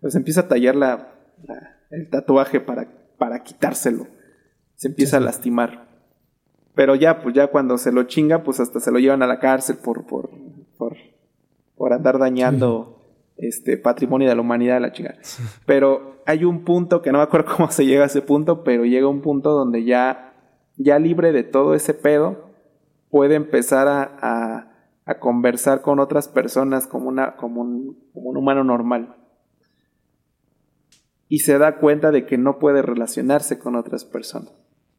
pues 0.00 0.14
empieza 0.14 0.42
a 0.42 0.48
tallar 0.48 0.76
la, 0.76 1.14
el 1.90 2.08
tatuaje 2.08 2.60
para, 2.60 2.88
para 3.16 3.42
quitárselo. 3.42 4.06
Se 4.76 4.88
empieza 4.88 5.16
a 5.16 5.20
lastimar. 5.20 5.88
Pero 6.74 6.94
ya, 6.94 7.20
pues 7.20 7.34
ya 7.34 7.48
cuando 7.48 7.78
se 7.78 7.90
lo 7.90 8.04
chinga, 8.04 8.44
pues 8.44 8.60
hasta 8.60 8.78
se 8.78 8.92
lo 8.92 8.98
llevan 8.98 9.22
a 9.22 9.26
la 9.26 9.40
cárcel 9.40 9.78
por, 9.82 10.06
por, 10.06 10.30
por, 10.76 10.96
por 11.76 11.92
andar 11.92 12.18
dañando 12.18 13.02
este 13.36 13.76
patrimonio 13.76 14.28
de 14.28 14.34
la 14.34 14.40
humanidad 14.40 14.80
la 14.80 14.92
chingada. 14.92 15.18
Pero 15.66 16.22
hay 16.26 16.44
un 16.44 16.64
punto 16.64 17.02
que 17.02 17.10
no 17.10 17.18
me 17.18 17.24
acuerdo 17.24 17.52
cómo 17.56 17.70
se 17.70 17.84
llega 17.84 18.04
a 18.04 18.06
ese 18.06 18.22
punto, 18.22 18.62
pero 18.62 18.84
llega 18.84 19.08
un 19.08 19.22
punto 19.22 19.50
donde 19.50 19.84
ya, 19.84 20.34
ya 20.76 20.98
libre 21.00 21.32
de 21.32 21.42
todo 21.42 21.74
ese 21.74 21.94
pedo, 21.94 22.48
puede 23.10 23.34
empezar 23.34 23.88
a, 23.88 24.16
a, 24.20 24.72
a 25.04 25.18
conversar 25.18 25.80
con 25.80 25.98
otras 25.98 26.28
personas 26.28 26.86
como, 26.86 27.08
una, 27.08 27.34
como, 27.34 27.62
un, 27.62 27.98
como 28.12 28.30
un 28.30 28.36
humano 28.36 28.62
normal 28.62 29.16
y 31.28 31.40
se 31.40 31.58
da 31.58 31.76
cuenta 31.78 32.10
de 32.10 32.26
que 32.26 32.38
no 32.38 32.58
puede 32.58 32.82
relacionarse 32.82 33.58
con 33.58 33.76
otras 33.76 34.04
personas. 34.04 34.52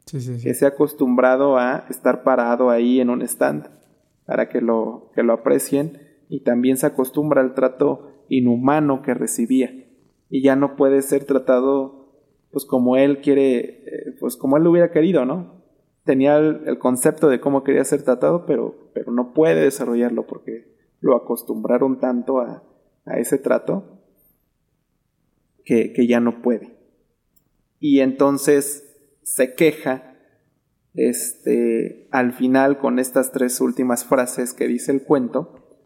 Que 0.06 0.54
se 0.54 0.64
ha 0.64 0.68
acostumbrado 0.68 1.56
a 1.56 1.86
estar 1.88 2.24
parado 2.24 2.70
ahí 2.70 3.00
en 3.00 3.10
un 3.10 3.22
stand 3.22 3.68
para 4.26 4.48
que 4.48 4.60
lo, 4.60 5.10
que 5.14 5.22
lo 5.22 5.32
aprecien 5.32 5.98
y 6.28 6.40
también 6.40 6.76
se 6.76 6.86
acostumbra 6.86 7.42
al 7.42 7.54
trato 7.54 8.24
inhumano 8.28 9.02
que 9.02 9.14
recibía 9.14 9.72
y 10.28 10.42
ya 10.42 10.56
no 10.56 10.76
puede 10.76 11.02
ser 11.02 11.24
tratado 11.24 12.00
pues 12.50 12.64
como 12.64 12.96
él 12.96 13.20
quiere, 13.20 13.58
eh, 13.58 14.16
pues 14.18 14.36
como 14.36 14.56
él 14.56 14.64
lo 14.64 14.70
hubiera 14.70 14.90
querido, 14.90 15.24
¿no? 15.24 15.62
Tenía 16.04 16.38
el, 16.38 16.78
concepto 16.78 17.28
de 17.28 17.38
cómo 17.38 17.62
quería 17.62 17.84
ser 17.84 18.02
tratado, 18.02 18.44
pero, 18.44 18.90
pero 18.92 19.12
no 19.12 19.32
puede 19.32 19.62
desarrollarlo 19.62 20.26
porque 20.26 20.74
lo 21.00 21.14
acostumbraron 21.14 22.00
tanto 22.00 22.40
a, 22.40 22.64
a 23.04 23.18
ese 23.18 23.38
trato 23.38 23.99
que, 25.64 26.06
ya 26.06 26.20
no 26.20 26.42
puede. 26.42 26.76
Y 27.78 28.00
entonces 28.00 28.96
se 29.22 29.54
queja 29.54 30.14
este, 30.94 32.08
al 32.10 32.32
final 32.32 32.78
con 32.78 32.98
estas 32.98 33.32
tres 33.32 33.60
últimas 33.60 34.04
frases 34.04 34.52
que 34.52 34.66
dice 34.66 34.92
el 34.92 35.02
cuento, 35.02 35.78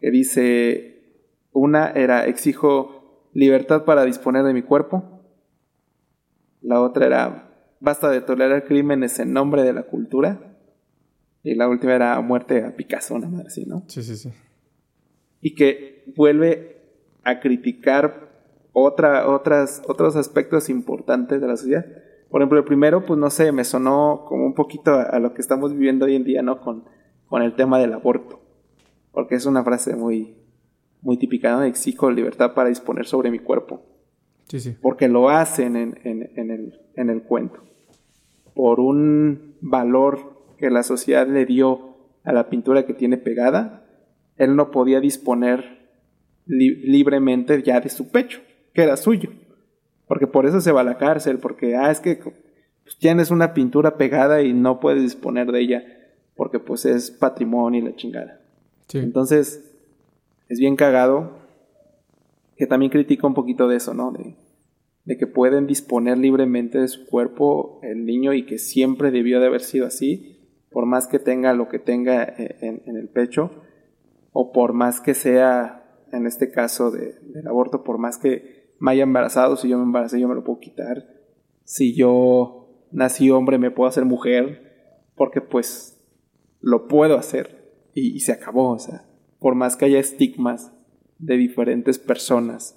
que 0.00 0.10
dice, 0.10 1.16
una 1.52 1.90
era, 1.90 2.26
exijo 2.26 3.28
libertad 3.32 3.84
para 3.84 4.04
disponer 4.04 4.44
de 4.44 4.52
mi 4.52 4.62
cuerpo, 4.62 5.24
la 6.60 6.80
otra 6.80 7.06
era, 7.06 7.74
basta 7.80 8.10
de 8.10 8.20
tolerar 8.20 8.64
crímenes 8.64 9.18
en 9.18 9.32
nombre 9.32 9.62
de 9.62 9.72
la 9.72 9.84
cultura, 9.84 10.52
y 11.44 11.54
la 11.54 11.68
última 11.68 11.94
era 11.94 12.20
muerte 12.20 12.64
a 12.64 12.76
Picasso, 12.76 13.14
una 13.14 13.28
madre 13.28 13.48
así, 13.48 13.64
¿no? 13.66 13.84
Sí, 13.88 14.02
sí, 14.02 14.16
sí. 14.16 14.30
Y 15.40 15.54
que 15.54 16.04
vuelve 16.14 16.76
a 17.24 17.40
criticar 17.40 18.31
otra, 18.72 19.28
otras, 19.28 19.82
otros 19.86 20.16
aspectos 20.16 20.68
importantes 20.68 21.40
de 21.40 21.46
la 21.46 21.56
sociedad. 21.56 21.86
Por 22.30 22.40
ejemplo, 22.40 22.58
el 22.58 22.64
primero, 22.64 23.04
pues 23.04 23.18
no 23.18 23.28
sé, 23.30 23.52
me 23.52 23.64
sonó 23.64 24.24
como 24.26 24.46
un 24.46 24.54
poquito 24.54 24.94
a, 24.94 25.18
lo 25.18 25.34
que 25.34 25.42
estamos 25.42 25.72
viviendo 25.72 26.06
hoy 26.06 26.16
en 26.16 26.24
día, 26.24 26.42
¿no? 26.42 26.60
Con, 26.60 26.84
con 27.26 27.42
el 27.42 27.54
tema 27.54 27.78
del 27.78 27.92
aborto. 27.92 28.40
Porque 29.12 29.34
es 29.34 29.44
una 29.44 29.62
frase 29.62 29.94
muy, 29.94 30.34
muy 31.02 31.18
típica, 31.18 31.52
¿no? 31.52 31.62
Exijo 31.62 32.10
libertad 32.10 32.54
para 32.54 32.70
disponer 32.70 33.06
sobre 33.06 33.30
mi 33.30 33.38
cuerpo. 33.38 33.82
Sí, 34.48 34.60
sí. 34.60 34.76
Porque 34.80 35.08
lo 35.08 35.28
hacen 35.28 35.76
en, 35.76 35.98
en, 36.04 36.30
en, 36.36 36.50
el, 36.50 36.80
en 36.96 37.10
el 37.10 37.22
cuento. 37.22 37.62
Por 38.54 38.80
un 38.80 39.56
valor 39.60 40.42
que 40.56 40.70
la 40.70 40.82
sociedad 40.82 41.26
le 41.26 41.44
dio 41.44 41.96
a 42.24 42.32
la 42.32 42.48
pintura 42.48 42.86
que 42.86 42.94
tiene 42.94 43.18
pegada, 43.18 43.84
él 44.36 44.56
no 44.56 44.70
podía 44.70 45.00
disponer 45.00 45.82
libremente 46.46 47.62
ya 47.62 47.80
de 47.80 47.88
su 47.88 48.10
pecho 48.10 48.40
que 48.72 48.82
era 48.82 48.96
suyo. 48.96 49.30
Porque 50.06 50.26
por 50.26 50.46
eso 50.46 50.60
se 50.60 50.72
va 50.72 50.82
a 50.82 50.84
la 50.84 50.98
cárcel, 50.98 51.38
porque, 51.38 51.76
ah, 51.76 51.90
es 51.90 52.00
que 52.00 52.16
pues, 52.16 52.98
tienes 52.98 53.30
una 53.30 53.54
pintura 53.54 53.96
pegada 53.96 54.42
y 54.42 54.52
no 54.52 54.80
puedes 54.80 55.02
disponer 55.02 55.52
de 55.52 55.60
ella, 55.60 55.84
porque 56.36 56.58
pues 56.58 56.84
es 56.84 57.10
patrimonio 57.10 57.80
y 57.80 57.84
la 57.84 57.96
chingada. 57.96 58.40
Entonces, 58.92 59.72
es 60.48 60.58
bien 60.58 60.76
cagado, 60.76 61.38
que 62.56 62.66
también 62.66 62.90
critica 62.92 63.26
un 63.26 63.32
poquito 63.32 63.68
de 63.68 63.76
eso, 63.76 63.94
¿no? 63.94 64.12
De, 64.12 64.36
de 65.04 65.16
que 65.16 65.26
pueden 65.26 65.66
disponer 65.66 66.18
libremente 66.18 66.78
de 66.78 66.88
su 66.88 67.06
cuerpo 67.06 67.80
el 67.82 68.04
niño 68.04 68.34
y 68.34 68.44
que 68.44 68.58
siempre 68.58 69.10
debió 69.10 69.40
de 69.40 69.46
haber 69.46 69.62
sido 69.62 69.86
así, 69.86 70.38
por 70.70 70.84
más 70.84 71.06
que 71.06 71.18
tenga 71.18 71.54
lo 71.54 71.68
que 71.68 71.78
tenga 71.78 72.22
eh, 72.22 72.56
en, 72.60 72.82
en 72.86 72.96
el 72.96 73.08
pecho, 73.08 73.50
o 74.32 74.52
por 74.52 74.74
más 74.74 75.00
que 75.00 75.14
sea, 75.14 75.84
en 76.12 76.26
este 76.26 76.50
caso 76.50 76.90
de, 76.90 77.14
del 77.22 77.46
aborto, 77.46 77.82
por 77.82 77.98
más 77.98 78.18
que 78.18 78.61
me 78.82 78.90
haya 78.90 79.04
embarazado, 79.04 79.56
si 79.56 79.68
yo 79.68 79.78
me 79.78 79.84
embaracé 79.84 80.18
yo 80.18 80.26
me 80.26 80.34
lo 80.34 80.42
puedo 80.42 80.58
quitar, 80.58 81.06
si 81.62 81.94
yo 81.94 82.88
nací 82.90 83.30
hombre 83.30 83.56
me 83.56 83.70
puedo 83.70 83.88
hacer 83.88 84.04
mujer, 84.04 85.04
porque 85.14 85.40
pues 85.40 86.04
lo 86.60 86.88
puedo 86.88 87.16
hacer. 87.16 87.62
Y, 87.94 88.18
se 88.20 88.32
acabó, 88.32 88.70
o 88.70 88.78
sea, 88.80 89.04
por 89.38 89.54
más 89.54 89.76
que 89.76 89.84
haya 89.84 90.00
estigmas 90.00 90.72
de 91.18 91.36
diferentes 91.36 92.00
personas, 92.00 92.74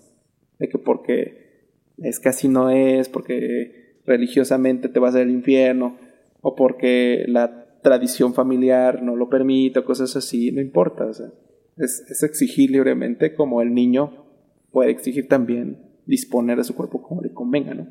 de 0.60 0.70
que 0.70 0.78
porque 0.78 1.72
es 1.98 2.20
que 2.20 2.30
así 2.30 2.50
no 2.50 2.70
es, 2.70 3.10
porque 3.10 4.02
religiosamente 4.06 4.90
te 4.90 5.00
vas 5.00 5.16
al 5.16 5.32
infierno, 5.32 5.98
o 6.42 6.56
porque 6.56 7.26
la 7.28 7.80
tradición 7.82 8.36
familiar 8.36 9.02
no 9.02 9.16
lo 9.16 9.28
permite, 9.28 9.80
o 9.80 9.86
cosas 9.86 10.16
así, 10.16 10.52
no 10.52 10.62
importa, 10.62 11.08
o 11.08 11.14
sea, 11.14 11.32
es, 11.78 12.06
es 12.12 12.22
exigir 12.22 12.70
libremente 12.70 13.34
como 13.34 13.64
el 13.64 13.74
niño 13.74 14.24
puede 14.70 14.92
exigir 14.92 15.28
también 15.28 15.85
disponer 16.06 16.58
de 16.58 16.64
su 16.64 16.76
cuerpo 16.76 17.02
como 17.02 17.22
le 17.22 17.34
convenga, 17.34 17.74
¿no? 17.74 17.88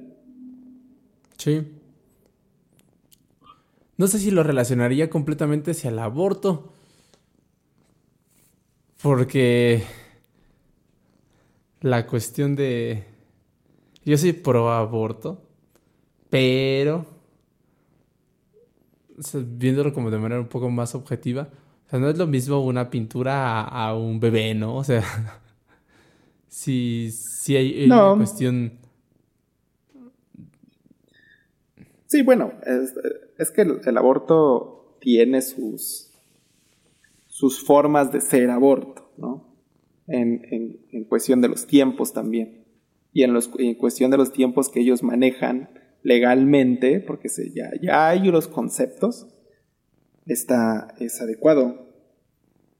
Sí. 1.36 1.66
No 3.96 4.06
sé 4.06 4.18
si 4.18 4.30
lo 4.30 4.42
relacionaría 4.42 5.10
completamente 5.10 5.72
hacia 5.72 5.90
el 5.90 5.98
aborto. 5.98 6.72
Porque 9.02 9.84
la 11.80 12.06
cuestión 12.06 12.56
de... 12.56 13.04
Yo 14.04 14.16
soy 14.16 14.32
pro 14.32 14.72
aborto, 14.72 15.42
pero... 16.30 17.04
viéndolo 19.34 19.92
como 19.92 20.10
de 20.10 20.18
manera 20.18 20.40
un 20.40 20.48
poco 20.48 20.70
más 20.70 20.94
objetiva, 20.94 21.48
o 21.86 21.90
sea, 21.90 21.98
no 21.98 22.08
es 22.08 22.16
lo 22.16 22.26
mismo 22.26 22.64
una 22.64 22.88
pintura 22.88 23.60
a, 23.62 23.94
un 23.94 24.18
bebé, 24.20 24.54
¿no? 24.54 24.76
O 24.76 24.84
sea, 24.84 25.02
si, 26.54 27.10
si 27.10 27.56
hay 27.56 27.86
una 27.86 28.14
cuestión 28.16 28.78
Sí, 32.06 32.22
bueno, 32.22 32.52
es, 33.38 33.50
que 33.50 33.62
el, 33.62 33.98
aborto 33.98 34.96
tiene 35.00 35.42
sus, 35.42 36.12
sus 37.26 37.60
formas 37.64 38.12
de 38.12 38.20
ser 38.20 38.50
aborto, 38.50 39.10
¿no? 39.16 39.52
En, 40.06 40.78
cuestión 41.08 41.40
de 41.40 41.48
los 41.48 41.66
tiempos 41.66 42.12
también. 42.12 42.64
Y 43.12 43.24
en, 43.24 43.34
los, 43.34 43.50
en 43.58 43.74
cuestión 43.74 44.12
de 44.12 44.18
los 44.18 44.32
tiempos 44.32 44.68
que 44.68 44.78
ellos 44.78 45.02
manejan 45.02 45.70
legalmente, 46.04 47.00
porque 47.00 47.28
se, 47.28 47.50
ya, 47.50 47.72
ya 47.82 48.08
hay 48.10 48.30
los 48.30 48.46
conceptos, 48.46 49.26
está, 50.24 50.94
es 51.00 51.20
adecuado. 51.20 51.93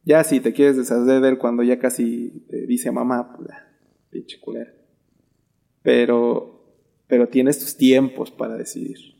Ya 0.04 0.22
si 0.24 0.40
te 0.40 0.52
quieres 0.52 0.76
deshacer 0.76 1.20
de 1.20 1.28
él 1.28 1.38
cuando 1.38 1.62
ya 1.62 1.78
casi 1.78 2.44
te 2.48 2.66
dice 2.66 2.90
mamá, 2.90 3.34
pues 3.36 3.48
pinche 4.10 4.38
culera. 4.40 4.72
Pero, 5.82 6.76
pero 7.06 7.28
tienes 7.28 7.58
tus 7.58 7.76
tiempos 7.76 8.30
para 8.30 8.56
decidir 8.56 9.14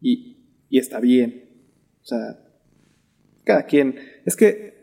y, 0.00 0.36
está 0.70 1.00
bien. 1.00 1.48
O 2.02 2.06
sea, 2.06 2.38
cada 3.44 3.64
quien. 3.64 3.96
Es 4.24 4.36
que. 4.36 4.76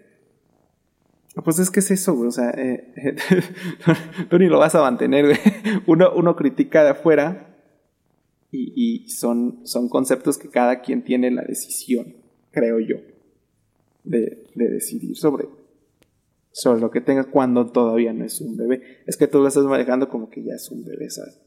Pues 1.43 1.58
es 1.60 1.72
que 1.72 1.80
es 1.80 1.89
eso, 1.91 2.14
güey. 2.14 2.28
O 2.28 2.32
sea, 2.32 2.51
eh, 2.51 2.93
tú 4.30 4.38
ni 4.38 4.47
lo 4.47 4.60
vas 4.60 4.76
a 4.76 4.82
mantener. 4.82 5.38
Uno, 5.88 6.12
uno 6.16 6.36
critica 6.36 6.84
de 6.84 6.91
afuera 6.91 7.58
y, 8.51 9.10
son, 9.10 9.62
son 9.66 9.89
conceptos 9.89 10.38
que 10.38 10.49
cada 10.49 10.82
quien 10.82 11.04
tiene 11.04 11.32
la 11.32 11.41
decisión, 11.41 12.18
creo 12.51 12.80
yo, 12.80 12.97
de, 14.04 14.43
de 14.56 14.70
decidir 14.70 15.16
sobre, 15.18 15.47
sobre 16.51 16.82
lo 16.82 16.91
que 16.91 17.01
tenga 17.01 17.26
cuando 17.26 17.68
todavía 17.68 18.14
no 18.14 18.26
es 18.26 18.41
un 18.41 18.58
bebé. 18.58 18.82
Es 19.06 19.18
que 19.18 19.28
tú 19.28 19.39
lo 19.39 19.47
estás 19.47 19.64
manejando 19.66 20.10
como 20.10 20.30
que 20.30 20.43
ya 20.43 20.54
es 20.54 20.70
un 20.72 20.84
bebé, 20.84 21.10
¿sabes? 21.10 21.39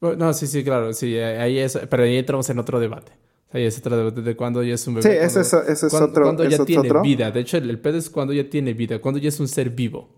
No, 0.00 0.32
sí, 0.32 0.46
sí, 0.46 0.64
claro, 0.64 0.94
sí, 0.94 1.18
ahí 1.18 1.58
es, 1.58 1.78
pero 1.90 2.04
ahí 2.04 2.16
entramos 2.16 2.48
en 2.48 2.58
otro 2.58 2.80
debate. 2.80 3.12
Ahí 3.52 3.64
es 3.64 3.78
otro 3.78 3.96
debate 3.96 4.22
de 4.22 4.36
cuando 4.36 4.62
ya 4.62 4.74
es 4.74 4.86
un 4.86 4.94
bebé. 4.94 5.10
Sí, 5.10 5.16
ese 5.16 5.40
es, 5.40 5.52
ese 5.52 5.86
es 5.88 5.94
otro. 5.94 6.22
Cuando 6.22 6.44
ya 6.44 6.64
tiene 6.64 6.88
vida. 7.02 7.30
De 7.30 7.40
hecho, 7.40 7.58
el, 7.58 7.78
pedo 7.78 7.98
es 7.98 8.08
cuando 8.08 8.32
ya 8.32 8.48
tiene 8.48 8.72
vida, 8.72 9.00
cuando 9.00 9.20
ya 9.20 9.28
es 9.28 9.40
un 9.40 9.48
ser 9.48 9.70
vivo. 9.70 10.08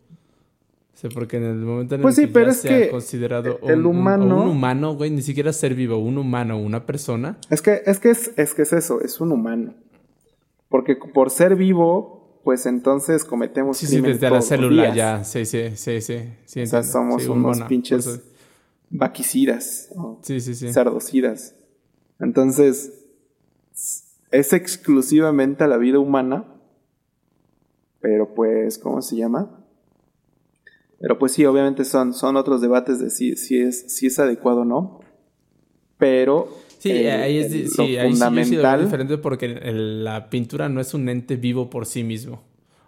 O 1.04 1.08
porque 1.08 1.36
en 1.38 1.44
el 1.44 1.56
momento 1.56 1.96
en 1.96 2.02
pues 2.02 2.16
el 2.16 2.26
sí, 2.26 2.28
que 2.28 2.32
pero 2.32 2.46
ya 2.46 2.52
es 2.52 2.58
se 2.58 2.68
que 2.68 2.88
considerado 2.90 3.58
el 3.64 3.80
un, 3.80 3.86
humano, 3.86 4.42
un, 4.44 4.48
humano, 4.50 4.94
güey, 4.94 5.10
ni 5.10 5.22
siquiera 5.22 5.52
ser 5.52 5.74
vivo, 5.74 5.98
un 5.98 6.16
humano, 6.16 6.56
una 6.60 6.86
persona. 6.86 7.38
Es 7.50 7.60
que 7.60 7.82
es 7.86 7.98
que 7.98 8.10
es, 8.10 8.30
es 8.36 8.54
que 8.54 8.62
es 8.62 8.72
eso, 8.72 9.00
es 9.00 9.20
un 9.20 9.32
humano. 9.32 9.74
Porque 10.72 10.96
por 10.96 11.28
ser 11.28 11.54
vivo, 11.54 12.40
pues 12.44 12.64
entonces 12.64 13.26
cometemos 13.26 13.76
sí, 13.76 13.86
sí, 13.86 14.00
desde 14.00 14.30
la 14.30 14.40
célula 14.40 14.94
ya, 14.94 15.22
sí, 15.22 15.44
sí, 15.44 15.76
sí, 15.76 16.00
sí, 16.00 16.62
o 16.62 16.66
sea, 16.66 16.82
somos 16.82 17.28
unos 17.28 17.60
pinches 17.64 18.22
vaquicidas, 18.88 19.90
sí, 20.22 20.40
sí, 20.40 20.54
sí. 20.54 20.72
cerdocidas. 20.72 21.54
Entonces, 22.18 23.04
es 24.30 24.52
exclusivamente 24.54 25.62
a 25.62 25.66
la 25.66 25.76
vida 25.76 25.98
humana, 25.98 26.46
pero 28.00 28.32
pues, 28.34 28.78
¿cómo 28.78 29.02
se 29.02 29.16
llama? 29.16 29.62
Pero 31.00 31.18
pues 31.18 31.32
sí, 31.32 31.44
obviamente 31.44 31.84
son, 31.84 32.14
son 32.14 32.36
otros 32.36 32.62
debates 32.62 32.98
de 32.98 33.10
si, 33.10 33.36
si, 33.36 33.60
es, 33.60 33.94
si 33.94 34.06
es 34.06 34.18
adecuado 34.18 34.62
o 34.62 34.64
no. 34.64 35.00
Pero 35.98 36.48
Sí, 36.82 36.90
ahí 36.90 37.38
es 37.38 37.52
sí, 37.52 37.96
fundamental. 37.96 38.80
sí 38.80 38.84
diferente 38.84 39.16
porque 39.16 39.48
la 39.72 40.28
pintura 40.28 40.68
no 40.68 40.80
es 40.80 40.94
un 40.94 41.08
ente 41.08 41.36
vivo 41.36 41.70
por 41.70 41.86
sí 41.86 42.02
mismo. 42.02 42.42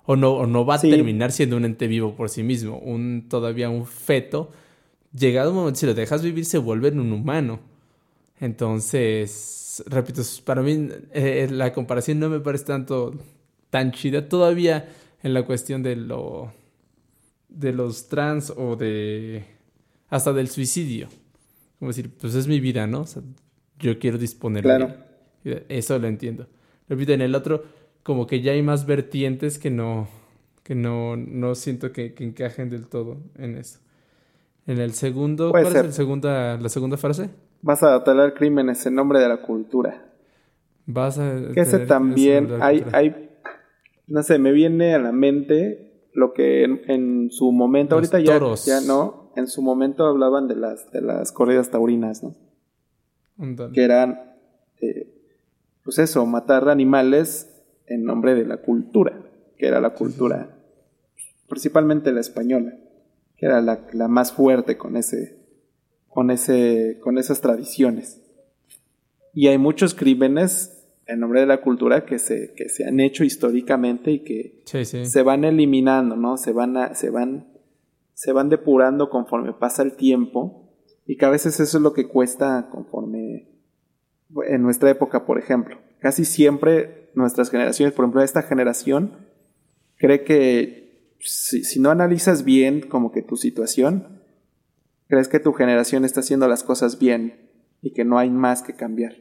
O 0.05 0.17
no, 0.17 0.33
o 0.33 0.47
no 0.49 0.67
va 0.67 0.75
a 0.75 0.81
terminar 0.81 1.31
siendo 1.31 1.57
un 1.57 1.65
ente 1.65 1.87
vivo 1.87 2.17
por 2.17 2.29
sí 2.29 2.43
mismo. 2.43 2.79
Un, 2.79 3.27
todavía 3.29 3.71
un 3.71 3.87
feto 3.87 4.51
llegado 5.17 5.51
un 5.51 5.57
momento, 5.59 5.79
si 5.79 5.87
lo 5.87 5.95
dejas 5.95 6.25
vivir, 6.25 6.45
se 6.45 6.59
vuelve 6.59 6.89
en 6.89 6.99
un 6.99 7.13
humano. 7.13 7.61
Entonces, 8.41 9.85
repito, 9.87 10.23
para 10.45 10.63
mí 10.63 10.89
eh, 11.13 11.47
la 11.49 11.73
comparación 11.73 12.19
no 12.19 12.29
me 12.29 12.41
parece 12.41 12.65
tanto 12.65 13.15
tan 13.71 13.93
chida 13.93 14.29
todavía 14.29 14.89
en 15.23 15.35
la 15.35 15.45
cuestión 15.45 15.85
de 15.85 15.95
lo 15.95 16.53
de 17.49 17.73
los 17.73 18.09
trans 18.09 18.53
o 18.57 18.75
de 18.75 19.45
hasta 20.11 20.33
del 20.33 20.49
suicidio. 20.49 21.09
Como 21.79 21.93
decir, 21.93 22.11
pues 22.11 22.35
es 22.35 22.49
mi 22.49 22.59
vida, 22.59 22.89
¿no? 22.89 23.03
O 23.03 23.07
sea, 23.07 23.23
yo 23.85 23.99
quiero 23.99 24.17
disponer 24.17 24.63
claro. 24.63 24.95
Eso 25.69 25.99
lo 25.99 26.09
entiendo. 26.09 26.47
Repito, 26.89 27.13
en 27.13 27.21
el 27.21 27.35
otro, 27.35 27.65
como 28.03 28.27
que 28.27 28.41
ya 28.41 28.53
hay 28.53 28.63
más 28.63 28.87
vertientes 28.87 29.59
que 29.59 29.71
no, 29.71 30.09
que 30.63 30.75
no, 30.75 31.17
no 31.17 31.55
siento 31.55 31.93
que, 31.93 32.15
que 32.15 32.25
encajen 32.25 32.71
del 32.71 32.89
todo 32.89 33.19
en 33.37 33.57
eso. 33.57 33.81
En 34.67 34.79
el 34.79 34.95
segundo, 34.95 35.51
¿cuál 35.51 35.67
es 35.67 35.75
el 35.75 35.93
segunda, 35.93 36.57
la 36.59 36.71
segunda 36.71 36.97
frase? 36.97 37.29
Vas 37.61 37.83
a 37.83 38.03
tolerar 38.03 38.33
crímenes 38.33 38.87
en 38.87 38.95
nombre 38.95 39.19
de 39.19 39.29
la 39.29 39.43
cultura. 39.43 40.03
Vas 40.87 41.19
a. 41.19 41.53
Que 41.53 41.61
ese 41.61 41.81
también 41.81 42.49
hay, 42.63 42.85
hay. 42.93 43.31
No 44.07 44.23
sé, 44.23 44.39
me 44.39 44.53
viene 44.53 44.95
a 44.95 44.99
la 44.99 45.13
mente 45.13 46.09
lo 46.15 46.33
que 46.33 46.65
en, 46.65 47.31
su 47.31 47.53
momento, 47.53 47.97
ahorita 47.97 48.21
ya, 48.21 48.39
ya 48.65 48.81
no, 48.81 49.31
en 49.37 49.47
su 49.47 49.61
momento 49.61 50.07
hablaban 50.07 50.49
de 50.49 50.57
las, 50.57 50.91
de 50.91 51.03
las 51.03 51.33
corridas 51.33 51.71
taurinas, 51.71 52.23
¿no? 52.23 52.35
Que 53.73 53.83
eran, 53.83 54.35
eh, 54.81 55.09
pues 55.83 55.99
eso, 55.99 56.25
matar 56.27 56.69
animales 56.69 57.51
en 57.87 58.05
nombre 58.05 58.35
de 58.35 58.47
la 58.47 58.59
cultura, 58.59 59.21
que 59.57 59.67
era 59.67 59.81
la 59.81 59.91
cultura, 59.91 60.57
principalmente 61.49 62.13
la 62.13 62.21
española 62.21 62.79
que 63.37 63.47
era 63.47 63.61
la, 63.61 64.09
más 64.09 64.33
fuerte 64.33 64.77
con 64.77 64.97
ese, 64.97 65.37
con 66.09 66.31
ese, 66.31 66.99
con 67.01 67.19
esas 67.19 67.41
tradiciones. 67.41 68.21
Y 69.33 69.49
hay 69.49 69.59
muchos 69.59 69.95
crímenes 69.95 70.87
en 71.07 71.21
nombre 71.21 71.41
de 71.41 71.47
la 71.47 71.61
cultura 71.61 72.07
que 72.07 72.19
se, 72.19 72.55
que 72.55 72.69
se 72.69 72.87
han 72.87 73.01
hecho 73.01 73.25
históricamente 73.25 74.13
y 74.13 74.21
que 74.21 74.63
se 74.65 75.23
van 75.23 75.45
eliminando, 75.45 76.17
¿no? 76.17 76.37
Se 76.37 76.53
van, 76.53 76.95
se 76.95 77.11
van, 77.11 77.49
se 78.15 78.33
van 78.33 78.49
depurando 78.49 79.11
conforme 79.11 79.53
pasa 79.53 79.83
el 79.83 79.95
tiempo 79.97 80.64
y 81.07 81.17
que 81.17 81.25
a 81.25 81.31
veces 81.31 81.61
eso 81.61 81.79
es 81.79 81.83
lo 81.83 81.93
que 81.93 82.09
cuesta 82.09 82.69
conforme 82.71 83.49
en 84.47 84.63
nuestra 84.63 84.91
época, 84.91 85.27
por 85.27 85.39
ejemplo. 85.39 85.79
Casi 86.01 86.25
siempre 86.25 87.11
nuestras 87.15 87.51
generaciones, 87.51 87.95
por 87.95 88.05
ejemplo, 88.05 88.23
esta 88.23 88.43
generación 88.43 89.27
cree 89.97 90.25
que 90.25 91.17
si, 91.21 91.81
no 91.81 91.91
analizas 91.91 92.45
bien 92.45 92.81
como 92.83 93.13
que 93.13 93.23
tu 93.23 93.37
situación, 93.37 94.23
crees 95.09 95.29
que 95.29 95.41
tu 95.41 95.53
generación 95.53 96.05
está 96.05 96.21
haciendo 96.21 96.49
las 96.49 96.63
cosas 96.63 96.99
bien 96.99 97.51
y 97.81 97.93
que 97.93 98.05
no 98.05 98.19
hay 98.19 98.31
más 98.31 98.63
que 98.63 98.75
cambiar. 98.75 99.15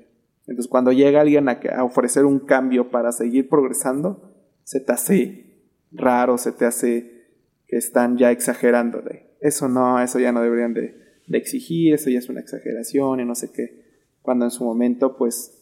Entonces 0.47 0.67
cuando 0.67 0.91
llega 0.91 1.21
alguien 1.21 1.47
a, 1.47 1.83
ofrecer 1.83 2.25
un 2.25 2.39
cambio 2.39 2.89
para 2.89 3.11
seguir 3.11 3.47
progresando, 3.47 4.33
se 4.63 4.79
te 4.79 4.91
hace 4.91 5.69
raro, 5.91 6.37
se 6.37 6.51
te 6.51 6.65
hace 6.65 7.27
que 7.67 7.77
están 7.77 8.17
ya 8.17 8.31
exagerando 8.31 9.01
eso 9.39 9.67
no, 9.67 9.99
eso 9.99 10.19
ya 10.19 10.31
no 10.31 10.41
deberían 10.41 10.73
de, 10.73 11.02
de 11.27 11.37
exigir, 11.37 11.93
eso 11.93 12.09
ya 12.09 12.19
es 12.19 12.29
una 12.29 12.39
exageración 12.41 13.19
y 13.19 13.25
no 13.25 13.35
sé 13.35 13.51
qué. 13.51 13.83
Cuando 14.21 14.45
en 14.45 14.51
su 14.51 14.63
momento 14.63 15.15
pues 15.17 15.53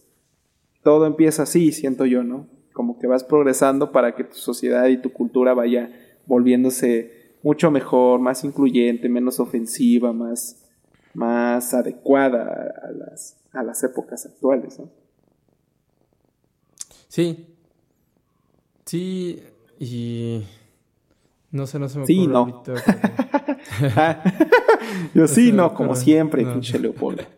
todo 0.83 1.05
empieza 1.05 1.43
así, 1.43 1.71
siento 1.71 2.05
yo, 2.05 2.23
¿no? 2.23 2.47
Como 2.73 2.97
que 2.99 3.07
vas 3.07 3.23
progresando 3.23 3.91
para 3.91 4.15
que 4.15 4.23
tu 4.23 4.35
sociedad 4.35 4.87
y 4.87 4.97
tu 4.97 5.11
cultura 5.11 5.53
vaya 5.53 5.91
volviéndose 6.25 7.35
mucho 7.43 7.69
mejor, 7.71 8.19
más 8.19 8.43
incluyente, 8.43 9.09
menos 9.09 9.39
ofensiva, 9.39 10.13
más, 10.13 10.63
más 11.13 11.73
adecuada 11.73 12.73
a 12.83 12.91
las, 12.91 13.37
a 13.51 13.63
las 13.63 13.83
épocas 13.83 14.25
actuales. 14.25 14.79
¿no? 14.79 14.89
Sí. 17.07 17.47
Sí, 18.85 19.41
y 19.79 20.43
no 21.51 21.65
sé, 21.67 21.79
no 21.79 21.87
se 21.89 21.99
me 21.99 22.05
Sí, 22.05 22.19
ocurre 22.21 22.33
no. 22.33 22.39
ahorita 22.39 22.73
como- 22.83 23.30
Ah, 23.95 24.21
Yo 25.15 25.27
sí, 25.27 25.51
no, 25.51 25.73
como 25.73 25.95
siempre, 25.95 26.43
No. 26.43 26.53
pinche 26.53 26.79
Leopoldo. 26.79 27.23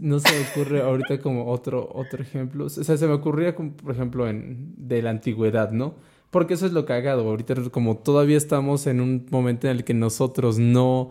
No 0.00 0.18
se 0.18 0.32
me 0.32 0.46
ocurre 0.48 0.80
ahorita 0.80 1.20
como 1.20 1.50
otro, 1.50 1.90
otro 1.92 2.22
ejemplo. 2.22 2.64
O 2.64 2.68
sea, 2.70 2.96
se 2.96 3.06
me 3.06 3.12
ocurría, 3.12 3.54
como, 3.54 3.72
por 3.72 3.92
ejemplo, 3.94 4.26
en, 4.26 4.72
de 4.78 5.02
la 5.02 5.10
antigüedad, 5.10 5.72
¿no? 5.72 5.94
Porque 6.30 6.54
eso 6.54 6.64
es 6.64 6.72
lo 6.72 6.86
cagado. 6.86 7.28
Ahorita, 7.28 7.54
como 7.70 7.98
todavía 7.98 8.38
estamos 8.38 8.86
en 8.86 9.02
un 9.02 9.26
momento 9.30 9.68
en 9.68 9.76
el 9.76 9.84
que 9.84 9.92
nosotros 9.92 10.58
no, 10.58 11.10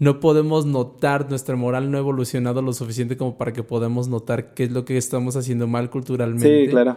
no 0.00 0.18
podemos 0.18 0.66
notar, 0.66 1.30
nuestra 1.30 1.54
moral 1.54 1.90
no 1.92 1.96
ha 1.96 2.00
evolucionado 2.00 2.60
lo 2.60 2.72
suficiente 2.72 3.16
como 3.16 3.38
para 3.38 3.52
que 3.52 3.62
podamos 3.62 4.08
notar 4.08 4.52
qué 4.54 4.64
es 4.64 4.72
lo 4.72 4.84
que 4.84 4.96
estamos 4.96 5.36
haciendo 5.36 5.68
mal 5.68 5.88
culturalmente. 5.88 6.64
Sí, 6.64 6.68
claro. 6.70 6.96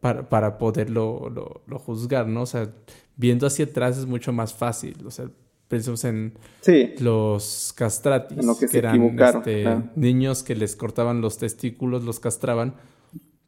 Para, 0.00 0.28
para 0.28 0.56
poderlo 0.58 1.28
lo, 1.30 1.62
lo 1.66 1.78
juzgar, 1.78 2.26
¿no? 2.26 2.42
O 2.42 2.46
sea, 2.46 2.72
viendo 3.16 3.46
hacia 3.46 3.66
atrás 3.66 3.98
es 3.98 4.06
mucho 4.06 4.32
más 4.32 4.54
fácil. 4.54 4.96
O 5.06 5.10
sea, 5.10 5.30
pensemos 5.68 6.04
en 6.04 6.32
Sí, 6.62 6.94
los 7.00 7.72
castratis, 7.76 8.38
En 8.38 8.46
lo 8.46 8.56
que 8.56 8.66
eran 8.76 9.02
este, 9.18 9.62
claro. 9.62 9.84
niños 9.96 10.42
que 10.42 10.54
les 10.56 10.74
cortaban 10.74 11.20
los 11.20 11.36
testículos, 11.36 12.02
los 12.02 12.18
castraban, 12.18 12.74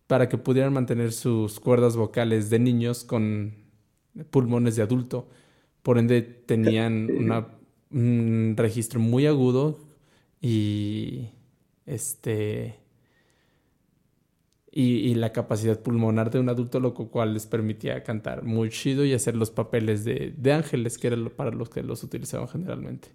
para 0.07 0.29
que 0.29 0.37
pudieran 0.37 0.75
mantener 0.75 1.13
sus 1.13 1.59
cuerdas 1.59 1.97
vocales 1.97 2.51
de 2.51 2.59
niños 2.59 3.03
con 3.05 3.55
pulmones 4.31 4.77
de 4.77 4.83
adulto. 4.83 5.29
Por 5.83 5.97
ende, 5.99 6.21
tenían 6.21 7.09
una- 7.17 7.49
un 7.91 8.55
registro 8.59 9.01
muy 9.01 9.27
agudo 9.27 9.81
y 10.41 11.31
este 11.87 12.77
y, 14.73 14.85
y 15.11 15.15
la 15.17 15.33
capacidad 15.33 15.81
pulmonar 15.83 16.31
de 16.33 16.41
un 16.41 16.49
adulto, 16.51 16.81
lo 16.81 16.95
cual 16.95 17.35
les 17.35 17.47
permitía 17.47 18.03
cantar 18.05 18.45
muy 18.45 18.71
chido 18.71 19.05
y 19.07 19.15
hacer 19.15 19.37
los 19.37 19.51
papeles 19.53 20.05
de, 20.05 20.35
de 20.37 20.53
ángeles, 20.55 20.99
que 20.99 21.09
era 21.09 21.17
lo- 21.17 21.31
para 21.37 21.53
los 21.53 21.71
que 21.71 21.83
los 21.85 22.03
utilizaban 22.05 22.49
generalmente. 22.49 23.11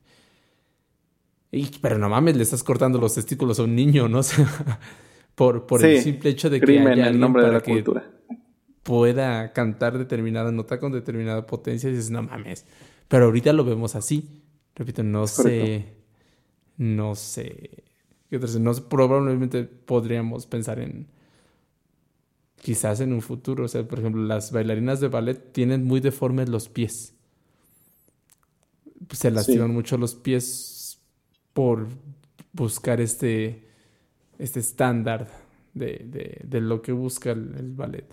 Y, 1.51 1.70
pero 1.82 1.97
no 1.97 2.10
mames, 2.10 2.36
le 2.36 2.43
estás 2.43 2.64
cortando 2.64 2.99
los 2.99 3.16
testículos 3.16 3.60
a 3.60 3.64
un 3.64 3.76
niño, 3.76 4.08
¿no? 4.10 4.20
O 4.22 4.24
sea, 4.24 4.80
por, 5.36 5.66
por 5.68 5.84
el 5.84 5.95
simple 5.95 6.32
hecho 6.32 6.49
de 6.49 6.64
que 6.64 6.72
haya 6.72 6.93
en 6.93 7.03
alguien 7.03 7.20
nombre 7.20 7.43
de 7.43 7.51
la 7.51 7.62
cultura. 7.62 8.12
pueda 8.84 9.53
cantar 9.53 9.97
determinada 9.97 10.51
nota 10.51 10.80
con 10.80 10.91
determinada 10.91 11.45
potencia 11.45 11.89
y 11.89 11.93
dices, 11.93 12.12
no 12.12 12.24
mames. 12.24 12.66
Pero 13.08 13.26
ahorita 13.26 13.53
lo 13.53 13.66
vemos 13.66 13.95
así. 13.95 14.43
Repito, 14.76 15.03
no 15.03 15.28
sé. 15.28 15.43
correcto. 15.53 15.97
No 16.78 17.16
sé. 17.16 17.86
¿Qué? 18.30 18.39
No 18.60 18.74
sé, 18.74 18.82
probablemente 18.84 19.64
podríamos 19.64 20.45
pensar 20.47 20.80
en. 20.80 21.08
Quizás 22.68 22.99
en 22.99 23.13
un 23.13 23.22
futuro. 23.22 23.63
O 23.63 23.68
sea, 23.70 23.88
por 23.88 23.99
ejemplo, 23.99 24.22
las 24.24 24.51
bailarinas 24.51 24.99
de 24.99 25.07
ballet 25.07 25.53
tienen 25.53 25.86
muy 25.86 26.01
deformes 26.01 26.49
los 26.49 26.68
pies. 26.68 27.15
Se 29.11 29.32
lastiman 29.32 29.72
mucho 29.72 29.97
los 29.97 30.15
pies 30.15 30.99
por 31.53 31.88
buscar 32.53 33.01
este. 33.01 33.63
Este 34.39 34.59
estándar 34.59 35.30
de, 35.74 36.05
de, 36.05 36.41
de 36.43 36.61
lo 36.61 36.82
que 36.82 36.91
busca 36.93 37.32
el, 37.32 37.55
el 37.57 37.74
ballet. 37.74 38.05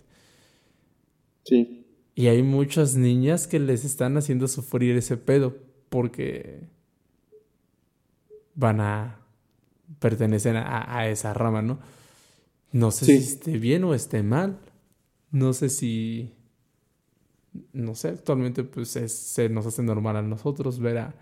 Sí. 1.45 1.85
Y 2.15 2.29
hay 2.29 2.43
muchas 2.43 2.95
niñas 2.97 3.47
que 3.47 3.59
les 3.59 3.85
están 3.85 4.17
haciendo 4.17 4.47
sufrir 4.49 4.97
ese 4.97 5.17
pedo 5.17 5.57
porque 5.89 6.69
van 8.55 8.81
a 8.81 9.21
pertenecen 10.01 10.57
a, 10.57 10.99
a 10.99 11.09
esa 11.09 11.35
rama, 11.35 11.63
¿no? 11.63 11.81
No 12.75 12.91
sé 12.91 13.05
Sí. 13.07 13.21
si 13.21 13.33
esté 13.35 13.59
bien 13.59 13.85
o 13.85 13.95
esté 13.95 14.23
mal. 14.25 14.59
No 15.31 15.53
sé 15.53 15.69
si. 15.69 16.35
No 17.73 17.95
sé, 17.95 18.09
actualmente 18.09 18.65
pues 18.65 18.97
es- 18.97 19.13
se 19.13 19.49
nos 19.49 19.65
hace 19.65 19.83
normal 19.85 20.17
a 20.17 20.23
nosotros 20.23 20.81
ver 20.81 20.99
a, 20.99 21.15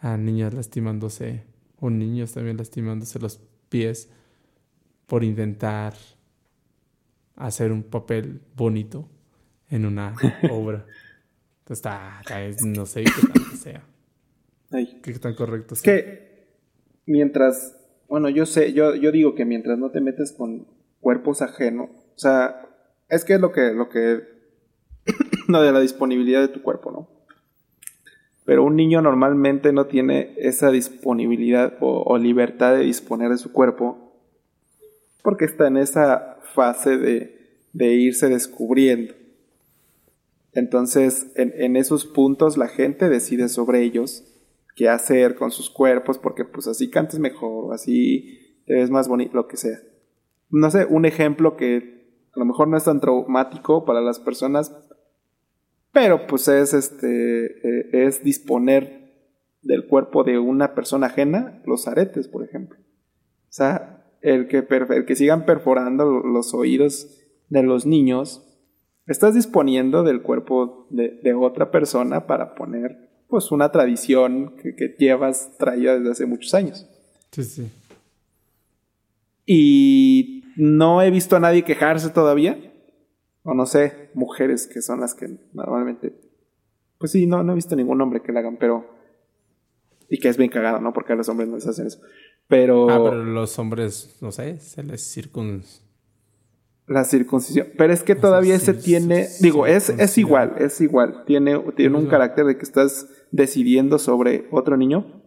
a 0.00 0.18
niñas 0.18 0.52
lastimándose, 0.52 1.44
o 1.80 1.88
niños 1.88 2.32
también 2.32 2.58
lastimándose 2.58 3.18
los 3.18 3.40
pies 3.70 4.10
por 5.06 5.24
intentar 5.24 5.94
hacer 7.36 7.72
un 7.72 7.82
papel 7.84 8.42
bonito 8.54 9.08
en 9.70 9.86
una 9.86 10.14
obra. 10.52 10.84
Entonces, 11.60 11.78
está, 11.86 12.20
está- 12.28 12.66
no 12.66 12.84
sé 12.84 13.04
qué 13.04 13.10
tanto 13.32 13.56
sea, 13.56 13.82
Ay. 14.72 15.00
qué 15.02 15.14
tan 15.14 15.34
correcto 15.34 15.74
sea. 15.74 15.82
que 15.94 16.48
mientras, 17.06 17.78
bueno, 18.08 18.28
yo 18.28 18.44
sé, 18.44 18.74
yo, 18.74 18.94
yo 18.94 19.10
digo 19.10 19.34
que 19.34 19.46
mientras 19.46 19.78
no 19.78 19.90
te 19.90 20.02
metes 20.02 20.32
con 20.32 20.66
cuerpos 21.02 21.42
ajenos, 21.42 21.90
o 21.90 22.18
sea, 22.18 22.66
es 23.10 23.26
que 23.26 23.34
es 23.34 23.40
lo 23.40 23.52
que, 23.52 23.72
lo 23.72 23.90
que, 23.90 24.22
lo 25.48 25.60
de 25.60 25.72
la 25.72 25.80
disponibilidad 25.80 26.40
de 26.40 26.48
tu 26.48 26.62
cuerpo, 26.62 26.90
¿no? 26.90 27.08
Pero 28.44 28.64
un 28.64 28.76
niño 28.76 29.02
normalmente 29.02 29.72
no 29.72 29.86
tiene 29.86 30.34
esa 30.38 30.70
disponibilidad 30.70 31.76
o, 31.80 32.02
o 32.02 32.18
libertad 32.18 32.74
de 32.74 32.84
disponer 32.84 33.30
de 33.30 33.38
su 33.38 33.52
cuerpo 33.52 34.16
porque 35.22 35.44
está 35.44 35.68
en 35.68 35.76
esa 35.76 36.38
fase 36.54 36.96
de, 36.96 37.66
de 37.72 37.92
irse 37.94 38.28
descubriendo. 38.28 39.14
Entonces, 40.52 41.28
en, 41.36 41.52
en 41.56 41.76
esos 41.76 42.06
puntos 42.06 42.56
la 42.56 42.68
gente 42.68 43.08
decide 43.08 43.48
sobre 43.48 43.82
ellos 43.82 44.24
qué 44.74 44.88
hacer 44.88 45.34
con 45.34 45.50
sus 45.50 45.70
cuerpos, 45.70 46.18
porque 46.18 46.44
pues 46.44 46.66
así 46.66 46.90
cantes 46.90 47.18
mejor, 47.18 47.72
así 47.74 48.56
te 48.66 48.74
ves 48.74 48.90
más 48.90 49.08
bonito, 49.08 49.34
lo 49.34 49.46
que 49.46 49.56
sea. 49.56 49.78
No 50.52 50.70
sé, 50.70 50.84
un 50.84 51.04
ejemplo 51.04 51.56
que 51.56 52.28
a 52.34 52.38
lo 52.38 52.44
mejor 52.44 52.68
no 52.68 52.76
es 52.76 52.84
tan 52.84 53.00
traumático 53.00 53.84
para 53.84 54.00
las 54.00 54.20
personas, 54.20 54.74
pero 55.92 56.26
pues 56.26 56.46
es 56.48 56.74
este, 56.74 57.46
eh, 57.46 58.06
es 58.06 58.22
disponer 58.22 59.02
del 59.62 59.86
cuerpo 59.86 60.24
de 60.24 60.38
una 60.38 60.74
persona 60.74 61.08
ajena, 61.08 61.62
los 61.66 61.88
aretes, 61.88 62.28
por 62.28 62.44
ejemplo. 62.44 62.78
O 62.78 63.52
sea, 63.52 64.04
el 64.20 64.46
que, 64.48 64.66
el 64.90 65.04
que 65.04 65.16
sigan 65.16 65.44
perforando 65.44 66.20
los 66.20 66.54
oídos 66.54 67.18
de 67.48 67.62
los 67.62 67.86
niños, 67.86 68.48
estás 69.06 69.34
disponiendo 69.34 70.02
del 70.04 70.22
cuerpo 70.22 70.86
de, 70.90 71.20
de 71.22 71.34
otra 71.34 71.70
persona 71.70 72.26
para 72.26 72.54
poner 72.54 73.10
pues 73.28 73.50
una 73.50 73.72
tradición 73.72 74.56
que, 74.56 74.74
que 74.74 74.94
llevas 74.98 75.56
traída 75.58 75.98
desde 75.98 76.10
hace 76.10 76.26
muchos 76.26 76.52
años. 76.54 76.86
Sí, 77.30 77.44
sí. 77.44 77.70
Y 79.46 80.41
no 80.56 81.02
he 81.02 81.10
visto 81.10 81.36
a 81.36 81.40
nadie 81.40 81.64
quejarse 81.64 82.10
todavía. 82.10 82.72
O 83.44 83.54
no 83.54 83.66
sé, 83.66 84.10
mujeres 84.14 84.66
que 84.66 84.82
son 84.82 85.00
las 85.00 85.14
que 85.14 85.28
normalmente. 85.52 86.14
Pues 86.98 87.12
sí, 87.12 87.26
no, 87.26 87.42
no 87.42 87.52
he 87.52 87.56
visto 87.56 87.74
ningún 87.74 88.00
hombre 88.00 88.22
que 88.22 88.32
la 88.32 88.40
hagan, 88.40 88.56
pero. 88.56 88.86
Y 90.08 90.18
que 90.18 90.28
es 90.28 90.36
bien 90.36 90.50
cagado, 90.50 90.80
¿no? 90.80 90.92
Porque 90.92 91.14
a 91.14 91.16
los 91.16 91.28
hombres 91.28 91.48
no 91.48 91.56
les 91.56 91.66
hacen 91.66 91.86
eso. 91.86 92.00
Pero. 92.46 92.88
Ah, 92.90 93.00
pero 93.02 93.24
los 93.24 93.58
hombres, 93.58 94.16
no 94.20 94.30
sé, 94.30 94.58
se 94.60 94.82
les 94.82 95.02
circun... 95.02 95.62
La 96.86 97.04
circuncisión. 97.04 97.68
Pero 97.78 97.92
es 97.92 98.02
que 98.02 98.14
todavía 98.14 98.58
se 98.58 98.74
tiene. 98.74 99.28
digo, 99.40 99.66
es, 99.66 99.88
es 99.88 100.18
igual, 100.18 100.56
es 100.58 100.80
igual. 100.80 101.24
Tiene, 101.24 101.58
tiene 101.76 101.96
un 101.96 102.06
carácter 102.06 102.44
de 102.44 102.56
que 102.56 102.64
estás 102.64 103.08
decidiendo 103.30 103.98
sobre 103.98 104.46
otro 104.50 104.76
niño. 104.76 105.22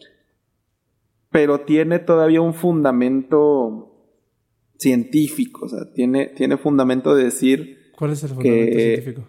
Pero 1.31 1.61
tiene 1.61 1.99
todavía 1.99 2.41
un 2.41 2.53
fundamento 2.53 3.94
científico. 4.77 5.65
O 5.65 5.69
sea, 5.69 5.91
tiene, 5.93 6.27
tiene 6.27 6.57
fundamento 6.57 7.15
de 7.15 7.25
decir. 7.25 7.91
¿Cuál 7.97 8.11
es 8.11 8.23
el 8.23 8.29
fundamento 8.29 8.65
Que- 8.75 8.81
científico? 8.81 9.27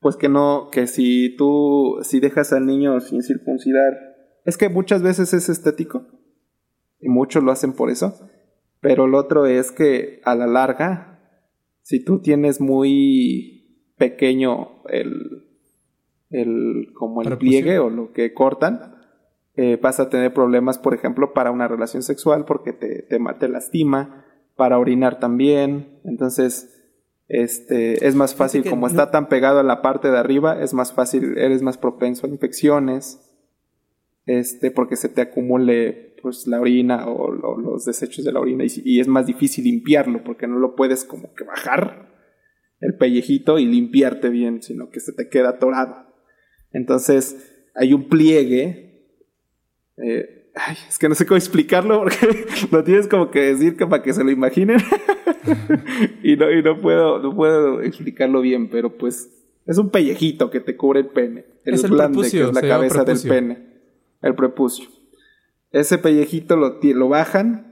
Pues 0.00 0.16
que 0.16 0.28
no, 0.30 0.68
que 0.72 0.86
si 0.86 1.36
tú, 1.36 1.98
si 2.02 2.20
dejas 2.20 2.52
al 2.54 2.64
niño 2.64 3.00
sin 3.00 3.22
circuncidar, 3.22 3.92
es 4.46 4.56
que 4.56 4.70
muchas 4.70 5.02
veces 5.02 5.34
es 5.34 5.50
estético 5.50 6.06
y 6.98 7.10
muchos 7.10 7.44
lo 7.44 7.52
hacen 7.52 7.74
por 7.74 7.90
eso, 7.90 8.18
pero 8.80 9.06
lo 9.06 9.18
otro 9.18 9.44
es 9.44 9.70
que 9.72 10.22
a 10.24 10.34
la 10.34 10.46
larga, 10.46 11.20
si 11.82 12.02
tú 12.02 12.22
tienes 12.22 12.62
muy 12.62 13.92
pequeño 13.98 14.82
el, 14.88 15.44
el 16.30 16.92
como 16.94 17.20
el 17.20 17.36
pliegue 17.36 17.78
o 17.78 17.90
lo 17.90 18.12
que 18.14 18.32
cortan, 18.32 18.94
eh, 19.62 19.78
vas 19.82 19.98
a 20.00 20.08
tener 20.08 20.32
problemas, 20.32 20.78
por 20.78 20.94
ejemplo, 20.94 21.32
para 21.34 21.50
una 21.50 21.68
relación 21.68 22.02
sexual 22.02 22.44
porque 22.46 22.72
te, 22.72 23.02
te, 23.02 23.18
ma- 23.18 23.38
te 23.38 23.48
lastima, 23.48 24.24
para 24.56 24.78
orinar 24.78 25.18
también, 25.20 26.00
entonces 26.04 26.52
este, 27.28 28.06
es 28.06 28.14
más 28.14 28.34
fácil, 28.34 28.62
como 28.70 28.86
no- 28.86 28.90
está 28.92 29.10
tan 29.10 29.28
pegado 29.28 29.58
a 29.60 29.62
la 29.62 29.82
parte 29.82 30.10
de 30.10 30.18
arriba, 30.18 30.60
es 30.62 30.72
más 30.74 30.92
fácil, 30.92 31.36
eres 31.38 31.62
más 31.62 31.76
propenso 31.78 32.26
a 32.26 32.30
infecciones, 32.30 33.20
este, 34.26 34.70
porque 34.70 34.96
se 34.96 35.08
te 35.08 35.20
acumule 35.22 36.16
pues 36.22 36.46
la 36.46 36.60
orina 36.60 37.06
o, 37.08 37.28
o 37.28 37.58
los 37.58 37.84
desechos 37.86 38.24
de 38.24 38.32
la 38.32 38.40
orina 38.40 38.64
y, 38.64 38.68
y 38.84 39.00
es 39.00 39.08
más 39.08 39.26
difícil 39.26 39.64
limpiarlo 39.64 40.22
porque 40.22 40.46
no 40.46 40.58
lo 40.58 40.74
puedes 40.76 41.04
como 41.04 41.32
que 41.34 41.44
bajar 41.44 42.10
el 42.80 42.96
pellejito 42.96 43.58
y 43.58 43.66
limpiarte 43.66 44.28
bien, 44.28 44.62
sino 44.62 44.90
que 44.90 45.00
se 45.00 45.12
te 45.12 45.28
queda 45.28 45.50
atorado. 45.50 46.06
Entonces 46.72 47.36
hay 47.74 47.92
un 47.94 48.08
pliegue. 48.08 48.89
Eh, 50.02 50.50
ay, 50.54 50.76
es 50.88 50.98
que 50.98 51.08
no 51.08 51.14
sé 51.14 51.26
cómo 51.26 51.36
explicarlo 51.36 52.00
porque 52.00 52.46
lo 52.70 52.84
tienes 52.84 53.08
como 53.08 53.30
que 53.30 53.40
decir 53.40 53.76
que 53.76 53.86
para 53.86 54.02
que 54.02 54.12
se 54.12 54.24
lo 54.24 54.30
imaginen. 54.30 54.78
y, 56.22 56.36
no, 56.36 56.50
y 56.50 56.62
no 56.62 56.80
puedo, 56.80 57.18
no 57.20 57.34
puedo 57.34 57.82
explicarlo 57.82 58.40
bien, 58.40 58.68
pero 58.70 58.96
pues 58.96 59.30
es 59.66 59.78
un 59.78 59.90
pellejito 59.90 60.50
que 60.50 60.60
te 60.60 60.76
cubre 60.76 61.00
el 61.00 61.08
pene. 61.08 61.46
El 61.64 61.74
es 61.74 61.82
glande, 61.84 62.30
que 62.30 62.42
es 62.42 62.52
la 62.52 62.60
cabeza 62.60 63.04
del 63.04 63.20
pene. 63.20 63.70
El 64.22 64.34
prepucio. 64.34 64.88
Ese 65.70 65.98
pellejito 65.98 66.56
lo, 66.56 66.80
lo 66.82 67.08
bajan 67.08 67.70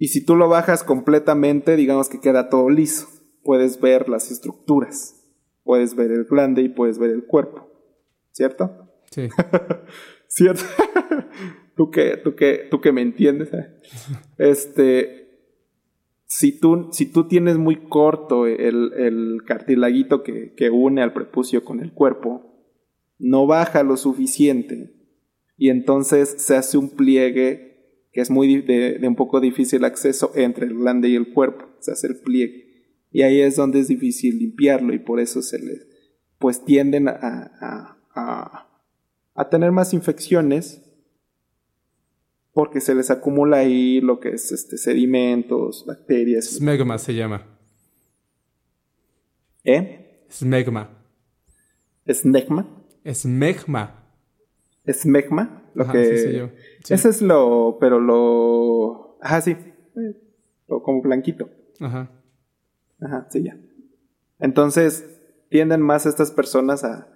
y 0.00 0.08
si 0.08 0.24
tú 0.24 0.34
lo 0.34 0.48
bajas 0.48 0.82
completamente, 0.82 1.76
digamos 1.76 2.08
que 2.08 2.20
queda 2.20 2.48
todo 2.48 2.70
liso. 2.70 3.06
Puedes 3.42 3.80
ver 3.80 4.08
las 4.08 4.30
estructuras. 4.30 5.22
Puedes 5.62 5.94
ver 5.94 6.10
el 6.10 6.24
glande 6.24 6.62
y 6.62 6.68
puedes 6.68 6.98
ver 6.98 7.10
el 7.10 7.26
cuerpo. 7.26 7.70
¿Cierto? 8.32 8.90
Sí. 9.10 9.28
¿Cierto? 10.30 10.62
tú 11.76 11.90
que, 11.90 12.16
tú 12.16 12.36
que, 12.36 12.68
tú 12.70 12.80
que 12.80 12.92
me 12.92 13.02
entiendes. 13.02 13.52
¿eh? 13.52 13.66
Este, 14.38 15.40
si 16.24 16.58
tú, 16.58 16.88
si 16.92 17.06
tú 17.10 17.26
tienes 17.26 17.58
muy 17.58 17.88
corto 17.88 18.46
el, 18.46 18.92
el 18.94 19.42
cartilaguito 19.44 20.22
que, 20.22 20.54
que, 20.54 20.70
une 20.70 21.02
al 21.02 21.12
prepucio 21.12 21.64
con 21.64 21.80
el 21.80 21.92
cuerpo, 21.92 22.64
no 23.18 23.46
baja 23.46 23.82
lo 23.82 23.96
suficiente 23.96 24.94
y 25.56 25.70
entonces 25.70 26.36
se 26.38 26.56
hace 26.56 26.78
un 26.78 26.90
pliegue 26.90 27.70
que 28.12 28.20
es 28.20 28.30
muy 28.30 28.62
de, 28.62 29.00
un 29.06 29.16
poco 29.16 29.40
difícil 29.40 29.84
acceso 29.84 30.32
entre 30.36 30.66
el 30.66 30.74
glande 30.74 31.08
y 31.08 31.16
el 31.16 31.32
cuerpo, 31.32 31.66
se 31.80 31.92
hace 31.92 32.06
el 32.06 32.20
pliegue. 32.20 32.66
Y 33.10 33.22
ahí 33.22 33.40
es 33.40 33.56
donde 33.56 33.80
es 33.80 33.88
difícil 33.88 34.38
limpiarlo 34.38 34.94
y 34.94 35.00
por 35.00 35.18
eso 35.18 35.42
se 35.42 35.58
les, 35.58 35.86
pues 36.38 36.64
tienden 36.64 37.08
a, 37.08 37.96
a 39.34 39.48
tener 39.48 39.72
más 39.72 39.94
infecciones 39.94 40.82
porque 42.52 42.80
se 42.80 42.94
les 42.94 43.10
acumula 43.10 43.58
ahí 43.58 44.00
lo 44.00 44.20
que 44.20 44.30
es 44.30 44.52
este, 44.52 44.76
sedimentos, 44.76 45.84
bacterias. 45.86 46.46
Smegma 46.46 46.98
se 46.98 47.14
llama. 47.14 47.46
¿Eh? 49.64 50.26
Smegma. 50.30 50.90
¿Smegma? 52.08 52.84
Smegma. 53.12 54.04
¿Smegma? 54.92 55.70
Lo 55.74 55.88
que... 55.90 56.50
Ese 56.88 57.08
es 57.08 57.22
lo... 57.22 57.78
pero 57.80 58.00
lo... 58.00 59.18
Ajá, 59.22 59.40
sí. 59.40 59.56
Lo 60.68 60.82
como 60.82 61.02
blanquito. 61.02 61.50
Ajá. 61.78 62.10
Ajá, 63.00 63.26
sí, 63.30 63.42
ya. 63.44 63.56
Entonces, 64.40 65.04
tienden 65.48 65.82
más 65.82 66.06
estas 66.06 66.30
personas 66.30 66.84
a, 66.84 67.08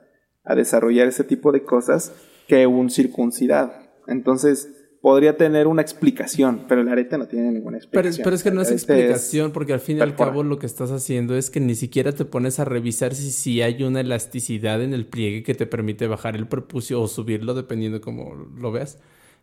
a 0.45 0.55
desarrollar 0.55 1.09
ese 1.09 1.25
tipo 1.25 1.53
de 1.53 1.63
cosas 1.63 2.13
que 2.47 2.67
un 2.67 2.91
circuncidado. 2.91 3.73
Entonces, 4.07 4.69
podría 5.01 5.37
tener 5.37 5.67
una 5.67 5.83
explicación, 5.83 6.65
pero 6.67 6.81
el 6.81 6.89
arete 6.89 7.19
no 7.19 7.27
tiene 7.27 7.53
ninguna 7.53 7.77
explicación. 7.77 8.25
Pero, 8.25 8.37
es 8.37 8.43
que 8.43 8.51
no 8.51 8.63
es 8.63 8.71
explicación, 8.71 9.53
porque 9.53 9.73
al 9.73 9.81
fin 9.81 9.99
y 9.99 10.01
al 10.01 10.17
cabo 10.17 10.43
lo 10.43 10.59
que 10.59 10.65
estás 10.65 10.91
haciendo 10.91 11.37
es 11.37 11.51
que 11.51 11.61
ni 11.61 11.75
siquiera 11.75 12.13
te 12.13 12.25
pones 12.25 12.59
a 12.59 12.65
revisar 12.65 13.15
si, 13.15 13.31
si 13.31 13.61
hay 13.61 13.83
una 13.83 14.01
elasticidad 14.01 14.83
en 14.83 14.95
el 14.95 15.07
pliegue 15.07 15.43
que 15.43 15.55
te 15.55 15.67
permite 15.67 16.07
bajar 16.07 16.37
el 16.37 16.49
prepucio 16.49 17.03
o 17.03 17.07
subirlo, 17.07 17.53
dependiendo 17.53 18.01
cómo 18.01 18.35
lo 18.57 18.73
veas. 18.73 18.99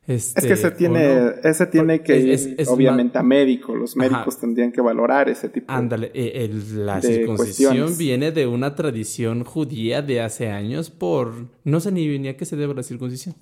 Este, 0.08 0.40
es 0.40 0.46
que 0.48 0.54
ese 0.54 0.72
tiene, 0.72 1.36
ese 1.44 1.68
tiene 1.68 2.02
que 2.02 2.18
ir, 2.18 2.58
obviamente, 2.68 3.20
a 3.20 3.24
médico. 3.24 3.76
Los 3.76 3.96
médicos 3.96 4.40
tendrían 4.40 4.72
que 4.72 4.82
valorar 4.82 5.30
ese 5.30 5.48
tipo 5.50 5.72
Ándale, 5.72 6.12
e, 6.16 6.50
la 6.74 7.00
circuncisión 7.02 7.96
viene 7.98 8.32
de 8.32 8.48
una 8.48 8.74
tradición 8.76 9.44
judía 9.44 10.02
de 10.02 10.22
hace 10.22 10.50
años 10.50 10.90
por... 10.90 11.34
No 11.64 11.80
sé 11.80 11.92
ni, 11.92 12.18
ni 12.18 12.30
a 12.30 12.36
qué 12.36 12.46
se 12.46 12.56
debe 12.56 12.74
la 12.74 12.82
circuncisión. 12.82 13.36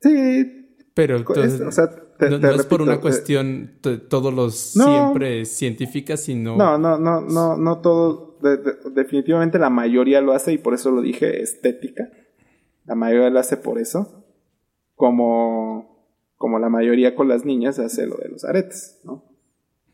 Sí. 0.00 0.54
Pero 0.94 1.16
entonces, 1.16 1.60
no, 1.60 2.50
es 2.50 2.66
por 2.66 2.82
una 2.82 2.94
eh, 2.94 3.00
cuestión 3.00 3.72
todos 4.08 4.32
los 4.32 4.56
siempre 4.56 5.44
científica, 5.46 6.16
sino... 6.16 6.56
No, 6.56 6.78
no, 6.78 6.96
no, 6.96 7.20
no, 7.20 7.56
no 7.56 7.78
todo, 7.78 8.38
definitivamente 8.94 9.58
la 9.58 9.70
mayoría 9.70 10.20
lo 10.20 10.32
hace 10.32 10.52
y 10.52 10.58
por 10.58 10.74
eso 10.74 10.92
lo 10.92 11.02
dije 11.02 11.42
estética. 11.42 12.10
La 12.84 12.94
mayoría 12.94 13.30
lo 13.30 13.38
hace 13.38 13.56
por 13.56 13.78
eso. 13.78 14.24
Como, 14.98 16.04
como 16.36 16.58
la 16.58 16.68
mayoría 16.68 17.14
con 17.14 17.28
las 17.28 17.46
niñas 17.46 17.78
hace 17.78 18.06
lo 18.06 18.18
de 18.18 18.28
los 18.28 18.44
aretes, 18.44 19.00
¿no? 19.04 19.24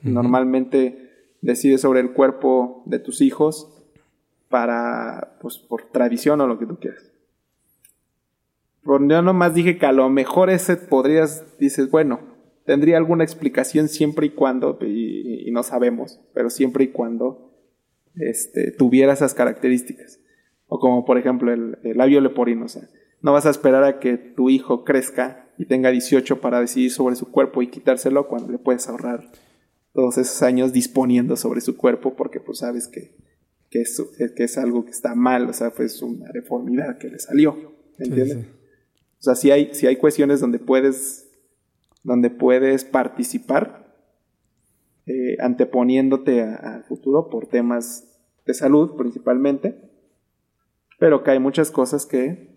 Normalmente 0.02 1.28
decides 1.40 1.80
sobre 1.80 2.00
el 2.00 2.12
cuerpo 2.12 2.82
de 2.86 2.98
tus 2.98 3.20
hijos 3.20 3.72
para, 4.48 5.38
pues, 5.40 5.58
por 5.58 5.84
tradición 5.92 6.40
o 6.40 6.48
lo 6.48 6.58
que 6.58 6.66
tú 6.66 6.80
quieras 6.80 7.14
yo 8.84 9.22
nomás 9.22 9.54
dije 9.54 9.78
que 9.78 9.86
a 9.86 9.92
lo 9.92 10.08
mejor 10.10 10.50
ese 10.50 10.76
podrías, 10.76 11.58
dices, 11.58 11.90
bueno, 11.90 12.20
tendría 12.66 12.96
alguna 12.96 13.24
explicación 13.24 13.88
siempre 13.88 14.26
y 14.26 14.30
cuando, 14.30 14.78
y, 14.82 15.50
no 15.50 15.62
sabemos, 15.62 16.20
pero 16.34 16.50
siempre 16.50 16.84
y 16.84 16.88
cuando 16.88 17.52
este, 18.16 18.72
tuviera 18.72 19.12
esas 19.12 19.34
características. 19.34 20.20
O 20.66 20.78
como 20.80 21.04
por 21.04 21.18
ejemplo 21.18 21.52
el, 21.52 21.78
labio 21.82 22.20
leporino, 22.20 22.66
o 22.66 22.68
sea, 22.68 22.82
no 23.24 23.32
vas 23.32 23.46
a 23.46 23.50
esperar 23.50 23.84
a 23.84 24.00
que 24.00 24.18
tu 24.18 24.50
hijo 24.50 24.84
crezca 24.84 25.48
y 25.56 25.64
tenga 25.64 25.90
18 25.90 26.42
para 26.42 26.60
decidir 26.60 26.90
sobre 26.90 27.16
su 27.16 27.30
cuerpo 27.30 27.62
y 27.62 27.68
quitárselo 27.68 28.28
cuando 28.28 28.52
le 28.52 28.58
puedes 28.58 28.86
ahorrar 28.86 29.30
todos 29.94 30.18
esos 30.18 30.42
años 30.42 30.74
disponiendo 30.74 31.34
sobre 31.34 31.62
su 31.62 31.74
cuerpo 31.74 32.16
porque 32.16 32.38
pues 32.38 32.58
sabes 32.58 32.86
que, 32.86 33.16
que, 33.70 33.80
es, 33.80 34.02
que 34.36 34.44
es 34.44 34.58
algo 34.58 34.84
que 34.84 34.90
está 34.90 35.14
mal, 35.14 35.48
o 35.48 35.54
sea, 35.54 35.70
fue 35.70 35.86
una 36.02 36.28
deformidad 36.34 36.98
que 36.98 37.08
le 37.08 37.18
salió, 37.18 37.72
¿entiendes? 37.96 38.46
O 39.20 39.22
sea, 39.22 39.34
si 39.34 39.50
hay, 39.50 39.72
si 39.72 39.86
hay 39.86 39.96
cuestiones 39.96 40.40
donde 40.40 40.58
puedes, 40.58 41.30
donde 42.02 42.28
puedes 42.28 42.84
participar, 42.84 43.96
eh, 45.06 45.38
anteponiéndote 45.40 46.42
al 46.42 46.84
futuro 46.84 47.30
por 47.30 47.46
temas 47.46 48.04
de 48.44 48.52
salud 48.52 48.96
principalmente, 48.98 49.80
pero 50.98 51.24
que 51.24 51.30
hay 51.30 51.38
muchas 51.38 51.70
cosas 51.70 52.04
que, 52.04 52.53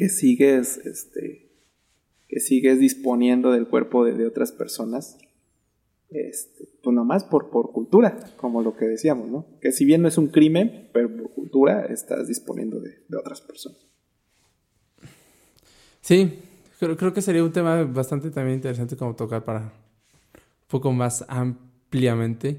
que 0.00 0.08
sigues, 0.08 0.78
este, 0.86 1.50
que 2.26 2.40
sigues 2.40 2.80
disponiendo 2.80 3.52
del 3.52 3.68
cuerpo 3.68 4.06
de, 4.06 4.26
otras 4.26 4.50
personas, 4.50 5.18
este, 6.08 6.70
pues 6.82 6.96
nomás 6.96 7.24
por, 7.24 7.50
por 7.50 7.70
cultura, 7.72 8.16
como 8.38 8.62
lo 8.62 8.74
que 8.78 8.86
decíamos, 8.86 9.28
¿no? 9.28 9.44
Que 9.60 9.72
si 9.72 9.84
bien 9.84 10.00
no 10.00 10.08
es 10.08 10.16
un 10.16 10.28
crimen, 10.28 10.88
pero 10.94 11.14
por 11.14 11.30
cultura 11.32 11.84
estás 11.84 12.28
disponiendo 12.28 12.80
de 12.80 13.14
otras 13.14 13.42
personas. 13.42 13.76
Sí, 16.00 16.38
creo, 16.78 16.96
creo 16.96 17.12
que 17.12 17.20
sería 17.20 17.44
un 17.44 17.52
tema 17.52 17.84
bastante 17.84 18.30
también 18.30 18.56
interesante 18.56 18.96
como 18.96 19.14
tocar 19.14 19.44
para 19.44 19.60
un 19.60 20.68
poco 20.68 20.92
más 20.92 21.26
ampliamente. 21.28 22.58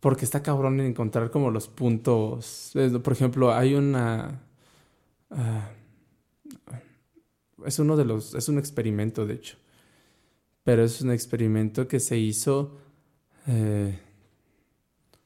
Porque 0.00 0.24
está 0.24 0.42
cabrón 0.42 0.80
en 0.80 0.86
encontrar 0.86 1.30
como 1.30 1.52
los 1.52 1.68
puntos. 1.68 2.72
Por 3.04 3.12
ejemplo, 3.12 3.54
hay 3.54 3.74
una. 3.74 4.40
Ah, 5.34 5.70
es 7.66 7.78
uno 7.78 7.96
de 7.96 8.04
los. 8.04 8.34
Es 8.34 8.48
un 8.48 8.58
experimento, 8.58 9.26
de 9.26 9.34
hecho. 9.34 9.56
Pero 10.62 10.82
es 10.82 11.00
un 11.02 11.10
experimento 11.10 11.86
que 11.86 12.00
se 12.00 12.18
hizo. 12.18 12.78
Eh, 13.46 13.98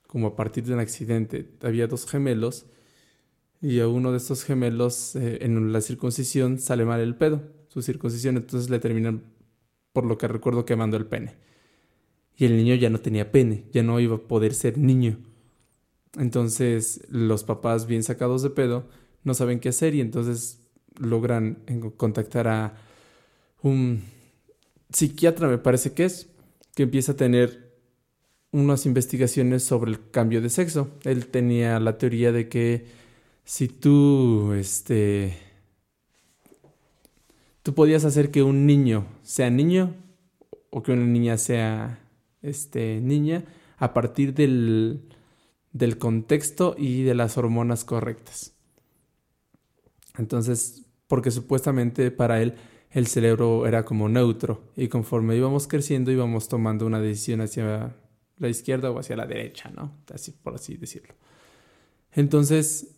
como 0.09 0.29
a 0.29 0.37
partir 0.37 0.65
de 0.65 0.75
un 0.75 0.81
accidente. 0.81 1.49
Había 1.63 1.87
dos 1.87 2.11
gemelos 2.11 2.67
y 3.61 3.79
a 3.79 3.87
uno 3.87 4.11
de 4.11 4.17
estos 4.17 4.43
gemelos 4.43 5.15
eh, 5.15 5.39
en 5.43 5.73
la 5.73 5.81
circuncisión 5.81 6.59
sale 6.59 6.85
mal 6.85 7.01
el 7.01 7.15
pedo, 7.15 7.43
su 7.69 7.83
circuncisión, 7.83 8.37
entonces 8.37 8.71
le 8.71 8.81
terminan, 8.81 9.23
por 9.93 10.05
lo 10.05 10.17
que 10.19 10.27
recuerdo, 10.27 10.65
quemando 10.65 10.97
el 10.97 11.07
pene. 11.07 11.37
Y 12.37 12.47
el 12.47 12.57
niño 12.57 12.75
ya 12.75 12.89
no 12.89 13.01
tenía 13.01 13.31
pene, 13.31 13.65
ya 13.73 13.83
no 13.83 14.01
iba 14.01 14.17
a 14.17 14.21
poder 14.21 14.55
ser 14.55 14.79
niño. 14.79 15.19
Entonces 16.19 17.03
los 17.11 17.45
papás 17.45 17.87
bien 17.87 18.03
sacados 18.03 18.43
de 18.43 18.51
pedo 18.51 18.89
no 19.29 19.35
saben 19.35 19.61
qué 19.61 19.68
hacer 19.68 19.95
y 19.95 20.01
entonces 20.01 20.61
logran 20.99 21.59
contactar 21.97 22.49
a 22.49 22.74
un 23.62 24.03
psiquiatra, 24.91 25.49
me 25.49 25.59
parece 25.59 25.93
que 25.93 26.05
es, 26.05 26.29
que 26.74 26.85
empieza 26.85 27.12
a 27.12 27.16
tener 27.16 27.68
unas 28.51 28.87
investigaciones 28.87 29.62
sobre 29.62 29.91
el 29.91 30.11
cambio 30.11 30.41
de 30.41 30.51
sexo. 30.51 30.91
Él 31.05 31.26
tenía 31.26 31.79
la 31.79 31.99
teoría 31.99 32.33
de 32.33 32.49
que 32.49 32.87
si 33.45 33.68
tú, 33.68 34.53
este, 34.55 35.37
tú 37.62 37.74
podías 37.74 38.05
hacer 38.05 38.31
que 38.31 38.43
un 38.43 38.66
niño 38.66 39.07
sea 39.22 39.51
niño 39.51 39.95
o 40.70 40.83
que 40.83 40.93
una 40.93 41.07
niña 41.07 41.37
sea, 41.37 42.01
este, 42.43 43.01
niña 43.01 43.45
a 43.76 43.93
partir 43.93 44.35
del, 44.35 45.03
del 45.72 45.99
contexto 45.99 46.74
y 46.79 47.03
de 47.03 47.14
las 47.14 47.37
hormonas 47.39 47.85
correctas. 47.85 48.58
Entonces, 50.19 50.85
porque 51.07 51.31
supuestamente 51.31 52.11
para 52.11 52.43
él 52.43 52.55
el 52.91 53.07
cerebro 53.07 53.66
era 53.66 53.85
como 53.85 54.09
neutro 54.09 54.62
y 54.77 54.89
conforme 54.89 55.37
íbamos 55.37 55.66
creciendo 55.66 56.11
íbamos 56.11 56.49
tomando 56.49 56.87
una 56.87 57.01
decisión 57.01 57.41
hacia 57.41 57.95
la 58.39 58.49
izquierda 58.49 58.91
o 58.91 58.99
hacia 58.99 59.16
la 59.16 59.27
derecha, 59.27 59.71
¿no? 59.75 59.93
Así 60.12 60.33
por 60.33 60.55
así 60.55 60.77
decirlo. 60.77 61.14
Entonces, 62.12 62.95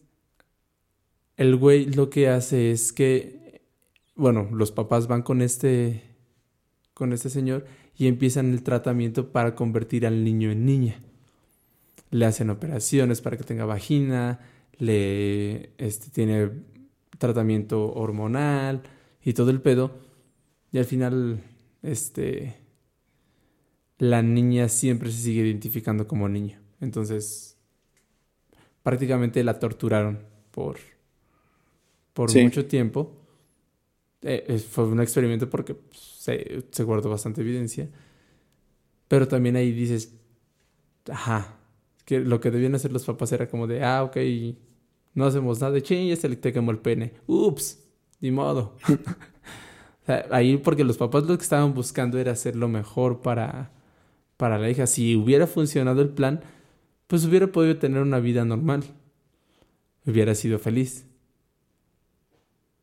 el 1.37 1.57
güey 1.57 1.87
lo 1.87 2.11
que 2.11 2.29
hace 2.29 2.71
es 2.71 2.93
que, 2.93 3.63
bueno, 4.15 4.49
los 4.53 4.73
papás 4.73 5.09
van 5.09 5.23
con 5.23 5.43
este, 5.43 6.03
con 6.95 7.13
este 7.13 7.31
señor 7.31 7.65
y 7.97 8.07
empiezan 8.07 8.53
el 8.53 8.63
tratamiento 8.63 9.33
para 9.33 9.55
convertir 9.55 10.07
al 10.07 10.25
niño 10.25 10.51
en 10.51 10.65
niña. 10.65 11.03
Le 12.11 12.27
hacen 12.27 12.51
operaciones 12.51 13.21
para 13.21 13.37
que 13.37 13.45
tenga 13.45 13.65
vagina, 13.65 14.41
le 14.79 15.73
este, 15.79 16.11
tiene 16.11 16.51
tratamiento 17.21 17.93
hormonal 17.93 18.83
y 19.23 19.35
todo 19.35 19.51
el 19.51 19.61
pedo. 19.61 19.93
Y 20.73 20.79
al 20.79 20.85
final, 20.87 21.41
este, 21.83 22.57
la 23.99 24.23
niña 24.23 24.69
siempre 24.69 25.13
se 25.13 25.23
sigue 25.23 25.43
identificando 25.43 26.09
como 26.09 26.29
niño. 26.29 26.59
Entonces, 26.81 27.57
prácticamente 28.83 29.45
la 29.45 29.61
torturaron 29.61 30.21
por, 30.51 30.79
por 32.13 32.35
mucho 32.35 32.67
tiempo. 32.67 33.13
Eh, 34.23 34.59
fue 34.59 34.85
un 34.87 35.01
experimento 35.01 35.49
porque 35.49 35.75
pues, 35.75 36.01
se, 36.01 36.65
se, 36.71 36.83
guardó 36.83 37.11
bastante 37.11 37.43
evidencia. 37.43 37.89
Pero 39.09 39.29
también 39.29 39.57
ahí 39.57 39.73
dices, 39.73 40.15
ajá, 41.11 41.59
que 42.05 42.21
lo 42.21 42.41
que 42.41 42.51
debían 42.51 42.75
hacer 42.75 42.93
los 42.93 43.05
papás 43.05 43.33
era 43.33 43.49
como 43.49 43.67
de, 43.67 43.85
ah, 43.85 44.05
ok, 44.05 44.17
no 45.15 45.27
hacemos 45.27 45.61
nada, 45.61 45.81
ching, 45.81 46.09
ya 46.09 46.17
se 46.17 46.29
le 46.29 46.37
te 46.37 46.53
quemó 46.53 46.71
el 46.71 46.79
pene. 46.79 47.15
Ups, 47.27 47.79
ni 48.21 48.31
modo. 48.31 48.77
ahí 50.31 50.57
porque 50.59 50.85
los 50.85 50.97
papás 50.99 51.25
lo 51.25 51.37
que 51.37 51.43
estaban 51.43 51.75
buscando 51.75 52.19
era 52.19 52.33
hacer 52.33 52.57
lo 52.57 52.69
mejor 52.69 53.21
para, 53.21 53.71
para 54.37 54.59
la 54.59 54.71
hija. 54.71 54.87
Si 54.87 55.17
hubiera 55.17 55.47
funcionado 55.47 56.01
el 56.03 56.11
plan, 56.11 56.41
pues 57.07 57.25
hubiera 57.25 57.51
podido 57.51 57.77
tener 57.79 58.03
una 58.03 58.21
vida 58.21 58.45
normal. 58.45 58.85
Hubiera 60.07 60.35
sido 60.35 60.59
feliz. 60.59 61.07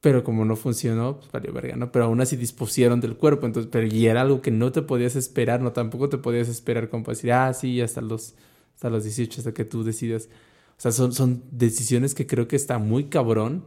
Pero 0.01 0.23
como 0.23 0.45
no 0.45 0.55
funcionó, 0.55 1.17
pues 1.17 1.31
valió 1.31 1.51
verga, 1.51 1.75
¿no? 1.75 1.91
Pero 1.91 2.05
aún 2.05 2.21
así 2.21 2.35
dispusieron 2.35 3.01
del 3.01 3.17
cuerpo. 3.17 3.45
Entonces, 3.47 3.69
pero 3.71 3.87
y 3.87 4.05
era 4.05 4.21
algo 4.21 4.41
que 4.41 4.51
no 4.51 4.71
te 4.71 4.81
podías 4.81 5.15
esperar, 5.15 5.61
no 5.61 5.71
tampoco 5.73 6.07
te 6.09 6.17
podías 6.17 6.49
esperar 6.49 6.89
como 6.89 7.05
decir, 7.05 7.31
ah, 7.31 7.53
sí, 7.53 7.81
hasta 7.81 8.01
los, 8.01 8.35
hasta 8.75 8.89
los 8.89 9.03
18, 9.03 9.41
hasta 9.41 9.53
que 9.53 9.65
tú 9.65 9.83
decidas. 9.83 10.29
O 10.77 10.81
sea, 10.81 10.91
son, 10.91 11.11
son 11.11 11.43
decisiones 11.51 12.13
que 12.13 12.27
creo 12.27 12.47
que 12.47 12.55
está 12.55 12.77
muy 12.77 13.05
cabrón. 13.05 13.65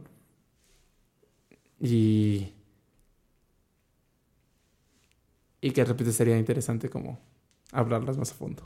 Y. 1.79 2.53
Y 5.59 5.71
que 5.71 5.83
repente 5.83 6.13
sería 6.13 6.37
interesante 6.37 6.89
como 6.89 7.19
hablarlas 7.71 8.17
más 8.17 8.31
a 8.31 8.35
fondo. 8.35 8.63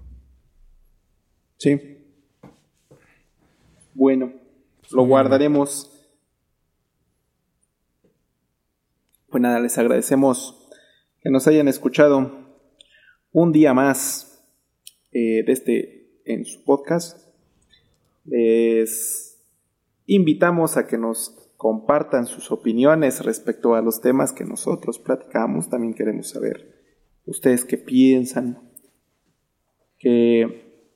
Sí. 1.57 1.97
Bueno, 3.93 4.33
lo 4.91 5.05
guardaremos. 5.05 5.91
Pues 9.29 9.41
nada, 9.41 9.59
les 9.59 9.77
agradecemos 9.77 10.69
que 11.21 11.29
nos 11.29 11.47
hayan 11.47 11.67
escuchado 11.67 12.31
un 13.31 13.51
día 13.51 13.73
más 13.73 14.45
eh, 15.11 15.43
de 15.43 15.51
este 15.51 16.21
en 16.25 16.45
su 16.45 16.63
podcast. 16.63 17.24
Les 18.25 19.39
invitamos 20.05 20.77
a 20.77 20.87
que 20.87 20.97
nos 20.97 21.53
compartan 21.57 22.25
sus 22.25 22.51
opiniones 22.51 23.23
respecto 23.23 23.75
a 23.75 23.81
los 23.81 24.01
temas 24.01 24.33
que 24.33 24.45
nosotros 24.45 24.99
platicamos. 24.99 25.69
También 25.69 25.93
queremos 25.93 26.29
saber 26.29 26.75
ustedes 27.25 27.65
qué 27.65 27.77
piensan, 27.77 28.59
que, 29.97 30.91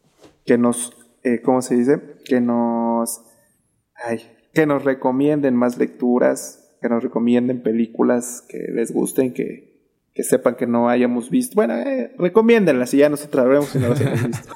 que 0.46 0.58
nos, 0.58 0.96
eh, 1.24 1.42
¿cómo 1.42 1.62
se 1.62 1.76
dice? 1.76 2.02
Que 2.26 2.42
nos, 2.42 3.24
ay, 3.96 4.22
que 4.54 4.66
nos 4.66 4.84
recomienden 4.84 5.56
más 5.56 5.78
lecturas, 5.78 6.78
que 6.82 6.90
nos 6.90 7.04
recomienden 7.04 7.62
películas 7.62 8.46
que 8.48 8.60
les 8.72 8.92
gusten, 8.92 9.34
que, 9.34 9.70
que 10.14 10.24
sepan 10.24 10.56
que 10.56 10.68
no 10.68 10.90
hayamos 10.90 11.30
visto. 11.30 11.56
Bueno, 11.56 11.76
eh, 11.78 12.14
recomiéndenlas 12.18 12.94
y 12.94 12.98
ya 12.98 13.10
nosotros 13.10 13.46
veremos 13.46 13.70
si 13.70 13.80
no 13.80 13.90
las 13.90 14.02
hemos 14.02 14.28
visto. 14.28 14.56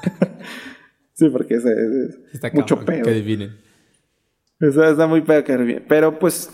Sí, 1.14 1.28
porque 1.28 1.54
es, 1.54 1.64
está 2.32 2.50
mucho 2.52 2.84
peor. 2.84 3.04
Que 3.04 3.10
adivinen. 3.10 3.56
Está, 4.60 5.06
muy 5.06 5.22
peor 5.22 5.44
que 5.44 5.52
adivinen. 5.52 5.84
Pero 5.88 6.18
pues, 6.18 6.50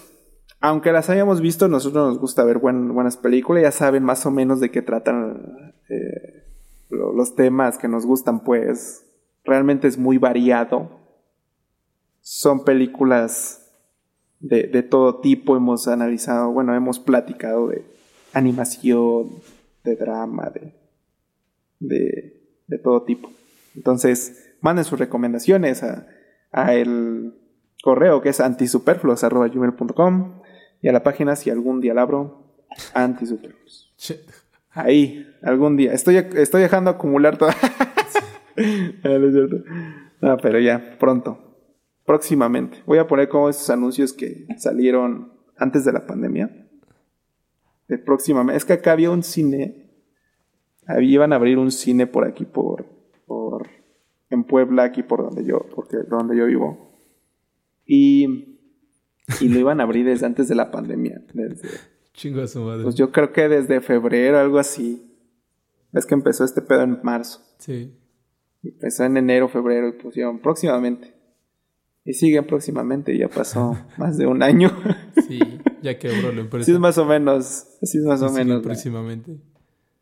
aunque 0.61 0.93
las 0.93 1.09
hayamos 1.09 1.41
visto, 1.41 1.67
nosotros 1.69 2.09
nos 2.09 2.19
gusta 2.19 2.45
ver 2.45 2.59
buenas 2.59 3.17
películas. 3.17 3.63
Ya 3.63 3.73
saben 3.73 4.03
más 4.03 4.25
o 4.27 4.31
menos 4.31 4.61
de 4.61 4.71
qué 4.71 4.83
tratan 4.83 5.73
eh, 5.89 6.45
los 6.91 7.35
temas 7.35 7.79
que 7.79 7.89
nos 7.89 8.05
gustan, 8.05 8.45
pues 8.45 9.07
realmente 9.45 9.89
es 9.89 9.97
muy 9.97 10.19
variado. 10.19 11.01
Son 12.21 12.65
películas 12.65 13.67
de, 14.41 14.65
de 14.65 14.83
todo 14.83 15.21
tipo. 15.21 15.57
Hemos 15.57 15.89
analizado, 15.89 16.53
bueno, 16.53 16.75
hemos 16.75 16.99
platicado 16.99 17.69
de 17.69 17.83
animación, 18.35 19.31
de 19.85 19.97
drama, 19.97 20.51
de, 20.51 20.75
de, 21.79 22.43
de 22.67 22.79
todo 22.79 23.05
tipo. 23.05 23.33
Entonces, 23.75 24.50
manden 24.61 24.85
sus 24.85 24.99
recomendaciones 24.99 25.83
a, 25.83 26.07
el 26.73 27.35
correo 27.83 28.21
que 28.21 28.31
es 28.31 28.41
antisuperfluos.com 28.41 30.41
y 30.83 30.89
a 30.89 30.93
la 30.93 31.03
página 31.03 31.37
si 31.37 31.51
algún 31.51 31.81
día 31.81 31.95
la 31.95 32.03
abro, 32.03 32.45
antisuperfluos. 32.95 33.95
Ahí, 34.71 35.27
algún 35.43 35.77
día. 35.77 35.93
Estoy, 35.93 36.17
estoy 36.17 36.63
dejando 36.63 36.91
acumular 36.91 37.37
todo. 37.37 37.51
no, 40.21 40.37
pero 40.39 40.61
ya, 40.61 40.97
pronto. 40.99 41.39
Próximamente. 42.05 42.83
Voy 42.87 42.99
a 42.99 43.07
poner 43.07 43.29
como 43.29 43.49
esos 43.49 43.69
anuncios 43.71 44.13
que 44.13 44.47
salieron 44.59 45.33
antes 45.57 45.85
de 45.85 45.93
la 45.93 46.07
pandemia. 46.07 46.51
De 47.89 47.99
próximamente. 47.99 48.57
Es 48.57 48.65
que 48.65 48.75
acá 48.75 48.93
había 48.93 49.11
un 49.11 49.23
cine. 49.23 49.91
Iban 51.01 51.33
a 51.33 51.37
abrir 51.37 51.59
un 51.59 51.71
cine 51.71 52.07
por 52.07 52.25
aquí, 52.25 52.45
por, 52.45 52.87
por 53.27 53.69
en 54.31 54.45
Puebla, 54.45 54.85
aquí 54.85 55.03
por 55.03 55.23
donde 55.23 55.45
yo, 55.45 55.67
porque 55.75 55.99
donde 56.09 56.37
yo 56.37 56.47
vivo. 56.47 56.97
Y, 57.85 58.59
y 59.41 59.49
lo 59.49 59.59
iban 59.59 59.81
a 59.81 59.85
abrir 59.85 60.07
desde 60.07 60.27
antes 60.27 60.49
de 60.49 60.55
la 60.55 60.71
pandemia. 60.71 61.23
Desde, 61.35 61.69
Chingo 62.13 62.43
a 62.43 62.47
su 62.47 62.61
madre. 62.61 62.85
Pues 62.85 62.95
yo 62.95 63.11
creo 63.13 63.33
que 63.33 63.49
desde 63.49 63.81
febrero, 63.81 64.39
algo 64.39 64.59
así. 64.59 65.07
Es 65.93 66.07
que 66.07 66.15
empezó 66.15 66.45
este 66.45 66.63
pedo 66.63 66.83
en 66.83 67.01
marzo. 67.03 67.41
Sí. 67.59 67.93
Empezó 68.63 69.05
en 69.05 69.17
enero, 69.17 69.49
febrero 69.49 69.89
y 69.89 69.93
pusieron 69.93 70.41
próximamente. 70.41 71.15
Y 72.05 72.15
siguen 72.15 72.47
próximamente, 72.47 73.17
ya 73.17 73.29
pasó 73.29 73.77
más 73.99 74.17
de 74.17 74.27
un 74.27 74.43
año. 74.43 74.71
sí, 75.27 75.41
ya 75.83 75.99
quebró 75.99 76.33
la 76.33 76.43
empresa. 76.43 76.63
Así 76.63 76.73
es 76.73 76.79
más 76.79 76.99
o 76.99 77.05
menos, 77.05 77.79
así 77.83 77.99
es 77.99 78.05
más 78.05 78.23
o 78.23 78.31
menos. 78.31 78.63
Próximamente. 78.63 79.39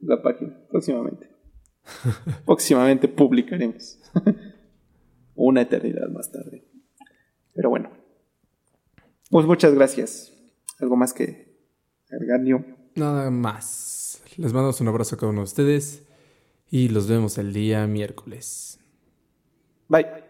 la 0.01 0.21
página, 0.23 0.57
próximamente. 0.71 1.29
Próximamente 2.45 3.09
publicaremos. 3.09 3.98
Una 5.35 5.63
eternidad 5.63 6.09
más 6.09 6.31
tarde. 6.33 6.65
Pero 7.55 7.71
bueno. 7.71 7.91
Pues 9.31 9.47
muchas 9.47 9.75
gracias. 9.75 10.33
¿Algo 10.81 10.97
más 10.97 11.13
que 11.13 11.59
agregar, 12.11 12.41
Nada 12.95 13.31
más. 13.31 14.23
Les 14.37 14.53
mando 14.53 14.73
un 14.81 14.89
abrazo 14.89 15.17
a 15.17 15.19
cada 15.19 15.31
uno 15.31 15.41
de 15.41 15.45
ustedes 15.45 16.07
y 16.71 16.89
los 16.89 17.09
vemos 17.09 17.39
el 17.39 17.53
día 17.53 17.87
miércoles. 17.87 18.79
Bye. 19.89 20.28